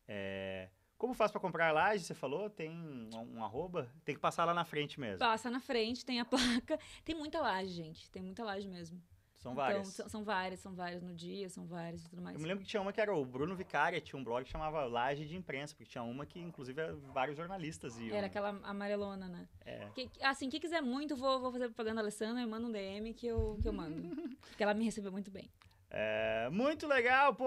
É, 0.07 0.69
como 0.97 1.13
faz 1.13 1.31
para 1.31 1.41
comprar 1.41 1.69
a 1.69 1.71
laje, 1.71 2.03
você 2.03 2.13
falou? 2.13 2.49
Tem 2.49 2.69
um, 2.69 3.09
um 3.35 3.43
arroba? 3.43 3.89
Tem 4.03 4.13
que 4.15 4.21
passar 4.21 4.45
lá 4.45 4.53
na 4.53 4.63
frente 4.65 4.99
mesmo. 4.99 5.19
Passa 5.19 5.49
na 5.49 5.59
frente, 5.59 6.05
tem 6.05 6.19
a 6.19 6.25
placa. 6.25 6.79
Tem 7.03 7.15
muita 7.15 7.41
laje, 7.41 7.71
gente. 7.73 8.09
Tem 8.11 8.21
muita 8.21 8.43
laje 8.43 8.67
mesmo. 8.67 9.01
São 9.45 9.53
várias. 9.53 9.79
Então, 9.81 9.91
são, 9.91 10.09
são 10.09 10.23
várias, 10.23 10.59
são 10.59 10.73
várias 10.73 11.03
no 11.03 11.13
dia, 11.13 11.47
são 11.49 11.67
várias 11.67 12.03
e 12.03 12.09
tudo 12.09 12.19
mais. 12.19 12.35
Eu 12.35 12.41
me 12.41 12.47
lembro 12.47 12.63
que 12.63 12.69
tinha 12.69 12.81
uma 12.81 12.91
que 12.91 12.99
era 12.99 13.15
o 13.15 13.23
Bruno 13.23 13.55
Vicária, 13.55 14.01
tinha 14.01 14.19
um 14.19 14.23
blog 14.23 14.43
que 14.43 14.49
chamava 14.49 14.83
Laje 14.85 15.23
de 15.27 15.35
Imprensa, 15.35 15.75
porque 15.75 15.87
tinha 15.87 16.03
uma 16.03 16.25
que, 16.25 16.39
inclusive, 16.39 16.81
vários 17.13 17.37
jornalistas 17.37 17.99
iam. 17.99 18.15
Era 18.15 18.25
aquela 18.25 18.49
amarelona, 18.63 19.27
né? 19.27 19.47
É. 19.63 19.87
Que- 19.93 20.09
assim, 20.21 20.49
quem 20.49 20.59
quiser 20.59 20.81
muito, 20.81 21.15
vou, 21.15 21.39
vou 21.39 21.51
fazer 21.51 21.65
propaganda 21.67 21.97
da 21.97 22.01
Alessandra, 22.01 22.43
me 22.43 22.47
manda 22.49 22.65
um 22.65 22.71
DM 22.71 23.13
que 23.13 23.27
eu, 23.27 23.59
que 23.61 23.67
eu 23.67 23.73
mando. 23.73 23.95
Porque 24.49 24.63
ela 24.63 24.73
me 24.73 24.83
recebeu 24.83 25.11
muito 25.11 25.29
bem. 25.29 25.47
É, 25.97 26.49
muito 26.49 26.85
legal, 26.87 27.33
pô. 27.33 27.45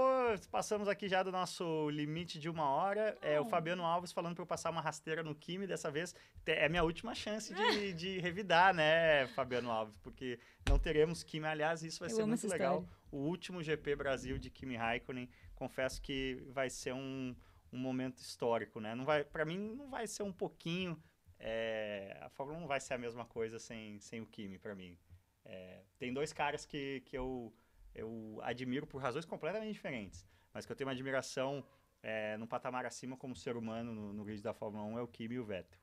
Passamos 0.50 0.88
aqui 0.88 1.06
já 1.06 1.22
do 1.22 1.30
nosso 1.30 1.90
limite 1.90 2.38
de 2.38 2.48
uma 2.48 2.66
hora. 2.70 3.14
É 3.20 3.38
o. 3.38 3.44
Fabiano 3.44 3.84
Alves 3.84 4.10
falando 4.10 4.34
para 4.34 4.42
eu 4.42 4.46
passar 4.46 4.70
uma 4.70 4.80
rasteira 4.80 5.22
no 5.22 5.34
Kimi 5.34 5.66
dessa 5.66 5.90
vez. 5.90 6.14
É 6.46 6.66
minha 6.66 6.82
última 6.82 7.14
chance 7.14 7.52
de, 7.52 7.92
de 7.92 8.18
revidar, 8.20 8.72
né, 8.72 9.26
Fabiano 9.28 9.70
Alves? 9.70 9.98
Porque 9.98 10.38
não 10.66 10.78
teremos 10.78 11.22
Kimi. 11.22 11.44
Aliás, 11.46 11.82
isso 11.82 12.00
vai 12.00 12.08
Eu 12.10 12.16
ser 12.16 12.24
muito 12.24 12.48
legal. 12.48 12.78
história. 12.80 12.98
O 13.12 13.18
último 13.18 13.62
GP 13.62 13.94
Brasil 13.96 14.38
de 14.38 14.48
Kimi 14.48 14.76
Raikkonen. 14.76 15.28
Confesso 15.54 16.00
que 16.00 16.42
vai 16.48 16.70
ser 16.70 16.94
um, 16.94 17.36
um 17.70 17.78
momento 17.78 18.16
histórico, 18.18 18.80
né? 18.80 18.94
Não 18.94 19.04
vai, 19.04 19.24
para 19.24 19.44
mim, 19.44 19.58
não 19.58 19.90
vai 19.90 20.06
ser 20.06 20.22
um 20.22 20.32
pouquinho. 20.32 20.98
é, 21.38 22.16
a 22.22 22.30
Fórmula 22.30 22.56
1 22.56 22.60
não 22.62 22.68
vai 22.68 22.80
ser 22.80 22.94
a 22.94 22.98
mesma 22.98 23.26
coisa 23.26 23.58
sem, 23.58 24.00
sem 24.00 24.22
o 24.22 24.26
Kimi, 24.26 24.58
para 24.58 24.74
mim. 24.74 24.96
É, 25.44 25.82
tem 25.98 26.12
dois 26.14 26.32
caras 26.32 26.64
que, 26.64 27.02
que 27.06 27.16
eu, 27.16 27.52
eu 27.98 28.38
admiro 28.42 28.86
por 28.86 29.00
razões 29.00 29.24
completamente 29.24 29.72
diferentes, 29.72 30.24
mas 30.52 30.64
que 30.64 30.72
eu 30.72 30.76
tenho 30.76 30.88
uma 30.88 30.94
admiração 30.94 31.64
é, 32.02 32.36
num 32.36 32.46
patamar 32.46 32.86
acima 32.86 33.16
como 33.16 33.34
ser 33.34 33.56
humano 33.56 33.92
no, 33.92 34.12
no 34.12 34.24
grid 34.24 34.42
da 34.42 34.54
Fórmula 34.54 34.84
1 34.84 34.98
é 34.98 35.02
o 35.02 35.08
Kimi 35.08 35.34
e 35.34 35.40
o 35.40 35.44
Vettel. 35.44 35.78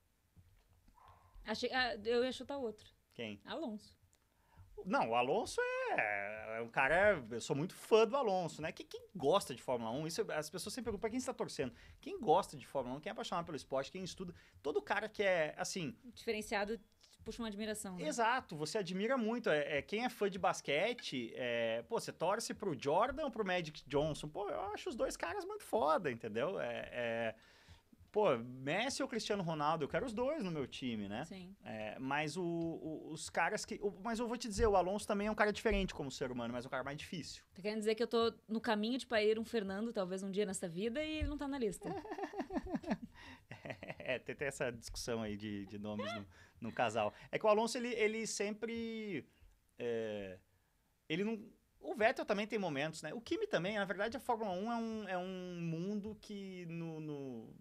Achei, 1.46 1.72
ah, 1.72 1.96
eu 2.04 2.24
ia 2.24 2.32
chutar 2.32 2.58
outro. 2.58 2.90
Quem? 3.14 3.40
Alonso. 3.46 3.96
Não, 4.84 5.10
o 5.10 5.16
Alonso 5.16 5.62
é, 5.62 6.58
é 6.58 6.62
um 6.62 6.70
cara. 6.70 7.24
Eu 7.30 7.40
sou 7.40 7.56
muito 7.56 7.74
fã 7.74 8.06
do 8.06 8.18
Alonso, 8.18 8.62
né? 8.62 8.72
Quem, 8.72 8.86
quem 8.86 9.08
gosta 9.16 9.56
de 9.56 9.62
Fórmula 9.62 9.92
1, 9.92 10.08
isso, 10.08 10.32
as 10.32 10.50
pessoas 10.50 10.74
sempre 10.74 10.86
perguntam 10.86 11.02
pra 11.02 11.10
quem 11.10 11.18
está 11.18 11.34
torcendo. 11.34 11.74
Quem 12.02 12.20
gosta 12.20 12.58
de 12.58 12.66
Fórmula 12.66 12.98
1, 12.98 13.02
quem 13.02 13.10
é 13.10 13.14
apaixonado 13.14 13.46
pelo 13.46 13.56
esporte, 13.56 13.92
quem 13.92 14.04
estuda, 14.04 14.34
todo 14.62 14.82
cara 14.82 15.08
que 15.08 15.24
é 15.24 15.56
assim, 15.58 15.96
Diferenciado 16.14 16.80
puxa 17.26 17.42
uma 17.42 17.48
admiração. 17.48 17.98
Né? 17.98 18.08
Exato, 18.08 18.56
você 18.56 18.78
admira 18.78 19.18
muito. 19.18 19.50
É, 19.50 19.80
é, 19.80 19.82
quem 19.82 20.06
é 20.06 20.10
fã 20.10 20.30
de 20.30 20.38
basquete, 20.40 21.34
é, 21.36 21.84
pô, 21.90 22.00
você 22.00 22.14
torce 22.14 22.54
pro 22.54 22.78
Jordan 22.80 23.24
ou 23.26 23.32
pro 23.32 23.44
Magic 23.46 23.84
Johnson? 23.88 24.30
Pô, 24.30 24.48
eu 24.50 24.62
acho 24.74 24.90
os 24.90 24.96
dois 24.96 25.18
caras 25.18 25.44
muito 25.44 25.64
foda, 25.64 26.12
entendeu? 26.12 26.60
É, 26.60 26.90
é, 26.92 27.36
pô, 28.12 28.38
Messi 28.38 29.02
ou 29.02 29.10
Cristiano 29.10 29.44
Ronaldo, 29.44 29.84
eu 29.84 29.90
quero 29.90 30.06
os 30.06 30.14
dois 30.14 30.42
no 30.44 30.52
meu 30.52 30.66
time, 30.68 31.10
né? 31.10 31.26
Sim. 31.26 31.54
É, 31.66 31.98
mas 32.00 32.38
o- 32.38 32.44
o- 32.44 33.10
os 33.12 33.30
caras 33.30 33.66
que. 33.66 33.76
o- 33.82 34.00
mas 34.04 34.20
eu 34.20 34.28
vou 34.28 34.38
te 34.38 34.48
dizer, 34.48 34.68
o 34.68 34.76
Alonso 34.78 35.06
também 35.08 35.28
é 35.28 35.32
um 35.32 35.36
cara 35.36 35.52
diferente 35.52 35.94
como 35.94 36.10
ser 36.12 36.32
humano, 36.32 36.54
mas 36.54 36.64
é 36.64 36.68
um 36.68 36.72
cara 36.72 36.84
mais 36.84 36.98
difícil. 36.98 37.44
Tá 37.54 37.62
querendo 37.62 37.80
dizer 37.80 37.96
que 37.96 38.04
eu 38.04 38.08
tô 38.08 38.34
no 38.48 38.62
caminho 38.62 38.98
de 38.98 39.06
parir 39.08 39.38
um 39.40 39.44
Fernando, 39.44 39.92
talvez 39.92 40.24
um 40.24 40.32
dia 40.32 40.46
nessa 40.46 40.70
vida, 40.70 41.04
e 41.04 41.18
ele 41.20 41.28
não 41.28 41.38
tá 41.38 41.48
na 41.48 41.58
lista. 41.58 41.90
É, 44.08 44.20
tem, 44.20 44.36
tem 44.36 44.48
essa 44.48 44.72
discussão 44.72 45.22
aí 45.22 45.36
de, 45.36 45.66
de 45.66 45.80
nomes 45.80 46.06
no, 46.14 46.26
no 46.66 46.72
casal. 46.74 47.14
É 47.32 47.40
que 47.40 47.46
o 47.46 47.50
Alonso, 47.50 47.78
ele, 47.78 47.90
ele 47.94 48.26
sempre. 48.28 49.26
é, 49.80 50.38
ele 51.08 51.24
não. 51.24 51.42
O 51.80 51.94
Vettel 51.94 52.26
também 52.26 52.48
tem 52.48 52.58
momentos, 52.58 53.04
né? 53.04 53.14
O 53.14 53.22
Kimi 53.22 53.46
também, 53.46 53.78
na 53.78 53.86
verdade, 53.86 54.18
a 54.18 54.20
Fórmula 54.20 54.50
1 54.52 54.72
é 54.72 54.76
um, 54.76 55.08
é 55.10 55.18
um 55.18 55.62
mundo 55.62 56.16
que 56.20 56.66
no, 56.66 57.00
no- 57.00 57.56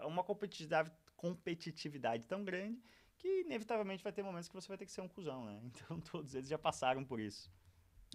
é 0.00 0.04
uma 0.04 0.24
competitividade, 0.24 0.90
competitividade 1.16 2.24
tão 2.24 2.44
grande 2.44 2.82
que 3.16 3.42
inevitavelmente 3.42 4.02
vai 4.02 4.12
ter 4.12 4.22
momentos 4.24 4.48
que 4.48 4.54
você 4.54 4.66
vai 4.68 4.76
ter 4.76 4.84
que 4.84 4.90
ser 4.92 5.00
um 5.00 5.08
cuzão, 5.08 5.44
né? 5.44 5.60
Então 5.86 6.00
todos 6.00 6.34
eles 6.34 6.48
já 6.48 6.58
passaram 6.58 7.04
por 7.04 7.20
isso. 7.20 7.50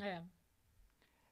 É. 0.01 0.21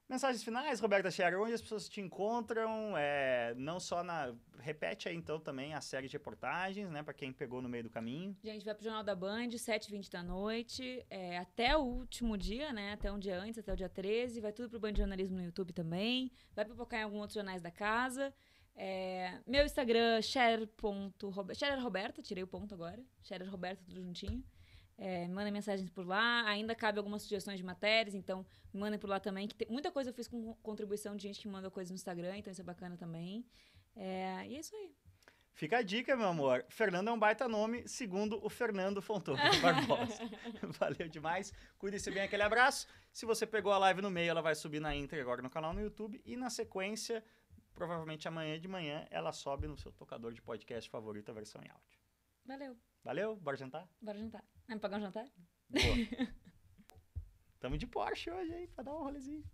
Mensagens 0.08 0.42
finais, 0.44 0.78
Roberta 0.78 1.10
Scherer, 1.10 1.40
onde 1.40 1.54
as 1.54 1.62
pessoas 1.62 1.88
te 1.88 2.00
encontram, 2.00 2.96
é, 2.96 3.54
não 3.56 3.80
só 3.80 4.02
na... 4.02 4.34
Repete 4.58 5.08
aí, 5.08 5.16
então, 5.16 5.40
também 5.40 5.74
a 5.74 5.80
série 5.80 6.06
de 6.06 6.12
reportagens, 6.12 6.88
né, 6.90 7.02
para 7.02 7.14
quem 7.14 7.32
pegou 7.32 7.60
no 7.60 7.68
meio 7.68 7.84
do 7.84 7.90
caminho. 7.90 8.36
Gente, 8.44 8.64
vai 8.64 8.74
pro 8.74 8.84
Jornal 8.84 9.02
da 9.02 9.14
Band, 9.14 9.48
7h20 9.48 10.10
da 10.10 10.22
noite, 10.22 11.04
é, 11.10 11.38
até 11.38 11.76
o 11.76 11.80
último 11.80 12.36
dia, 12.36 12.72
né? 12.72 12.92
Até 12.92 13.10
um 13.10 13.18
dia 13.18 13.40
antes, 13.40 13.58
até 13.58 13.72
o 13.72 13.76
dia 13.76 13.88
13. 13.88 14.40
Vai 14.40 14.52
tudo 14.52 14.68
pro 14.68 14.78
Band 14.78 14.94
Jornalismo 14.94 15.36
no 15.36 15.44
YouTube 15.44 15.72
também. 15.72 16.30
Vai 16.54 16.64
pipocar 16.64 17.00
em 17.00 17.04
alguns 17.04 17.20
outros 17.20 17.34
jornais 17.34 17.60
da 17.60 17.70
casa. 17.70 18.32
É, 18.74 19.40
meu 19.46 19.64
Instagram, 19.64 20.20
share.roberta, 20.22 21.80
Roberta, 21.80 22.22
tirei 22.22 22.42
o 22.42 22.46
ponto 22.46 22.74
agora. 22.74 23.02
Share 23.22 23.44
Roberta, 23.44 23.82
tudo 23.84 24.00
juntinho. 24.00 24.42
É, 24.98 25.26
me 25.26 25.34
mandem 25.34 25.52
mensagens 25.52 25.88
por 25.90 26.06
lá. 26.06 26.44
Ainda 26.46 26.74
cabe 26.74 26.98
algumas 26.98 27.22
sugestões 27.22 27.58
de 27.58 27.64
matérias, 27.64 28.14
então 28.14 28.46
me 28.72 28.80
mandem 28.80 28.98
por 28.98 29.08
lá 29.08 29.18
também. 29.18 29.48
Que 29.48 29.54
tem, 29.54 29.68
muita 29.68 29.90
coisa 29.90 30.10
eu 30.10 30.14
fiz 30.14 30.28
com 30.28 30.54
contribuição 30.62 31.16
de 31.16 31.22
gente 31.22 31.40
que 31.40 31.48
manda 31.48 31.70
coisas 31.70 31.90
no 31.90 31.94
Instagram, 31.94 32.36
então 32.36 32.50
isso 32.50 32.60
é 32.60 32.64
bacana 32.64 32.96
também. 32.96 33.44
É, 33.96 34.46
e 34.46 34.56
é 34.56 34.60
isso 34.60 34.74
aí. 34.74 34.94
Fica 35.54 35.78
a 35.78 35.82
dica, 35.82 36.16
meu 36.16 36.28
amor. 36.28 36.64
Fernando 36.70 37.08
é 37.08 37.12
um 37.12 37.18
baita 37.18 37.46
nome, 37.46 37.86
segundo 37.86 38.42
o 38.44 38.48
Fernando 38.48 39.02
Fontoro 39.02 39.38
Barbosa. 39.60 40.18
Valeu 40.80 41.08
demais. 41.08 41.52
Cuide-se 41.78 42.10
bem, 42.10 42.22
aquele 42.22 42.42
abraço. 42.42 42.86
Se 43.12 43.26
você 43.26 43.46
pegou 43.46 43.70
a 43.70 43.78
live 43.78 44.00
no 44.00 44.10
meio, 44.10 44.30
ela 44.30 44.40
vai 44.40 44.54
subir 44.54 44.80
na 44.80 44.96
Inter 44.96 45.20
agora 45.20 45.42
no 45.42 45.50
canal 45.50 45.74
no 45.74 45.80
YouTube. 45.80 46.22
E 46.24 46.36
na 46.36 46.48
sequência, 46.48 47.22
provavelmente 47.74 48.26
amanhã 48.26 48.58
de 48.58 48.66
manhã, 48.66 49.06
ela 49.10 49.30
sobe 49.30 49.66
no 49.66 49.76
seu 49.76 49.92
tocador 49.92 50.32
de 50.32 50.40
podcast 50.40 50.88
favorito, 50.88 51.30
a 51.30 51.34
versão 51.34 51.60
em 51.62 51.68
áudio. 51.68 52.00
Valeu. 52.46 52.91
Valeu, 53.04 53.36
bora 53.36 53.56
jantar? 53.56 53.88
Bora 54.00 54.18
jantar. 54.18 54.44
Vai 54.66 54.76
me 54.76 54.80
pagar 54.80 54.98
um 54.98 55.00
jantar? 55.00 55.26
Boa. 55.68 55.82
Tamo 57.58 57.76
de 57.76 57.86
Porsche 57.86 58.30
hoje 58.30 58.52
aí, 58.52 58.66
pra 58.68 58.84
dar 58.84 58.94
um 58.94 59.02
rolezinho. 59.02 59.44